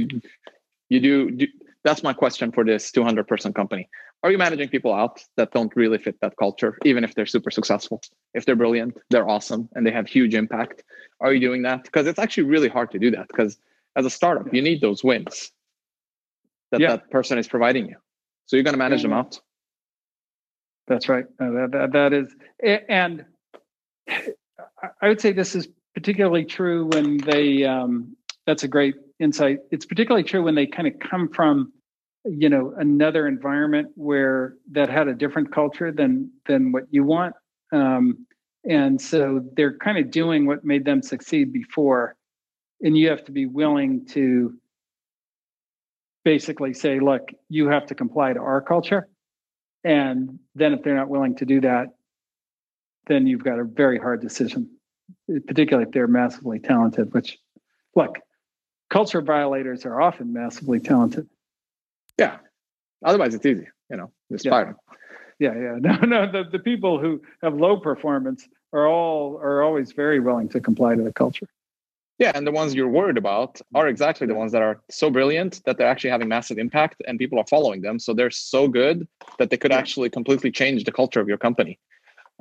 you 0.89 0.99
do, 0.99 1.31
do 1.31 1.47
that's 1.83 2.03
my 2.03 2.13
question 2.13 2.51
for 2.51 2.63
this 2.63 2.91
200 2.91 3.27
person 3.27 3.53
company. 3.53 3.89
Are 4.23 4.31
you 4.31 4.37
managing 4.37 4.69
people 4.69 4.93
out 4.93 5.23
that 5.37 5.51
don't 5.51 5.73
really 5.75 5.97
fit 5.97 6.19
that 6.21 6.35
culture 6.37 6.77
even 6.85 7.03
if 7.03 7.15
they're 7.15 7.25
super 7.25 7.51
successful? 7.51 8.01
If 8.33 8.45
they're 8.45 8.55
brilliant 8.55 8.97
they're 9.09 9.27
awesome 9.27 9.69
and 9.73 9.85
they 9.85 9.91
have 9.91 10.07
huge 10.07 10.33
impact 10.33 10.83
are 11.19 11.33
you 11.33 11.39
doing 11.39 11.63
that? 11.63 11.83
Because 11.83 12.05
it's 12.05 12.19
actually 12.19 12.43
really 12.43 12.69
hard 12.69 12.91
to 12.91 12.99
do 12.99 13.09
that 13.11 13.27
because 13.27 13.57
as 13.95 14.05
a 14.05 14.09
startup 14.09 14.53
you 14.53 14.61
need 14.61 14.81
those 14.81 15.03
wins 15.03 15.51
that 16.71 16.81
yeah. 16.81 16.89
that 16.89 17.09
person 17.09 17.37
is 17.37 17.47
providing 17.47 17.87
you 17.87 17.95
so 18.47 18.55
you're 18.55 18.63
going 18.63 18.73
to 18.73 18.79
manage 18.79 19.03
them 19.03 19.13
out. 19.13 19.39
That's 20.87 21.07
right. 21.07 21.25
Uh, 21.39 21.51
that, 21.51 21.69
that, 21.73 21.91
that 21.91 22.13
is, 22.13 22.33
and 22.89 23.25
I 25.01 25.07
would 25.07 25.21
say 25.21 25.33
this 25.33 25.53
is 25.53 25.67
particularly 25.93 26.45
true 26.45 26.87
when 26.87 27.17
they. 27.17 27.63
Um, 27.63 28.15
that's 28.45 28.63
a 28.63 28.67
great 28.67 28.95
insight. 29.19 29.59
It's 29.71 29.85
particularly 29.85 30.23
true 30.23 30.41
when 30.41 30.55
they 30.55 30.65
kind 30.65 30.87
of 30.87 30.97
come 30.99 31.27
from, 31.27 31.73
you 32.23 32.47
know, 32.47 32.73
another 32.77 33.27
environment 33.27 33.89
where 33.95 34.55
that 34.71 34.89
had 34.89 35.09
a 35.09 35.13
different 35.13 35.51
culture 35.51 35.91
than 35.91 36.31
than 36.47 36.71
what 36.71 36.83
you 36.89 37.03
want, 37.03 37.35
um, 37.73 38.25
and 38.63 38.99
so 39.01 39.43
they're 39.57 39.77
kind 39.77 39.97
of 39.97 40.09
doing 40.09 40.45
what 40.45 40.63
made 40.63 40.85
them 40.85 41.01
succeed 41.01 41.51
before, 41.51 42.15
and 42.81 42.97
you 42.97 43.09
have 43.09 43.25
to 43.25 43.33
be 43.33 43.45
willing 43.45 44.05
to 44.05 44.53
basically 46.27 46.73
say, 46.73 46.99
look, 46.99 47.29
you 47.47 47.69
have 47.69 47.85
to 47.85 47.95
comply 47.95 48.33
to 48.33 48.39
our 48.41 48.59
culture. 48.59 49.07
And 49.85 50.39
then 50.55 50.73
if 50.73 50.83
they're 50.83 50.93
not 50.93 51.07
willing 51.07 51.37
to 51.37 51.45
do 51.45 51.61
that, 51.61 51.95
then 53.05 53.27
you've 53.27 53.45
got 53.45 53.59
a 53.59 53.63
very 53.63 53.97
hard 53.97 54.19
decision, 54.19 54.69
particularly 55.47 55.87
if 55.87 55.93
they're 55.93 56.05
massively 56.05 56.59
talented, 56.59 57.13
which, 57.13 57.37
look, 57.95 58.19
culture 58.89 59.21
violators 59.21 59.85
are 59.85 60.01
often 60.01 60.33
massively 60.33 60.81
talented. 60.81 61.29
Yeah. 62.19 62.39
Otherwise, 63.05 63.33
it's 63.33 63.45
easy, 63.45 63.69
you 63.89 63.95
know, 63.95 64.11
just 64.29 64.43
yeah. 64.43 64.51
fire 64.51 64.65
them. 64.65 64.75
Yeah, 65.39 65.53
yeah. 65.55 65.77
No, 65.79 66.25
no. 66.25 66.29
The, 66.29 66.49
the 66.51 66.59
people 66.59 66.99
who 66.99 67.21
have 67.41 67.53
low 67.53 67.77
performance 67.77 68.45
are 68.73 68.85
all 68.85 69.37
are 69.37 69.63
always 69.63 69.93
very 69.93 70.19
willing 70.19 70.49
to 70.49 70.59
comply 70.59 70.95
to 70.95 71.03
the 71.03 71.13
culture. 71.13 71.47
Yeah, 72.19 72.31
and 72.33 72.47
the 72.47 72.51
ones 72.51 72.73
you're 72.73 72.87
worried 72.87 73.17
about 73.17 73.61
are 73.75 73.87
exactly 73.87 74.25
the 74.25 74.33
ones 74.33 74.51
that 74.51 74.63
are 74.63 74.81
so 74.89 75.11
brilliant 75.11 75.61
that 75.65 75.77
they're 75.77 75.87
actually 75.87 76.09
having 76.09 76.27
massive 76.27 76.57
impact 76.57 77.01
and 77.07 77.19
people 77.19 77.37
are 77.39 77.45
following 77.47 77.81
them. 77.81 77.99
So 77.99 78.13
they're 78.13 78.31
so 78.31 78.67
good 78.67 79.07
that 79.37 79.51
they 79.51 79.57
could 79.57 79.71
yeah. 79.71 79.77
actually 79.77 80.09
completely 80.09 80.51
change 80.51 80.83
the 80.83 80.91
culture 80.91 81.19
of 81.19 81.27
your 81.27 81.37
company. 81.37 81.79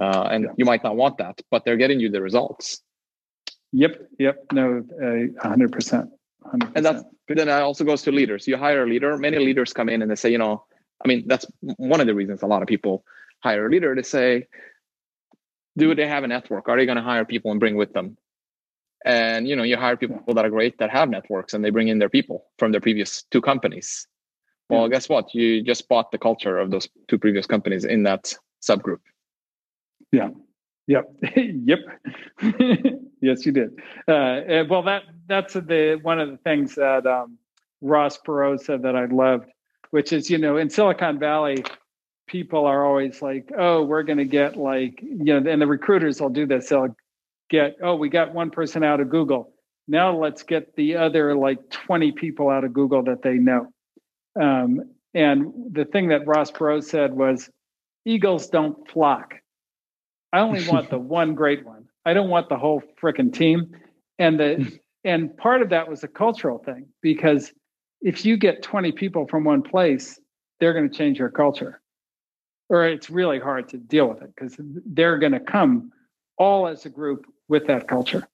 Uh, 0.01 0.29
and 0.31 0.45
yeah. 0.45 0.51
you 0.57 0.65
might 0.65 0.83
not 0.83 0.97
want 0.97 1.19
that, 1.19 1.41
but 1.51 1.65
they're 1.65 1.77
getting 1.77 2.01
you 2.01 2.11
the 2.11 2.23
results. 2.23 2.83
Yep, 3.73 4.09
yep, 4.19 4.45
no, 4.53 4.83
hundred 5.43 5.73
percent. 5.73 6.11
hundred. 6.43 6.73
And 6.75 6.87
that 6.87 7.05
then 7.29 7.49
it 7.49 7.51
also 7.51 7.85
goes 7.85 8.03
to 8.03 8.13
leaders. 8.13 8.47
You 8.47 8.57
hire 8.57 8.85
a 8.85 8.87
leader. 8.87 9.17
Many 9.19 9.39
leaders 9.39 9.73
come 9.73 9.89
in 9.89 10.01
and 10.01 10.11
they 10.11 10.15
say, 10.15 10.31
you 10.31 10.39
know, 10.39 10.65
I 11.05 11.09
mean, 11.09 11.25
that's 11.27 11.45
one 11.61 12.01
of 12.01 12.07
the 12.07 12.15
reasons 12.15 12.43
a 12.43 12.47
lot 12.47 12.63
of 12.63 12.69
people 12.69 13.05
hire 13.41 13.67
a 13.67 13.71
leader 13.71 13.95
to 13.95 14.05
say, 14.05 14.47
do 15.77 15.95
they 15.95 16.07
have 16.07 16.25
a 16.25 16.29
network? 16.29 16.69
Are 16.69 16.77
they 16.77 16.87
going 16.87 16.97
to 16.97 17.03
hire 17.03 17.25
people 17.25 17.51
and 17.51 17.61
bring 17.61 17.77
with 17.77 17.93
them? 17.93 18.17
And 19.07 19.49
you 19.49 19.57
know 19.57 19.63
you 19.63 19.77
hire 19.77 19.97
people 19.97 20.35
that 20.35 20.45
are 20.45 20.51
great 20.51 20.79
that 20.79 20.91
have 20.91 21.09
networks 21.09 21.55
and 21.55 21.65
they 21.65 21.71
bring 21.71 21.89
in 21.89 21.99
their 21.99 22.11
people 22.11 22.45
from 22.59 22.73
their 22.73 22.81
previous 22.81 23.23
two 23.31 23.41
companies. 23.41 24.07
Well 24.69 24.83
yeah. 24.83 24.89
guess 24.89 25.09
what? 25.09 25.33
You 25.33 25.63
just 25.63 25.89
bought 25.89 26.11
the 26.11 26.19
culture 26.19 26.59
of 26.59 26.71
those 26.71 26.89
two 27.09 27.19
previous 27.19 27.47
companies 27.47 27.85
in 27.85 28.03
that 28.03 28.35
subgroup. 28.61 29.01
Yeah. 30.13 30.29
Yep. 30.89 31.05
Yep. 31.37 31.79
Yes 33.23 33.47
you 33.47 33.53
did. 33.53 33.71
Uh, 34.07 34.65
well 34.69 34.83
that 34.83 35.05
that's 35.27 35.55
the 35.55 35.99
one 36.03 36.21
of 36.21 36.31
the 36.31 36.37
things 36.37 36.75
that 36.75 37.07
um, 37.07 37.39
ross 37.81 38.19
perot 38.19 38.61
said 38.61 38.83
that 38.83 38.97
i 38.97 39.05
loved 39.05 39.51
which 39.91 40.13
is 40.13 40.31
you 40.31 40.39
know 40.39 40.57
in 40.57 40.71
silicon 40.71 41.19
valley 41.19 41.63
people 42.27 42.65
are 42.67 42.85
always 42.85 43.23
like 43.23 43.51
oh 43.57 43.83
we're 43.85 44.03
going 44.03 44.19
to 44.19 44.25
get 44.25 44.57
like 44.57 45.01
you 45.03 45.25
know 45.25 45.51
and 45.51 45.61
the 45.61 45.67
recruiters 45.67 46.21
will 46.21 46.31
do 46.31 46.47
this. 46.47 46.69
They'll 46.69 46.95
get, 47.51 47.77
oh, 47.83 47.97
we 47.97 48.09
got 48.09 48.35
one 48.35 48.51
person 48.51 48.83
out 48.83 49.01
of 49.01 49.09
Google. 49.09 49.53
Now 49.89 50.17
let's 50.17 50.43
get 50.43 50.75
the 50.77 50.97
other 50.97 51.37
like 51.37 51.71
20 51.71 52.13
people 52.13 52.51
out 52.51 52.65
of 52.65 52.73
Google 52.73 53.05
that 53.05 53.23
they 53.23 53.35
know. 53.35 53.69
Um, 54.41 54.81
and 55.15 55.53
the 55.73 55.85
thing 55.85 56.09
that 56.09 56.27
Ross 56.27 56.51
Perot 56.51 56.85
said 56.85 57.13
was, 57.13 57.49
Eagles 58.05 58.49
don't 58.49 58.89
flock. 58.91 59.35
I 60.33 60.41
only 60.41 60.67
want 60.69 60.91
the 60.91 60.99
one 60.99 61.35
great 61.35 61.65
one. 61.65 61.87
I 62.05 62.15
don't 62.15 62.29
want 62.29 62.49
the 62.49 62.59
whole 62.59 62.83
freaking 63.01 63.33
team. 63.33 63.77
And 64.19 64.39
the 64.39 64.79
and 65.05 65.37
part 65.37 65.63
of 65.63 65.71
that 65.71 65.89
was 65.89 66.05
a 66.05 66.09
cultural 66.09 66.59
thing 66.59 66.87
because 67.01 67.53
if 68.01 68.25
you 68.25 68.37
get 68.37 68.63
20 68.63 68.93
people 68.93 69.27
from 69.27 69.45
one 69.45 69.63
place, 69.63 70.21
they're 70.61 70.73
going 70.73 70.89
to 70.89 70.97
change 70.97 71.19
your 71.19 71.31
culture. 71.31 71.81
Or 72.69 72.87
it's 72.87 73.09
really 73.09 73.39
hard 73.39 73.69
to 73.71 73.79
deal 73.79 74.09
with 74.09 74.23
it 74.23 74.31
because 74.35 74.57
they're 74.59 75.19
going 75.19 75.33
to 75.33 75.41
come 75.41 75.93
all 76.37 76.67
as 76.67 76.85
a 76.85 76.91
group 76.91 77.25
with 77.49 77.67
that 77.67 77.89
culture. 77.89 78.27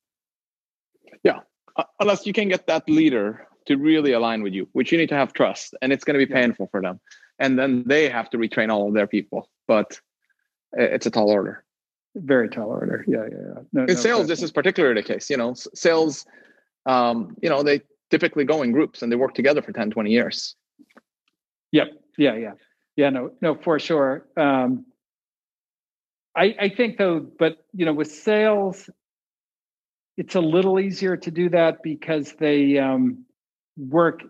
Yeah, 1.23 1.41
uh, 1.77 1.85
unless 2.01 2.27
you 2.27 2.33
can 2.33 2.49
get 2.49 2.67
that 2.67 2.89
leader 2.89 3.47
to 3.67 3.77
really 3.77 4.13
align 4.13 4.43
with 4.43 4.53
you, 4.53 4.69
which 4.73 4.93
you 4.93 4.99
need 4.99 5.09
to 5.11 5.15
have 5.15 5.33
trust, 5.33 5.75
and 5.83 5.93
it's 5.93 6.05
going 6.05 6.19
to 6.19 6.25
be 6.25 6.33
painful 6.33 6.69
for 6.71 6.83
them. 6.83 7.01
And 7.39 7.59
then 7.59 7.85
they 7.87 8.09
have 8.09 8.31
to 8.31 8.39
retrain 8.39 8.71
all 8.71 8.89
of 8.89 8.95
their 8.95 9.07
people, 9.07 9.49
but 9.67 10.01
it's 10.73 11.07
a 11.07 11.11
tall 11.11 11.31
order. 11.31 11.65
Very 12.15 12.49
tall 12.49 12.69
order. 12.69 13.05
Yeah, 13.09 13.25
yeah. 13.31 13.37
yeah. 13.47 13.63
No, 13.73 13.81
in 13.83 13.87
no 13.87 13.95
sales, 13.95 14.29
this 14.29 14.43
is 14.43 14.53
particularly 14.53 15.01
the 15.01 15.07
case. 15.07 15.31
You 15.31 15.37
know, 15.37 15.55
sales, 15.55 16.27
um, 16.87 17.37
you 17.41 17.49
know, 17.49 17.63
they 17.63 17.81
typically 18.11 18.45
go 18.45 18.63
in 18.63 18.73
groups 18.73 19.03
and 19.03 19.11
they 19.11 19.17
work 19.17 19.35
together 19.35 19.63
for 19.63 19.73
10, 19.73 19.91
20 19.91 20.11
years. 20.11 20.55
Yep. 21.73 21.89
Yeah, 22.19 22.37
yeah. 22.37 22.53
Yeah, 22.97 23.09
no, 23.09 23.33
no, 23.41 23.55
for 23.55 23.79
sure. 23.79 24.27
Um, 24.37 24.85
I, 26.37 26.55
I 26.61 26.69
think 26.69 26.99
though, 26.99 27.27
but 27.39 27.65
you 27.73 27.87
know, 27.87 27.95
with 27.95 28.13
sales, 28.13 28.91
it's 30.17 30.35
a 30.35 30.41
little 30.41 30.79
easier 30.79 31.17
to 31.17 31.31
do 31.31 31.49
that 31.51 31.83
because 31.83 32.35
they 32.35 32.79
um, 32.79 33.25
work 33.77 34.23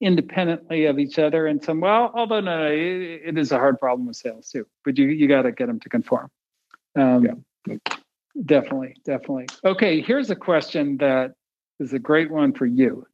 independently 0.00 0.86
of 0.86 0.98
each 0.98 1.18
other 1.18 1.46
and 1.46 1.62
some 1.62 1.80
well 1.80 2.10
although 2.14 2.40
no, 2.40 2.58
no 2.58 2.66
it, 2.66 3.22
it 3.24 3.38
is 3.38 3.52
a 3.52 3.56
hard 3.56 3.78
problem 3.78 4.06
with 4.06 4.16
sales 4.16 4.48
too 4.48 4.66
but 4.84 4.98
you 4.98 5.06
you 5.06 5.28
got 5.28 5.42
to 5.42 5.52
get 5.52 5.66
them 5.66 5.78
to 5.78 5.88
conform. 5.88 6.28
Um, 6.96 7.44
yeah. 7.66 7.76
definitely 8.44 8.96
definitely. 9.04 9.46
Okay 9.64 10.00
here's 10.00 10.28
a 10.30 10.36
question 10.36 10.96
that 10.96 11.34
is 11.78 11.92
a 11.92 11.98
great 11.98 12.30
one 12.30 12.52
for 12.52 12.66
you. 12.66 13.06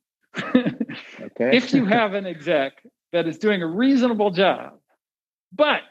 Okay. 1.20 1.56
If 1.56 1.72
you 1.72 1.84
have 1.84 2.14
an 2.14 2.26
exec 2.26 2.82
that 3.12 3.26
is 3.26 3.38
doing 3.38 3.62
a 3.62 3.66
reasonable 3.66 4.30
job 4.30 4.78
but 5.52 5.82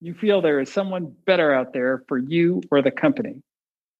you 0.00 0.14
feel 0.14 0.40
there 0.40 0.60
is 0.60 0.70
someone 0.72 1.14
better 1.26 1.52
out 1.52 1.72
there 1.72 2.04
for 2.06 2.18
you 2.18 2.62
or 2.70 2.80
the 2.80 2.90
company 2.90 3.42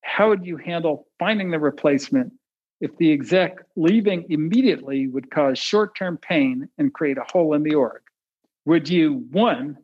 how 0.04 0.28
would 0.28 0.46
you 0.46 0.56
handle 0.56 1.08
finding 1.18 1.50
the 1.50 1.58
replacement 1.58 2.32
if 2.80 2.96
the 2.98 3.10
exec 3.12 3.56
leaving 3.74 4.24
immediately 4.28 5.08
would 5.08 5.30
cause 5.30 5.58
short 5.58 5.96
term 5.96 6.18
pain 6.18 6.68
and 6.78 6.92
create 6.94 7.18
a 7.18 7.24
hole 7.24 7.54
in 7.54 7.62
the 7.62 7.74
org? 7.74 8.02
Would 8.66 8.88
you, 8.88 9.26
one, 9.30 9.76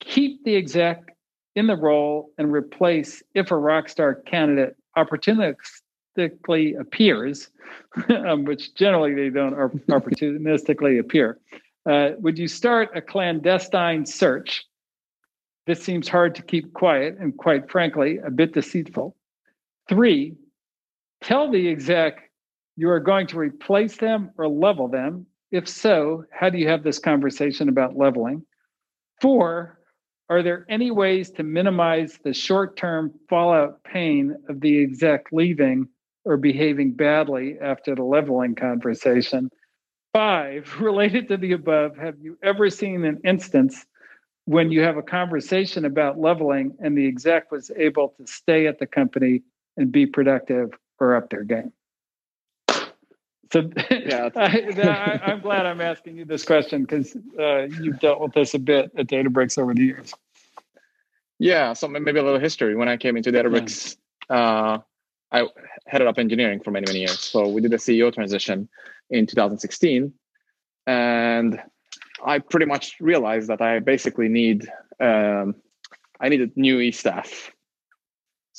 keep 0.00 0.44
the 0.44 0.56
exec 0.56 1.16
in 1.54 1.68
the 1.68 1.76
role 1.76 2.32
and 2.36 2.52
replace 2.52 3.22
if 3.34 3.50
a 3.50 3.56
rock 3.56 3.88
star 3.88 4.14
candidate 4.14 4.76
opportunistically 4.98 6.78
appears, 6.78 7.50
um, 8.08 8.44
which 8.44 8.74
generally 8.74 9.14
they 9.14 9.30
don't 9.30 9.54
opportunistically 9.88 10.98
appear? 10.98 11.38
Uh, 11.88 12.10
would 12.18 12.38
you 12.38 12.48
start 12.48 12.90
a 12.94 13.00
clandestine 13.00 14.04
search? 14.04 14.66
This 15.66 15.82
seems 15.82 16.08
hard 16.08 16.34
to 16.34 16.42
keep 16.42 16.72
quiet 16.74 17.16
and, 17.18 17.36
quite 17.36 17.70
frankly, 17.70 18.18
a 18.18 18.30
bit 18.30 18.52
deceitful. 18.52 19.16
Three, 19.90 20.36
tell 21.20 21.50
the 21.50 21.68
exec 21.68 22.30
you 22.76 22.88
are 22.90 23.00
going 23.00 23.26
to 23.26 23.38
replace 23.38 23.96
them 23.96 24.30
or 24.38 24.46
level 24.46 24.86
them. 24.86 25.26
If 25.50 25.68
so, 25.68 26.22
how 26.30 26.48
do 26.48 26.58
you 26.58 26.68
have 26.68 26.84
this 26.84 27.00
conversation 27.00 27.68
about 27.68 27.96
leveling? 27.96 28.46
Four, 29.20 29.80
are 30.28 30.44
there 30.44 30.64
any 30.68 30.92
ways 30.92 31.32
to 31.32 31.42
minimize 31.42 32.20
the 32.22 32.32
short 32.32 32.76
term 32.76 33.12
fallout 33.28 33.82
pain 33.82 34.36
of 34.48 34.60
the 34.60 34.80
exec 34.80 35.24
leaving 35.32 35.88
or 36.24 36.36
behaving 36.36 36.92
badly 36.92 37.56
after 37.60 37.96
the 37.96 38.04
leveling 38.04 38.54
conversation? 38.54 39.50
Five, 40.12 40.72
related 40.80 41.26
to 41.30 41.36
the 41.36 41.50
above, 41.50 41.96
have 41.96 42.14
you 42.20 42.38
ever 42.44 42.70
seen 42.70 43.04
an 43.04 43.18
instance 43.24 43.86
when 44.44 44.70
you 44.70 44.82
have 44.82 44.98
a 44.98 45.02
conversation 45.02 45.84
about 45.84 46.16
leveling 46.16 46.76
and 46.78 46.96
the 46.96 47.08
exec 47.08 47.50
was 47.50 47.72
able 47.76 48.14
to 48.18 48.26
stay 48.28 48.68
at 48.68 48.78
the 48.78 48.86
company 48.86 49.42
and 49.76 49.90
be 49.92 50.06
productive 50.06 50.70
or 50.98 51.16
up 51.16 51.30
their 51.30 51.44
game? 51.44 51.72
So 53.52 53.68
yeah, 53.90 54.30
I, 54.36 55.20
am 55.24 55.40
glad 55.40 55.66
I'm 55.66 55.80
asking 55.80 56.16
you 56.16 56.24
this 56.24 56.44
question 56.44 56.82
because 56.82 57.16
uh, 57.38 57.62
you've 57.80 57.98
dealt 57.98 58.20
with 58.20 58.32
this 58.32 58.54
a 58.54 58.58
bit 58.58 58.92
at 58.96 59.08
Databricks 59.08 59.58
over 59.58 59.74
the 59.74 59.84
years. 59.84 60.14
Yeah, 61.38 61.72
so 61.72 61.88
maybe 61.88 62.20
a 62.20 62.22
little 62.22 62.38
history. 62.38 62.76
When 62.76 62.88
I 62.88 62.96
came 62.96 63.16
into 63.16 63.32
Databricks, 63.32 63.96
yeah. 64.28 64.36
uh, 64.36 64.78
I 65.32 65.46
headed 65.86 66.06
up 66.06 66.18
engineering 66.18 66.60
for 66.60 66.70
many 66.70 66.86
many 66.86 67.00
years. 67.00 67.18
So 67.18 67.48
we 67.48 67.60
did 67.60 67.72
a 67.72 67.78
CEO 67.78 68.12
transition 68.12 68.68
in 69.08 69.26
2016, 69.26 70.12
and 70.86 71.60
I 72.24 72.38
pretty 72.38 72.66
much 72.66 72.98
realized 73.00 73.48
that 73.48 73.60
I 73.60 73.80
basically 73.80 74.28
need 74.28 74.68
um, 75.00 75.56
I 76.20 76.28
needed 76.28 76.56
new 76.56 76.78
e 76.78 76.92
staff. 76.92 77.50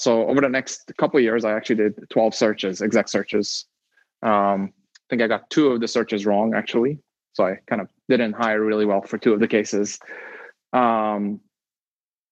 So 0.02 0.28
over 0.28 0.42
the 0.42 0.50
next 0.50 0.92
couple 0.98 1.20
years, 1.20 1.46
I 1.46 1.54
actually 1.54 1.76
did 1.76 2.10
12 2.10 2.34
searches, 2.34 2.82
exec 2.82 3.08
searches. 3.08 3.66
Um, 4.24 4.74
I 4.96 5.06
think 5.12 5.22
I 5.22 5.28
got 5.28 5.48
two 5.52 5.68
of 5.68 5.80
the 5.80 5.88
searches 5.88 6.26
wrong 6.26 6.56
actually, 6.56 6.98
so 7.34 7.46
I 7.46 7.60
kind 7.68 7.82
of 7.84 7.88
didn't 8.10 8.34
hire 8.34 8.64
really 8.64 8.88
well 8.88 9.04
for 9.04 9.20
two 9.20 9.32
of 9.32 9.40
the 9.40 9.48
cases. 9.48 10.00
Um, 10.74 11.40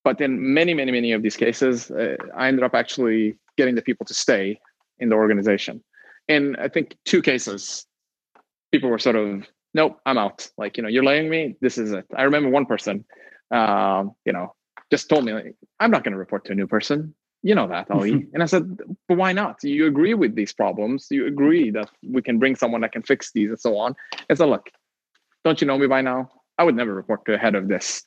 but 0.03 0.19
in 0.19 0.51
many, 0.51 0.73
many, 0.73 0.91
many 0.91 1.11
of 1.11 1.21
these 1.21 1.37
cases, 1.37 1.91
uh, 1.91 2.15
I 2.35 2.47
ended 2.47 2.63
up 2.63 2.73
actually 2.73 3.37
getting 3.55 3.75
the 3.75 3.83
people 3.83 4.03
to 4.07 4.15
stay 4.15 4.59
in 4.97 5.09
the 5.09 5.15
organization. 5.15 5.83
In 6.27 6.55
I 6.55 6.69
think 6.69 6.97
two 7.05 7.21
cases, 7.21 7.85
people 8.71 8.89
were 8.89 8.97
sort 8.97 9.15
of, 9.15 9.45
nope, 9.75 9.99
I'm 10.07 10.17
out. 10.17 10.49
Like, 10.57 10.75
you 10.77 10.81
know, 10.81 10.89
you're 10.89 11.03
laying 11.03 11.29
me. 11.29 11.55
This 11.61 11.77
is 11.77 11.91
it. 11.91 12.05
I 12.17 12.23
remember 12.23 12.49
one 12.49 12.65
person, 12.65 13.05
um, 13.51 14.15
you 14.25 14.33
know, 14.33 14.55
just 14.89 15.07
told 15.07 15.23
me, 15.23 15.33
like, 15.33 15.55
I'm 15.79 15.91
not 15.91 16.03
going 16.03 16.13
to 16.13 16.17
report 16.17 16.45
to 16.45 16.53
a 16.53 16.55
new 16.55 16.65
person. 16.65 17.13
You 17.41 17.55
know 17.55 17.67
that, 17.67 17.89
Ali. 17.89 18.27
and 18.33 18.43
I 18.43 18.45
said, 18.45 18.77
but 19.07 19.17
why 19.17 19.31
not? 19.31 19.63
You 19.63 19.87
agree 19.87 20.13
with 20.13 20.35
these 20.35 20.53
problems. 20.53 21.07
You 21.09 21.25
agree 21.25 21.71
that 21.71 21.89
we 22.03 22.21
can 22.21 22.39
bring 22.39 22.55
someone 22.55 22.81
that 22.81 22.91
can 22.91 23.03
fix 23.03 23.31
these 23.31 23.49
and 23.49 23.59
so 23.59 23.77
on. 23.77 23.95
And 24.27 24.37
so, 24.37 24.47
look, 24.47 24.69
don't 25.43 25.59
you 25.61 25.67
know 25.67 25.77
me 25.77 25.87
by 25.87 26.01
now? 26.01 26.29
I 26.57 26.63
would 26.63 26.75
never 26.75 26.93
report 26.93 27.25
to 27.25 27.33
a 27.33 27.37
head 27.37 27.55
of 27.55 27.69
this, 27.69 28.03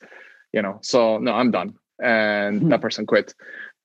you 0.53 0.61
know. 0.61 0.79
So 0.81 1.17
no, 1.17 1.33
I'm 1.33 1.49
done. 1.49 1.73
And 2.01 2.71
that 2.71 2.81
person 2.81 3.05
quit. 3.05 3.33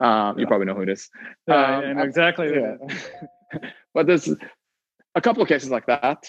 Um, 0.01 0.39
you 0.39 0.47
probably 0.47 0.67
know 0.67 0.75
who 0.75 0.83
it 0.83 0.89
is. 0.91 1.09
Um, 1.49 1.85
and 1.85 2.01
exactly. 2.01 2.51
Yeah. 2.55 2.77
but 3.95 4.07
there's 4.07 4.29
a 5.15 5.21
couple 5.21 5.43
of 5.43 5.49
cases 5.49 5.71
like 5.71 5.87
that. 5.87 6.27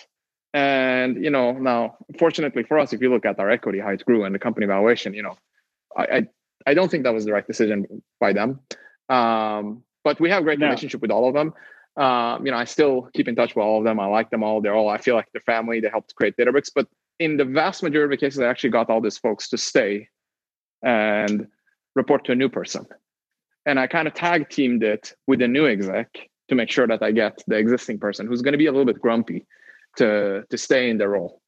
And 0.53 1.23
you 1.23 1.29
know, 1.29 1.51
now 1.51 1.97
fortunately 2.17 2.63
for 2.63 2.79
us, 2.79 2.93
if 2.93 3.01
you 3.01 3.11
look 3.11 3.25
at 3.25 3.39
our 3.39 3.49
equity, 3.49 3.79
how 3.79 3.89
it 3.89 4.05
grew 4.05 4.23
and 4.23 4.33
the 4.33 4.39
company 4.39 4.65
valuation, 4.65 5.13
you 5.13 5.23
know, 5.23 5.37
I 5.95 6.03
I, 6.03 6.27
I 6.67 6.73
don't 6.73 6.89
think 6.89 7.03
that 7.03 7.13
was 7.13 7.25
the 7.25 7.33
right 7.33 7.45
decision 7.45 8.01
by 8.19 8.33
them. 8.33 8.61
Um, 9.09 9.83
but 10.03 10.19
we 10.19 10.29
have 10.29 10.41
a 10.41 10.43
great 10.43 10.59
no. 10.59 10.67
relationship 10.67 11.01
with 11.01 11.11
all 11.11 11.27
of 11.27 11.33
them. 11.33 11.53
Um, 11.97 12.45
you 12.45 12.51
know, 12.51 12.57
I 12.57 12.63
still 12.63 13.09
keep 13.13 13.27
in 13.27 13.35
touch 13.35 13.55
with 13.55 13.63
all 13.63 13.79
of 13.79 13.83
them. 13.83 13.99
I 13.99 14.05
like 14.05 14.29
them 14.29 14.43
all. 14.43 14.61
They're 14.61 14.75
all 14.75 14.89
I 14.89 14.97
feel 14.97 15.15
like 15.15 15.27
they're 15.33 15.41
family. 15.41 15.79
They 15.79 15.89
helped 15.89 16.15
create 16.15 16.35
Databricks. 16.37 16.71
But 16.73 16.87
in 17.19 17.37
the 17.37 17.45
vast 17.45 17.83
majority 17.83 18.13
of 18.13 18.19
the 18.19 18.25
cases, 18.25 18.39
I 18.39 18.47
actually 18.47 18.69
got 18.69 18.89
all 18.89 19.01
these 19.01 19.17
folks 19.17 19.49
to 19.49 19.57
stay 19.57 20.07
and 20.81 21.47
report 21.95 22.23
to 22.25 22.31
a 22.31 22.35
new 22.35 22.47
person. 22.47 22.85
And 23.65 23.79
I 23.79 23.87
kind 23.87 24.07
of 24.07 24.13
tag 24.13 24.49
teamed 24.49 24.83
it 24.83 25.13
with 25.27 25.41
a 25.41 25.47
new 25.47 25.67
exec 25.67 26.29
to 26.47 26.55
make 26.55 26.71
sure 26.71 26.87
that 26.87 27.03
I 27.03 27.11
get 27.11 27.43
the 27.47 27.57
existing 27.57 27.99
person 27.99 28.25
who's 28.25 28.41
going 28.41 28.53
to 28.53 28.57
be 28.57 28.67
a 28.67 28.71
little 28.71 28.85
bit 28.85 29.01
grumpy 29.01 29.45
to 29.97 30.43
to 30.49 30.57
stay 30.57 30.89
in 30.89 30.97
their 30.97 31.09
role. 31.09 31.41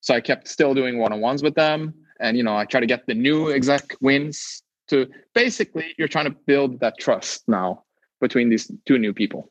So 0.00 0.14
I 0.14 0.20
kept 0.20 0.48
still 0.48 0.74
doing 0.74 0.98
one-on-ones 0.98 1.42
with 1.42 1.54
them. 1.54 1.94
And 2.18 2.36
you 2.36 2.42
know, 2.42 2.56
I 2.56 2.64
try 2.64 2.80
to 2.80 2.86
get 2.86 3.06
the 3.06 3.14
new 3.14 3.52
exec 3.52 3.96
wins 4.00 4.62
to 4.92 5.08
basically 5.34 5.94
you're 5.96 6.12
trying 6.14 6.30
to 6.32 6.36
build 6.46 6.80
that 6.80 6.94
trust 6.98 7.48
now 7.48 7.82
between 8.20 8.50
these 8.50 8.70
two 8.86 8.98
new 8.98 9.12
people. 9.12 9.50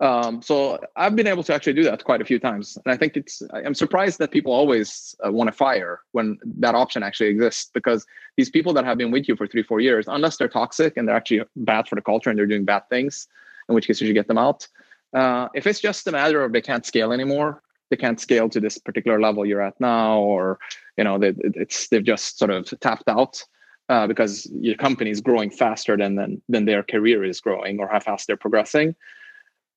Um, 0.00 0.40
so 0.40 0.78
I've 0.96 1.14
been 1.14 1.26
able 1.26 1.44
to 1.44 1.54
actually 1.54 1.74
do 1.74 1.84
that 1.84 2.04
quite 2.04 2.22
a 2.22 2.24
few 2.24 2.38
times, 2.38 2.78
and 2.82 2.90
I 2.94 2.96
think 2.96 3.18
it's. 3.20 3.42
I'm 3.52 3.74
surprised 3.74 4.18
that 4.18 4.30
people 4.30 4.52
always 4.52 5.14
uh, 5.24 5.30
want 5.30 5.48
to 5.48 5.52
fire 5.52 6.00
when 6.12 6.38
that 6.64 6.74
option 6.74 7.02
actually 7.02 7.28
exists, 7.28 7.70
because 7.74 8.06
these 8.38 8.50
people 8.56 8.72
that 8.76 8.84
have 8.86 8.96
been 8.96 9.10
with 9.10 9.28
you 9.28 9.36
for 9.36 9.46
three, 9.46 9.62
four 9.62 9.80
years, 9.80 10.06
unless 10.08 10.38
they're 10.38 10.48
toxic 10.48 10.96
and 10.96 11.06
they're 11.06 11.20
actually 11.20 11.42
bad 11.54 11.86
for 11.86 11.96
the 11.96 12.06
culture 12.10 12.30
and 12.30 12.38
they're 12.38 12.52
doing 12.54 12.64
bad 12.64 12.82
things, 12.88 13.28
in 13.68 13.74
which 13.74 13.86
case 13.86 14.00
you 14.00 14.06
should 14.06 14.20
get 14.20 14.28
them 14.28 14.38
out. 14.38 14.66
Uh, 15.12 15.48
if 15.54 15.66
it's 15.66 15.80
just 15.80 16.06
a 16.06 16.12
matter 16.12 16.42
of 16.44 16.52
they 16.52 16.62
can't 16.70 16.86
scale 16.86 17.12
anymore, 17.12 17.62
they 17.90 17.96
can't 17.96 18.20
scale 18.20 18.48
to 18.48 18.58
this 18.58 18.78
particular 18.78 19.20
level 19.20 19.44
you're 19.44 19.66
at 19.68 19.78
now, 19.80 20.18
or 20.18 20.58
you 20.96 21.04
know, 21.04 21.18
they, 21.18 21.34
it's 21.62 21.88
they've 21.88 22.10
just 22.14 22.38
sort 22.38 22.50
of 22.50 22.72
tapped 22.80 23.08
out. 23.08 23.44
Uh, 23.90 24.06
because 24.06 24.48
your 24.52 24.76
company 24.76 25.10
is 25.10 25.20
growing 25.20 25.50
faster 25.50 25.96
than, 25.96 26.14
than 26.14 26.40
than 26.48 26.64
their 26.64 26.82
career 26.84 27.24
is 27.24 27.40
growing 27.40 27.80
or 27.80 27.88
how 27.88 27.98
fast 27.98 28.28
they're 28.28 28.44
progressing 28.46 28.94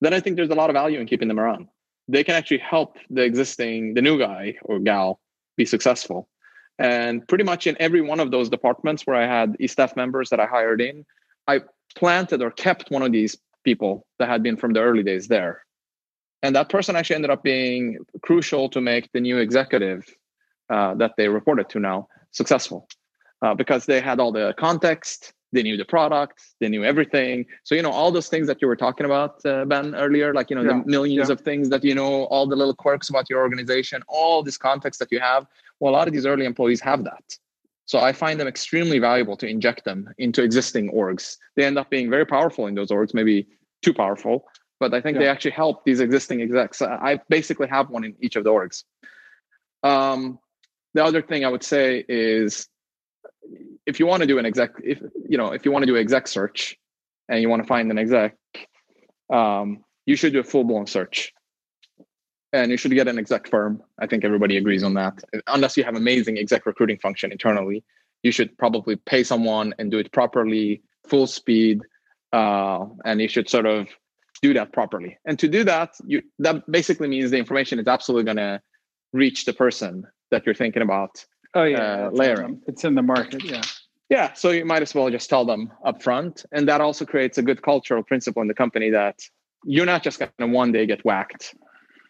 then 0.04 0.14
I 0.14 0.20
think 0.20 0.36
there's 0.36 0.50
a 0.50 0.56
lot 0.56 0.70
of 0.70 0.74
value 0.74 1.00
in 1.00 1.08
keeping 1.08 1.30
them 1.30 1.40
around. 1.40 1.68
They 2.10 2.24
can 2.24 2.36
actually 2.36 2.58
help 2.58 2.98
the 3.10 3.24
existing, 3.24 3.94
the 3.94 4.02
new 4.02 4.20
guy 4.20 4.56
or 4.64 4.80
gal 4.80 5.22
be 5.56 5.66
successful. 5.66 6.28
And 6.78 7.26
pretty 7.28 7.46
much 7.46 7.68
in 7.68 7.78
every 7.80 8.02
one 8.02 8.20
of 8.20 8.30
those 8.30 8.50
departments 8.50 9.04
where 9.04 9.16
I 9.16 9.26
had 9.26 9.56
staff 9.70 9.96
members 9.96 10.30
that 10.30 10.42
I 10.42 10.46
hired 10.46 10.82
in, 10.82 11.06
I 11.48 11.62
planted 11.96 12.42
or 12.42 12.52
kept 12.52 12.92
one 12.92 13.02
of 13.02 13.14
these 13.14 13.38
people 13.64 14.06
that 14.20 14.28
had 14.28 14.44
been 14.44 14.58
from 14.58 14.74
the 14.74 14.82
early 14.82 15.04
days 15.04 15.28
there. 15.30 15.64
And 16.42 16.54
that 16.58 16.68
person 16.68 16.98
actually 16.98 17.16
ended 17.16 17.32
up 17.32 17.44
being 17.44 18.00
crucial 18.24 18.68
to 18.70 18.82
make 18.82 19.10
the 19.14 19.22
new 19.22 19.38
executive 19.38 20.06
uh, 20.70 20.96
that 20.96 21.14
they 21.16 21.30
reported 21.30 21.70
to 21.70 21.80
now 21.80 22.10
successful 22.32 22.90
uh, 23.44 23.54
because 23.54 23.86
they 23.86 24.02
had 24.02 24.20
all 24.20 24.32
the 24.32 24.56
context, 24.58 25.34
they 25.54 25.64
knew 25.64 25.78
the 25.78 25.86
product 25.86 26.42
they 26.60 26.68
knew 26.68 26.84
everything 26.84 27.46
so 27.64 27.76
you 27.76 27.82
know 27.82 27.92
all 27.92 28.12
those 28.12 28.28
things 28.28 28.48
that 28.48 28.62
you 28.62 28.68
were 28.68 28.76
talking 28.76 29.06
about 29.06 29.46
uh, 29.46 29.64
ben 29.66 29.96
earlier 29.96 30.34
like 30.34 30.50
you 30.50 30.56
know 30.56 30.64
yeah. 30.64 30.80
the 30.80 30.84
millions 30.86 31.30
yeah. 31.30 31.34
of 31.34 31.42
things 31.42 31.70
that 31.70 31.84
you 31.84 31.96
know 31.96 32.26
all 32.26 32.46
the 32.48 32.56
little 32.56 32.76
quirks 32.76 33.10
about 33.10 33.30
your 33.30 33.40
organization 33.40 34.02
all 34.08 34.44
this 34.44 34.58
context 34.58 35.00
that 35.00 35.12
you 35.12 35.20
have 35.20 35.46
well 35.80 35.94
a 35.94 35.96
lot 35.96 36.08
of 36.08 36.14
these 36.14 36.26
early 36.26 36.46
employees 36.46 36.82
have 36.82 37.04
that 37.04 37.38
so 37.86 38.00
i 38.00 38.12
find 38.12 38.40
them 38.40 38.48
extremely 38.48 39.00
valuable 39.00 39.38
to 39.38 39.48
inject 39.48 39.86
them 39.86 40.10
into 40.18 40.44
existing 40.44 40.92
orgs 40.92 41.38
they 41.56 41.64
end 41.64 41.78
up 41.78 41.90
being 41.90 42.10
very 42.10 42.26
powerful 42.26 42.68
in 42.68 42.76
those 42.76 42.90
orgs 42.90 43.14
maybe 43.14 43.48
too 43.82 43.94
powerful 43.94 44.46
but 44.80 44.94
i 44.94 45.00
think 45.00 45.16
yeah. 45.16 45.22
they 45.22 45.28
actually 45.28 45.52
help 45.52 45.86
these 45.86 46.00
existing 46.00 46.42
execs 46.42 46.82
i 46.82 47.20
basically 47.30 47.68
have 47.68 47.90
one 47.90 48.04
in 48.04 48.16
each 48.20 48.36
of 48.36 48.44
the 48.44 48.50
orgs 48.50 48.84
um, 49.84 50.40
the 50.94 51.04
other 51.04 51.22
thing 51.22 51.46
i 51.46 51.50
would 51.50 51.64
say 51.64 52.04
is 52.08 52.68
if 53.86 54.00
you 54.00 54.06
want 54.06 54.22
to 54.22 54.28
do 54.28 54.38
an 54.38 54.46
exec, 54.46 54.72
if 54.84 55.02
you 55.28 55.38
know, 55.38 55.52
if 55.52 55.66
you 55.66 55.72
want 55.72 55.84
to 55.84 55.88
do 55.88 55.96
an 55.96 56.02
exec 56.02 56.28
search 56.28 56.78
and 57.30 57.42
you 57.42 57.50
want 57.50 57.62
to 57.62 57.68
find 57.68 57.92
an 57.92 57.98
exec, 57.98 58.36
um, 59.32 59.84
you 60.06 60.16
should 60.16 60.34
do 60.34 60.40
a 60.40 60.44
full 60.44 60.64
blown 60.64 60.88
search, 60.88 61.34
and 62.52 62.72
you 62.72 62.78
should 62.78 62.92
get 62.92 63.08
an 63.08 63.18
exec 63.18 63.50
firm. 63.50 63.82
I 64.00 64.08
think 64.08 64.24
everybody 64.24 64.58
agrees 64.58 64.84
on 64.84 64.94
that. 64.96 65.22
Unless 65.48 65.78
you 65.78 65.84
have 65.84 65.96
amazing 65.96 66.38
exec 66.38 66.66
recruiting 66.66 66.98
function 67.00 67.32
internally, 67.32 67.84
you 68.22 68.32
should 68.32 68.58
probably 68.58 68.96
pay 68.96 69.24
someone 69.24 69.74
and 69.78 69.92
do 69.92 70.00
it 70.00 70.12
properly, 70.12 70.82
full 71.08 71.28
speed, 71.28 71.82
uh, 72.32 72.86
and 73.06 73.22
you 73.22 73.28
should 73.28 73.50
sort 73.50 73.66
of 73.66 73.88
do 74.42 74.54
that 74.54 74.74
properly. 74.74 75.18
And 75.26 75.40
to 75.40 75.48
do 75.48 75.64
that, 75.64 75.96
you 76.06 76.22
that 76.40 76.70
basically 76.70 77.08
means 77.08 77.32
the 77.32 77.38
information 77.38 77.80
is 77.80 77.88
absolutely 77.88 78.26
going 78.26 78.38
to 78.38 78.62
reach 79.14 79.46
the 79.46 79.54
person 79.54 80.06
that 80.32 80.46
you're 80.46 80.56
thinking 80.56 80.82
about 80.82 81.26
Oh 81.56 81.64
yeah, 81.64 82.08
uh, 82.08 82.10
layering. 82.12 82.62
It's 82.68 82.84
in 82.84 82.96
the 82.96 83.02
market. 83.02 83.44
Yeah. 83.44 83.62
Yeah. 84.10 84.34
So 84.34 84.52
you 84.52 84.66
might 84.66 84.82
as 84.82 84.94
well 84.94 85.10
just 85.10 85.30
tell 85.30 85.46
them 85.46 85.72
up 85.86 86.02
front, 86.02 86.46
and 86.52 86.68
that 86.68 86.82
also 86.82 87.06
creates 87.06 87.38
a 87.38 87.42
good 87.42 87.62
cultural 87.62 88.04
principle 88.04 88.42
in 88.42 88.48
the 88.48 88.54
company 88.54 88.90
that 88.90 89.20
you're 89.66 89.86
not 89.86 90.04
just 90.04 90.20
going 90.20 90.32
to 90.40 90.48
one 90.48 90.72
day 90.72 90.86
get 90.86 91.04
whacked. 91.06 91.56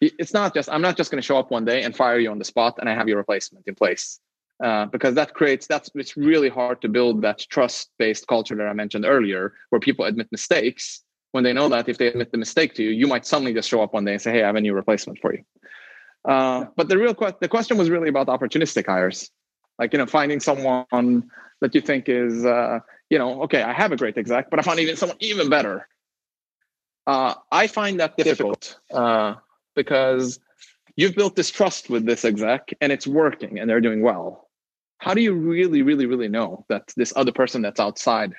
It's 0.02 0.34
not 0.34 0.54
just 0.54 0.70
I'm 0.70 0.82
not 0.82 0.98
just 0.98 1.12
going 1.12 1.22
to 1.22 1.26
show 1.26 1.38
up 1.38 1.52
one 1.52 1.66
day 1.66 1.84
and 1.84 1.96
fire 1.96 2.20
you 2.20 2.30
on 2.32 2.39
the 2.39 2.46
spot, 2.46 2.76
and 2.80 2.89
I 2.89 2.96
have 2.96 3.08
your 3.08 3.18
replacement 3.18 3.68
in 3.68 3.76
place. 3.76 4.20
Uh, 4.64 4.86
because 4.86 5.16
that 5.16 5.34
creates 5.34 5.68
that's 5.68 5.89
it's 5.96 6.16
really 6.16 6.48
hard 6.48 6.82
to 6.82 6.88
build 6.88 7.22
that 7.22 7.39
trust 7.50 7.89
based 7.98 8.28
culture 8.28 8.56
that 8.56 8.68
I 8.68 8.74
mentioned 8.74 9.06
earlier, 9.06 9.54
where 9.70 9.80
people 9.80 10.06
admit 10.06 10.28
mistakes 10.32 11.04
when 11.32 11.44
they 11.44 11.54
know 11.54 11.68
that 11.68 11.89
if 11.89 11.98
they 11.98 12.08
admit 12.08 12.32
the 12.32 12.38
mistake 12.38 12.76
to 12.76 12.84
you, 12.84 12.91
you 12.91 13.08
might 13.08 13.26
suddenly 13.26 13.54
just 13.54 13.68
show 13.68 13.82
up 13.82 13.94
one 13.94 14.06
day 14.06 14.14
and 14.14 14.22
say, 14.22 14.32
"Hey, 14.32 14.44
I 14.44 14.48
have 14.48 14.56
a 14.56 14.62
new 14.62 14.74
replacement 14.74 15.20
for 15.20 15.34
you." 15.34 15.44
Uh, 16.26 16.65
but 16.76 16.88
the 16.88 16.97
real 16.97 17.13
que- 17.13 17.36
the 17.41 17.47
question 17.47 17.78
was 17.78 17.89
really 17.89 18.09
about 18.09 18.28
opportunistic 18.28 18.86
hires, 18.88 19.30
like 19.80 19.93
you 19.93 19.99
know 19.99 20.05
finding 20.05 20.39
someone 20.39 21.30
that 21.61 21.76
you 21.76 21.82
think 21.82 22.07
is 22.07 22.45
uh, 22.45 22.80
you 23.09 23.17
know 23.17 23.43
okay 23.43 23.61
I 23.61 23.74
have 23.74 23.91
a 23.91 23.97
great 23.97 24.17
exec, 24.17 24.49
but 24.49 24.59
I 24.59 24.61
found 24.61 24.80
even 24.80 24.95
someone 24.95 25.17
even 25.19 25.49
better. 25.49 25.88
Uh, 27.05 27.34
I 27.51 27.67
find 27.67 27.99
that 27.99 28.15
difficult 28.15 28.80
uh, 28.93 29.36
because 29.76 30.39
you've 30.95 31.15
built 31.15 31.36
this 31.36 31.51
trust 31.51 31.89
with 31.89 32.05
this 32.05 32.24
exec 32.24 32.69
and 32.80 32.91
it's 32.93 33.05
working 33.05 33.59
and 33.59 33.69
they're 33.69 33.82
doing 33.82 34.01
well. 34.01 34.47
how 35.03 35.13
do 35.13 35.21
you 35.21 35.34
really, 35.34 35.82
really, 35.82 36.05
really 36.05 36.30
know 36.30 36.65
that 36.69 36.93
this 36.95 37.11
other 37.17 37.34
person 37.34 37.61
that's 37.61 37.80
outside, 37.80 38.34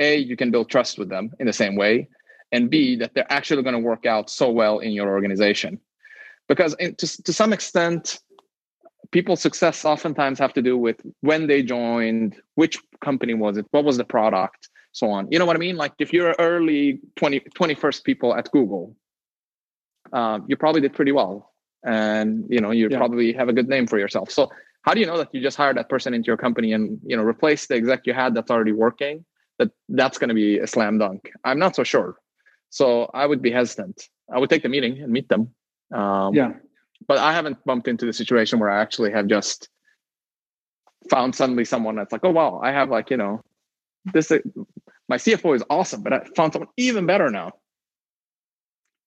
A, 0.00 0.16
you 0.16 0.36
can 0.36 0.50
build 0.50 0.68
trust 0.68 0.98
with 0.98 1.08
them 1.08 1.30
in 1.38 1.46
the 1.46 1.52
same 1.52 1.76
way, 1.76 2.08
and 2.50 2.68
B, 2.68 2.96
that 2.96 3.14
they're 3.14 3.32
actually 3.32 3.62
going 3.62 3.76
to 3.76 3.86
work 3.92 4.04
out 4.04 4.28
so 4.30 4.50
well 4.50 4.80
in 4.80 4.90
your 4.90 5.08
organization? 5.08 5.78
Because 6.50 6.74
in, 6.80 6.96
to, 6.96 7.22
to 7.22 7.32
some 7.32 7.52
extent, 7.52 8.18
people's 9.12 9.40
success 9.40 9.84
oftentimes 9.84 10.36
have 10.40 10.52
to 10.54 10.60
do 10.60 10.76
with 10.76 10.96
when 11.20 11.46
they 11.46 11.62
joined, 11.62 12.34
which 12.56 12.76
company 13.00 13.34
was 13.34 13.56
it, 13.56 13.66
what 13.70 13.84
was 13.84 13.96
the 13.98 14.04
product, 14.04 14.68
so 14.90 15.08
on. 15.10 15.28
You 15.30 15.38
know 15.38 15.46
what 15.46 15.54
I 15.54 15.60
mean? 15.60 15.76
Like 15.76 15.92
if 16.00 16.12
you're 16.12 16.34
early 16.40 16.98
20, 17.14 17.38
21st 17.56 18.02
people 18.02 18.34
at 18.34 18.50
Google, 18.50 18.96
um, 20.12 20.44
you 20.48 20.56
probably 20.56 20.80
did 20.80 20.92
pretty 20.92 21.12
well. 21.12 21.52
And 21.84 22.44
you 22.50 22.60
know, 22.60 22.72
you 22.72 22.88
yeah. 22.90 22.98
probably 22.98 23.32
have 23.32 23.48
a 23.48 23.52
good 23.52 23.68
name 23.68 23.86
for 23.86 24.00
yourself. 24.00 24.32
So 24.32 24.50
how 24.82 24.92
do 24.92 24.98
you 24.98 25.06
know 25.06 25.18
that 25.18 25.28
you 25.32 25.40
just 25.40 25.56
hired 25.56 25.76
that 25.76 25.88
person 25.88 26.14
into 26.14 26.26
your 26.26 26.36
company 26.36 26.72
and 26.72 26.98
you 27.06 27.16
know 27.16 27.22
replace 27.22 27.68
the 27.68 27.76
exec 27.76 28.06
you 28.06 28.12
had 28.12 28.34
that's 28.34 28.50
already 28.50 28.72
working? 28.72 29.24
That 29.60 29.70
that's 29.88 30.18
going 30.18 30.30
to 30.30 30.34
be 30.34 30.58
a 30.58 30.66
slam 30.66 30.98
dunk. 30.98 31.30
I'm 31.44 31.60
not 31.60 31.76
so 31.76 31.84
sure. 31.84 32.16
So 32.70 33.08
I 33.14 33.24
would 33.24 33.40
be 33.40 33.52
hesitant. 33.52 34.08
I 34.34 34.38
would 34.40 34.50
take 34.50 34.64
the 34.64 34.68
meeting 34.68 35.00
and 35.00 35.12
meet 35.12 35.28
them. 35.28 35.54
Um, 35.92 36.34
yeah. 36.34 36.52
But 37.06 37.18
I 37.18 37.32
haven't 37.32 37.64
bumped 37.64 37.88
into 37.88 38.06
the 38.06 38.12
situation 38.12 38.58
where 38.58 38.70
I 38.70 38.80
actually 38.80 39.10
have 39.12 39.26
just 39.26 39.68
found 41.08 41.34
suddenly 41.34 41.64
someone 41.64 41.96
that's 41.96 42.12
like, 42.12 42.24
oh 42.24 42.30
wow, 42.30 42.60
I 42.62 42.72
have 42.72 42.90
like 42.90 43.10
you 43.10 43.16
know 43.16 43.42
this 44.12 44.30
my 45.08 45.16
CFO 45.16 45.56
is 45.56 45.64
awesome, 45.70 46.02
but 46.02 46.12
I 46.12 46.24
found 46.36 46.52
someone 46.52 46.68
even 46.76 47.06
better 47.06 47.30
now. 47.30 47.52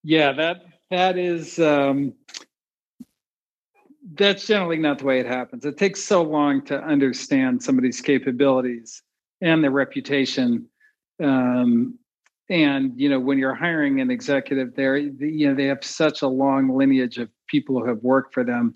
Yeah, 0.04 0.34
that 0.34 0.64
that 0.92 1.18
is 1.18 1.60
um, 1.60 2.14
that's 4.16 4.46
generally 4.46 4.78
not 4.78 5.00
the 5.00 5.06
way 5.06 5.20
it 5.20 5.26
happens. 5.26 5.66
It 5.66 5.78
takes 5.78 6.04
so 6.04 6.22
long 6.22 6.64
to 6.66 6.82
understand 6.84 7.64
somebody's 7.64 8.02
capabilities 8.02 9.02
and 9.42 9.64
their 9.64 9.72
reputation. 9.72 10.68
Um, 11.24 11.98
and 12.50 12.92
you 13.00 13.10
know, 13.10 13.20
when 13.20 13.38
you're 13.38 13.56
hiring 13.56 14.02
an 14.02 14.12
executive, 14.12 14.76
there, 14.76 14.98
you 14.98 15.48
know, 15.48 15.56
they 15.56 15.66
have 15.66 15.84
such 15.84 16.22
a 16.22 16.28
long 16.28 16.76
lineage 16.76 17.18
of 17.18 17.30
people 17.48 17.80
who 17.80 17.88
have 17.88 18.04
worked 18.04 18.34
for 18.34 18.44
them, 18.44 18.76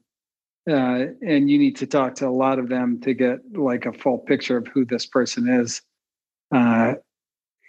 uh, 0.69 1.05
and 1.21 1.49
you 1.49 1.57
need 1.57 1.75
to 1.77 1.87
talk 1.87 2.15
to 2.15 2.27
a 2.27 2.29
lot 2.29 2.59
of 2.59 2.69
them 2.69 2.99
to 3.01 3.13
get 3.13 3.39
like 3.53 3.85
a 3.85 3.93
full 3.93 4.19
picture 4.19 4.57
of 4.57 4.67
who 4.67 4.85
this 4.85 5.05
person 5.05 5.47
is. 5.49 5.81
Uh, 6.53 6.93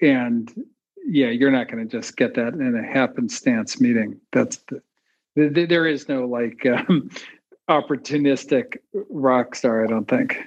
and 0.01 0.53
yeah, 1.05 1.29
you're 1.29 1.51
not 1.51 1.71
going 1.71 1.87
to 1.87 1.97
just 1.97 2.17
get 2.17 2.35
that 2.35 2.55
in 2.55 2.77
a 2.77 2.87
happenstance 2.87 3.81
meeting. 3.81 4.21
That's 4.33 4.59
the, 4.69 5.49
the, 5.49 5.67
there 5.67 5.87
is 5.87 6.09
no 6.09 6.27
like 6.27 6.65
um, 6.67 7.11
opportunistic 7.69 8.77
rock 9.11 9.55
star. 9.55 9.85
I 9.85 9.89
don't 9.89 10.09
think. 10.09 10.39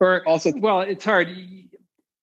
Or 0.00 0.26
also, 0.26 0.52
well, 0.56 0.80
it's 0.80 1.04
hard. 1.04 1.28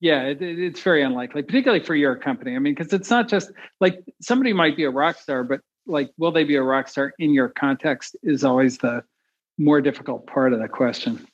Yeah, 0.02 0.24
it, 0.24 0.42
it's 0.42 0.82
very 0.82 1.04
unlikely, 1.04 1.44
particularly 1.44 1.84
for 1.84 1.94
your 1.94 2.16
company. 2.16 2.56
I 2.56 2.60
mean, 2.60 2.74
because 2.74 2.92
it's 2.92 3.12
not 3.12 3.30
just 3.30 3.52
like 3.80 4.04
somebody 4.20 4.52
might 4.52 4.76
be 4.76 4.84
a 4.84 4.90
rock 4.90 5.18
star, 5.18 5.44
but 5.44 5.62
like, 5.86 6.10
will 6.18 6.32
they 6.32 6.44
be 6.44 6.56
a 6.56 6.64
rock 6.64 6.90
star 6.90 7.14
in 7.20 7.34
your 7.34 7.50
context? 7.50 8.16
Is 8.24 8.44
always 8.44 8.80
the 8.80 9.04
more 9.60 9.80
difficult 9.80 10.26
part 10.26 10.54
of 10.54 10.60
the 10.60 10.68
question. 10.68 11.26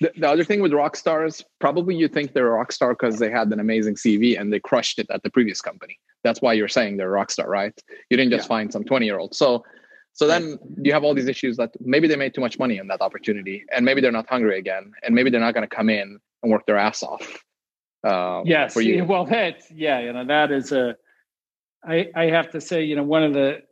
The, 0.00 0.12
the, 0.16 0.28
other 0.28 0.44
thing 0.44 0.62
with 0.62 0.72
rock 0.72 0.94
stars, 0.94 1.44
probably 1.58 1.96
you 1.96 2.06
think 2.06 2.32
they're 2.32 2.46
a 2.46 2.58
rock 2.58 2.70
star 2.70 2.92
because 2.92 3.18
they 3.18 3.30
had 3.30 3.52
an 3.52 3.58
amazing 3.58 3.96
CV 3.96 4.40
and 4.40 4.52
they 4.52 4.60
crushed 4.60 5.00
it 5.00 5.08
at 5.10 5.24
the 5.24 5.30
previous 5.30 5.60
company. 5.60 5.98
That's 6.22 6.40
why 6.40 6.52
you're 6.52 6.68
saying 6.68 6.96
they're 6.98 7.08
a 7.08 7.10
rock 7.10 7.32
star, 7.32 7.48
right? 7.48 7.76
You 8.10 8.16
didn't 8.16 8.30
just 8.30 8.44
yeah. 8.44 8.48
find 8.48 8.72
some 8.72 8.84
20 8.84 9.06
year 9.06 9.18
old. 9.18 9.34
So, 9.34 9.64
so 10.12 10.28
then 10.28 10.58
you 10.80 10.92
have 10.92 11.02
all 11.02 11.14
these 11.14 11.26
issues 11.26 11.56
that 11.56 11.70
maybe 11.80 12.06
they 12.06 12.14
made 12.14 12.34
too 12.34 12.40
much 12.40 12.58
money 12.58 12.78
on 12.78 12.86
that 12.88 13.00
opportunity, 13.00 13.64
and 13.74 13.84
maybe 13.84 14.00
they're 14.00 14.12
not 14.12 14.28
hungry 14.28 14.58
again, 14.58 14.92
and 15.02 15.14
maybe 15.14 15.30
they're 15.30 15.40
not 15.40 15.54
going 15.54 15.68
to 15.68 15.74
come 15.74 15.88
in 15.88 16.20
and 16.42 16.52
work 16.52 16.66
their 16.66 16.78
ass 16.78 17.02
off. 17.02 17.42
Uh, 18.02 18.42
yes, 18.44 18.72
for 18.72 18.80
you. 18.80 19.04
well, 19.04 19.24
that 19.26 19.62
yeah, 19.70 20.00
you 20.00 20.12
know 20.12 20.24
that 20.24 20.50
is 20.50 20.72
a. 20.72 20.96
I 21.84 22.08
I 22.14 22.24
have 22.24 22.50
to 22.50 22.60
say, 22.60 22.84
you 22.84 22.96
know, 22.96 23.02
one 23.02 23.22
of 23.22 23.32
the 23.34 23.62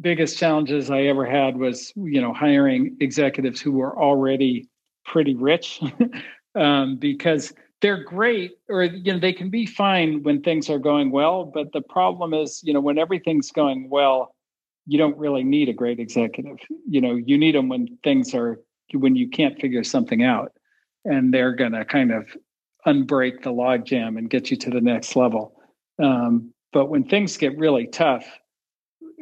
biggest 0.00 0.38
challenges 0.38 0.90
I 0.90 1.02
ever 1.02 1.24
had 1.24 1.56
was 1.56 1.92
you 1.96 2.20
know 2.20 2.32
hiring 2.32 2.96
executives 3.00 3.60
who 3.60 3.72
were 3.72 3.98
already 3.98 4.68
pretty 5.04 5.34
rich 5.34 5.80
um, 6.54 6.96
because 6.96 7.52
they're 7.80 8.02
great 8.02 8.58
or 8.68 8.84
you 8.84 9.12
know 9.12 9.18
they 9.18 9.32
can 9.32 9.50
be 9.50 9.66
fine 9.66 10.22
when 10.22 10.42
things 10.42 10.68
are 10.68 10.78
going 10.78 11.10
well 11.10 11.44
but 11.44 11.72
the 11.72 11.80
problem 11.80 12.34
is 12.34 12.60
you 12.64 12.72
know 12.72 12.80
when 12.80 12.98
everything's 12.98 13.50
going 13.52 13.88
well 13.88 14.34
you 14.86 14.98
don't 14.98 15.16
really 15.16 15.44
need 15.44 15.68
a 15.68 15.72
great 15.72 16.00
executive 16.00 16.58
you 16.88 17.00
know 17.00 17.14
you 17.14 17.38
need 17.38 17.54
them 17.54 17.68
when 17.68 17.96
things 18.02 18.34
are 18.34 18.60
when 18.92 19.14
you 19.14 19.28
can't 19.28 19.60
figure 19.60 19.84
something 19.84 20.24
out 20.24 20.52
and 21.08 21.32
they're 21.32 21.54
going 21.54 21.72
to 21.72 21.84
kind 21.84 22.12
of 22.12 22.26
unbreak 22.86 23.42
the 23.42 23.50
logjam 23.50 24.16
and 24.18 24.30
get 24.30 24.50
you 24.50 24.56
to 24.56 24.70
the 24.70 24.80
next 24.80 25.16
level 25.16 25.60
um, 26.02 26.52
but 26.72 26.86
when 26.86 27.04
things 27.04 27.36
get 27.36 27.56
really 27.58 27.86
tough 27.86 28.24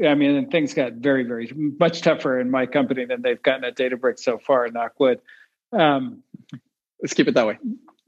I 0.04 0.14
mean, 0.14 0.36
and 0.36 0.50
things 0.50 0.74
got 0.74 0.92
very, 0.94 1.22
very 1.22 1.50
much 1.80 2.02
tougher 2.02 2.38
in 2.38 2.50
my 2.50 2.66
company 2.66 3.06
than 3.06 3.22
they've 3.22 3.42
gotten 3.42 3.64
at 3.64 3.78
Databricks 3.78 4.18
so 4.18 4.36
far, 4.36 4.68
knock 4.68 4.92
wood. 4.98 5.20
Um, 5.72 6.22
Let's 7.00 7.14
keep 7.14 7.28
it 7.28 7.34
that 7.34 7.46
way. 7.46 7.58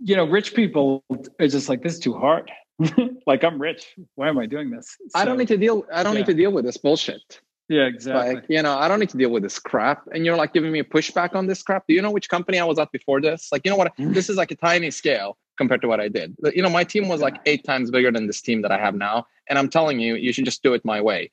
You 0.01 0.17
know, 0.17 0.25
rich 0.25 0.55
people 0.55 1.05
are 1.11 1.49
just 1.49 1.69
like 1.69 1.83
this 1.83 1.95
is 1.95 1.99
too 1.99 2.15
hard. 2.15 2.51
like 3.27 3.45
I'm 3.45 3.61
rich. 3.61 3.95
Why 4.15 4.29
am 4.29 4.39
I 4.39 4.47
doing 4.47 4.71
this? 4.71 4.97
So, 5.09 5.19
I 5.19 5.25
don't 5.25 5.39
need 5.39 5.49
to 5.49 5.57
deal. 5.57 5.85
I 5.93 6.03
don't 6.03 6.15
yeah. 6.15 6.21
need 6.21 6.27
to 6.27 6.35
deal 6.35 6.53
with 6.53 6.65
this 6.65 6.77
bullshit. 6.77 7.41
Yeah, 7.69 7.83
exactly. 7.83 8.35
Like, 8.37 8.45
you 8.49 8.63
know, 8.63 8.79
I 8.79 8.89
don't 8.89 8.99
need 8.99 9.11
to 9.11 9.19
deal 9.19 9.31
with 9.31 9.43
this 9.43 9.59
crap. 9.59 10.07
And 10.13 10.25
you're 10.25 10.37
like 10.37 10.55
giving 10.55 10.73
me 10.73 10.79
a 10.79 10.85
pushback 10.85 11.35
on 11.35 11.47
this 11.47 11.63
crap. 11.63 11.87
Do 11.87 11.95
you 11.95 12.01
know 12.01 12.11
which 12.11 12.29
company 12.29 12.59
I 12.59 12.65
was 12.65 12.79
at 12.79 12.91
before 12.93 13.21
this? 13.21 13.51
Like, 13.53 13.63
you 13.65 13.71
know 13.71 13.77
what? 13.77 13.95
Mm. 13.99 14.15
this 14.15 14.31
is 14.31 14.37
like 14.37 14.51
a 14.51 14.57
tiny 14.57 14.91
scale 14.91 15.37
compared 15.59 15.83
to 15.83 15.89
what 15.89 16.01
I 16.01 16.09
did. 16.09 16.37
You 16.55 16.63
know, 16.63 16.71
my 16.71 16.85
team 16.85 17.09
was 17.09 17.21
like 17.21 17.37
eight 17.45 17.65
times 17.65 17.91
bigger 17.91 18.11
than 18.11 18.27
this 18.27 18.41
team 18.41 18.63
that 18.63 18.73
I 18.73 18.79
have 18.79 18.95
now. 18.95 19.27
And 19.49 19.59
I'm 19.59 19.69
telling 19.69 20.01
you, 20.01 20.15
you 20.15 20.33
should 20.33 20.45
just 20.45 20.63
do 20.63 20.73
it 20.73 20.85
my 20.85 21.01
way 21.01 21.31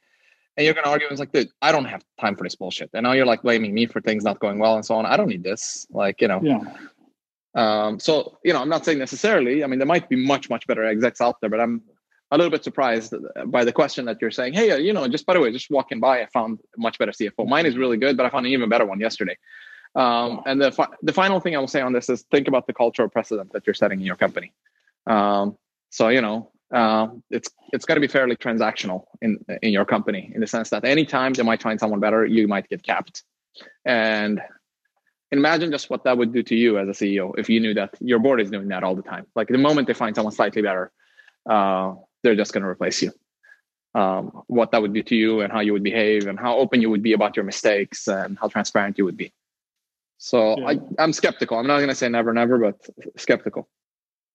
and 0.57 0.65
you're 0.65 0.73
going 0.73 0.85
to 0.85 0.89
argue 0.89 1.07
it's 1.09 1.19
like 1.19 1.31
dude 1.31 1.49
i 1.61 1.71
don't 1.71 1.85
have 1.85 2.03
time 2.19 2.35
for 2.35 2.43
this 2.43 2.55
bullshit 2.55 2.89
and 2.93 3.03
now 3.03 3.11
you're 3.11 3.25
like 3.25 3.41
blaming 3.41 3.73
me 3.73 3.85
for 3.85 4.01
things 4.01 4.23
not 4.23 4.39
going 4.39 4.59
well 4.59 4.75
and 4.75 4.85
so 4.85 4.95
on 4.95 5.05
i 5.05 5.17
don't 5.17 5.27
need 5.27 5.43
this 5.43 5.85
like 5.91 6.21
you 6.21 6.27
know 6.27 6.39
yeah 6.43 6.59
um 7.55 7.99
so 7.99 8.37
you 8.43 8.53
know 8.53 8.61
i'm 8.61 8.69
not 8.69 8.83
saying 8.85 8.99
necessarily 8.99 9.63
i 9.63 9.67
mean 9.67 9.79
there 9.79 9.85
might 9.85 10.09
be 10.09 10.15
much 10.15 10.49
much 10.49 10.67
better 10.67 10.83
execs 10.83 11.21
out 11.21 11.39
there 11.41 11.49
but 11.49 11.59
i'm 11.59 11.81
a 12.31 12.37
little 12.37 12.51
bit 12.51 12.63
surprised 12.63 13.13
by 13.47 13.63
the 13.63 13.71
question 13.71 14.05
that 14.05 14.17
you're 14.19 14.31
saying 14.31 14.53
hey 14.53 14.71
uh, 14.71 14.77
you 14.77 14.93
know 14.93 15.07
just 15.07 15.25
by 15.25 15.33
the 15.33 15.39
way 15.39 15.51
just 15.51 15.69
walking 15.69 15.99
by 15.99 16.21
i 16.21 16.25
found 16.27 16.59
a 16.75 16.79
much 16.79 16.97
better 16.97 17.11
cfo 17.11 17.47
mine 17.47 17.65
is 17.65 17.77
really 17.77 17.97
good 17.97 18.17
but 18.17 18.25
i 18.25 18.29
found 18.29 18.45
an 18.45 18.51
even 18.51 18.69
better 18.69 18.85
one 18.85 18.99
yesterday. 18.99 19.37
Um, 19.95 20.41
and 20.45 20.61
the, 20.61 20.73
fi- 20.73 20.89
the 21.03 21.13
final 21.13 21.39
thing 21.39 21.55
i 21.55 21.59
will 21.59 21.69
say 21.69 21.81
on 21.81 21.93
this 21.93 22.09
is 22.09 22.23
think 22.23 22.47
about 22.49 22.67
the 22.67 22.73
cultural 22.73 23.07
precedent 23.07 23.53
that 23.53 23.65
you're 23.65 23.73
setting 23.73 23.99
in 23.99 24.05
your 24.05 24.17
company. 24.17 24.51
Um, 25.07 25.57
so 25.89 26.09
you 26.09 26.21
know 26.21 26.51
uh, 26.73 27.07
it's 27.29 27.49
it's 27.73 27.85
got 27.85 27.95
to 27.95 28.01
be 28.01 28.07
fairly 28.07 28.35
transactional 28.35 29.03
in 29.21 29.37
in 29.61 29.71
your 29.71 29.85
company 29.85 30.31
in 30.33 30.41
the 30.41 30.47
sense 30.47 30.69
that 30.71 30.83
anytime 30.83 31.33
they 31.33 31.43
might 31.43 31.61
find 31.61 31.79
someone 31.79 31.99
better, 31.99 32.25
you 32.25 32.47
might 32.47 32.67
get 32.67 32.83
capped. 32.83 33.23
And 33.85 34.41
imagine 35.31 35.71
just 35.71 35.89
what 35.89 36.03
that 36.03 36.17
would 36.17 36.33
do 36.33 36.43
to 36.43 36.55
you 36.55 36.77
as 36.77 36.87
a 36.87 36.91
CEO 36.91 37.33
if 37.37 37.49
you 37.49 37.59
knew 37.59 37.73
that 37.75 37.91
your 37.99 38.19
board 38.19 38.41
is 38.41 38.49
doing 38.49 38.67
that 38.69 38.83
all 38.83 38.95
the 38.95 39.03
time. 39.03 39.25
Like 39.35 39.47
the 39.47 39.57
moment 39.57 39.87
they 39.87 39.93
find 39.93 40.15
someone 40.15 40.33
slightly 40.33 40.61
better, 40.61 40.91
uh, 41.49 41.93
they're 42.25 42.35
just 42.35 42.51
going 42.51 42.63
to 42.63 42.69
replace 42.69 43.01
you. 43.01 43.11
Um, 43.93 44.43
what 44.47 44.71
that 44.71 44.81
would 44.81 44.93
do 44.93 45.03
to 45.03 45.15
you 45.15 45.39
and 45.39 45.53
how 45.53 45.61
you 45.61 45.71
would 45.71 45.83
behave 45.83 46.27
and 46.27 46.37
how 46.37 46.57
open 46.57 46.81
you 46.81 46.89
would 46.89 47.01
be 47.01 47.13
about 47.13 47.37
your 47.37 47.45
mistakes 47.45 48.09
and 48.09 48.37
how 48.37 48.49
transparent 48.49 48.97
you 48.97 49.05
would 49.05 49.15
be. 49.15 49.31
So 50.17 50.59
yeah. 50.59 50.67
I, 50.67 50.79
I'm 50.99 51.13
skeptical. 51.13 51.57
I'm 51.57 51.67
not 51.67 51.77
going 51.77 51.89
to 51.89 51.95
say 51.95 52.09
never, 52.09 52.33
never, 52.33 52.57
but 52.57 52.75
skeptical. 53.15 53.69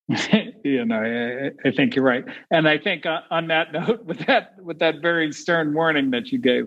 you 0.65 0.85
know, 0.85 1.53
I, 1.65 1.69
I, 1.69 1.73
think 1.73 1.95
you're 1.95 2.05
right, 2.05 2.25
and 2.51 2.69
I 2.69 2.79
think 2.79 3.07
uh, 3.07 3.21
on 3.31 3.47
that 3.49 3.73
note, 3.79 4.05
with 4.05 4.19
that 4.27 4.61
with 4.61 4.81
that 4.81 5.01
very 5.01 5.33
stern 5.33 5.73
warning 5.73 6.11
that 6.11 6.33
you 6.33 6.39
gave, 6.39 6.67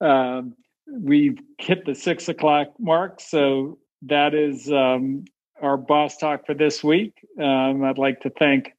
um, 0.00 0.54
we've 0.90 1.38
hit 1.58 1.84
the 1.84 1.94
six 1.94 2.28
o'clock 2.28 2.68
mark. 2.78 3.20
So 3.20 3.78
that 4.02 4.32
is 4.32 4.70
um, 4.72 5.24
our 5.60 5.76
boss 5.76 6.16
talk 6.16 6.46
for 6.46 6.54
this 6.54 6.82
week. 6.82 7.12
Um, 7.38 7.84
I'd 7.84 7.98
like 7.98 8.20
to 8.20 8.30
thank 8.30 8.72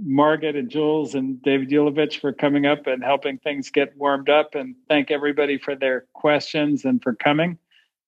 Margaret 0.00 0.56
and 0.56 0.70
Jules 0.70 1.14
and 1.14 1.40
David 1.42 1.70
Yulovich 1.70 2.20
for 2.20 2.32
coming 2.32 2.66
up 2.66 2.86
and 2.86 3.02
helping 3.02 3.38
things 3.38 3.70
get 3.70 3.96
warmed 3.96 4.28
up, 4.28 4.54
and 4.54 4.74
thank 4.88 5.10
everybody 5.10 5.58
for 5.58 5.76
their 5.76 6.06
questions 6.12 6.84
and 6.84 7.02
for 7.02 7.14
coming. 7.14 7.58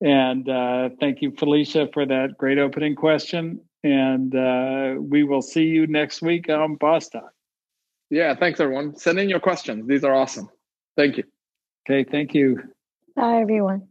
And 0.01 0.49
uh, 0.49 0.91
thank 1.01 1.23
you, 1.23 1.33
Felicia, 1.33 1.89
for 1.93 2.05
that 2.07 2.37
great 2.39 2.59
opening 2.59 2.95
question. 2.95 3.61
And 3.83 4.35
uh, 4.35 4.97
we 5.01 5.23
will 5.23 5.43
see 5.43 5.65
you 5.65 5.87
next 5.87 6.23
week 6.23 6.49
on 6.49 6.75
Boss 6.77 7.09
Talk. 7.09 7.33
Yeah, 8.11 8.35
thanks, 8.35 8.61
everyone. 8.61 8.97
Send 8.97 9.19
in 9.19 9.29
your 9.29 9.41
questions. 9.41 9.87
These 9.87 10.05
are 10.05 10.15
awesome. 10.15 10.49
Thank 10.97 11.17
you. 11.19 11.25
Okay, 11.89 12.09
thank 12.09 12.35
you. 12.35 12.63
Bye, 13.15 13.41
everyone. 13.41 13.89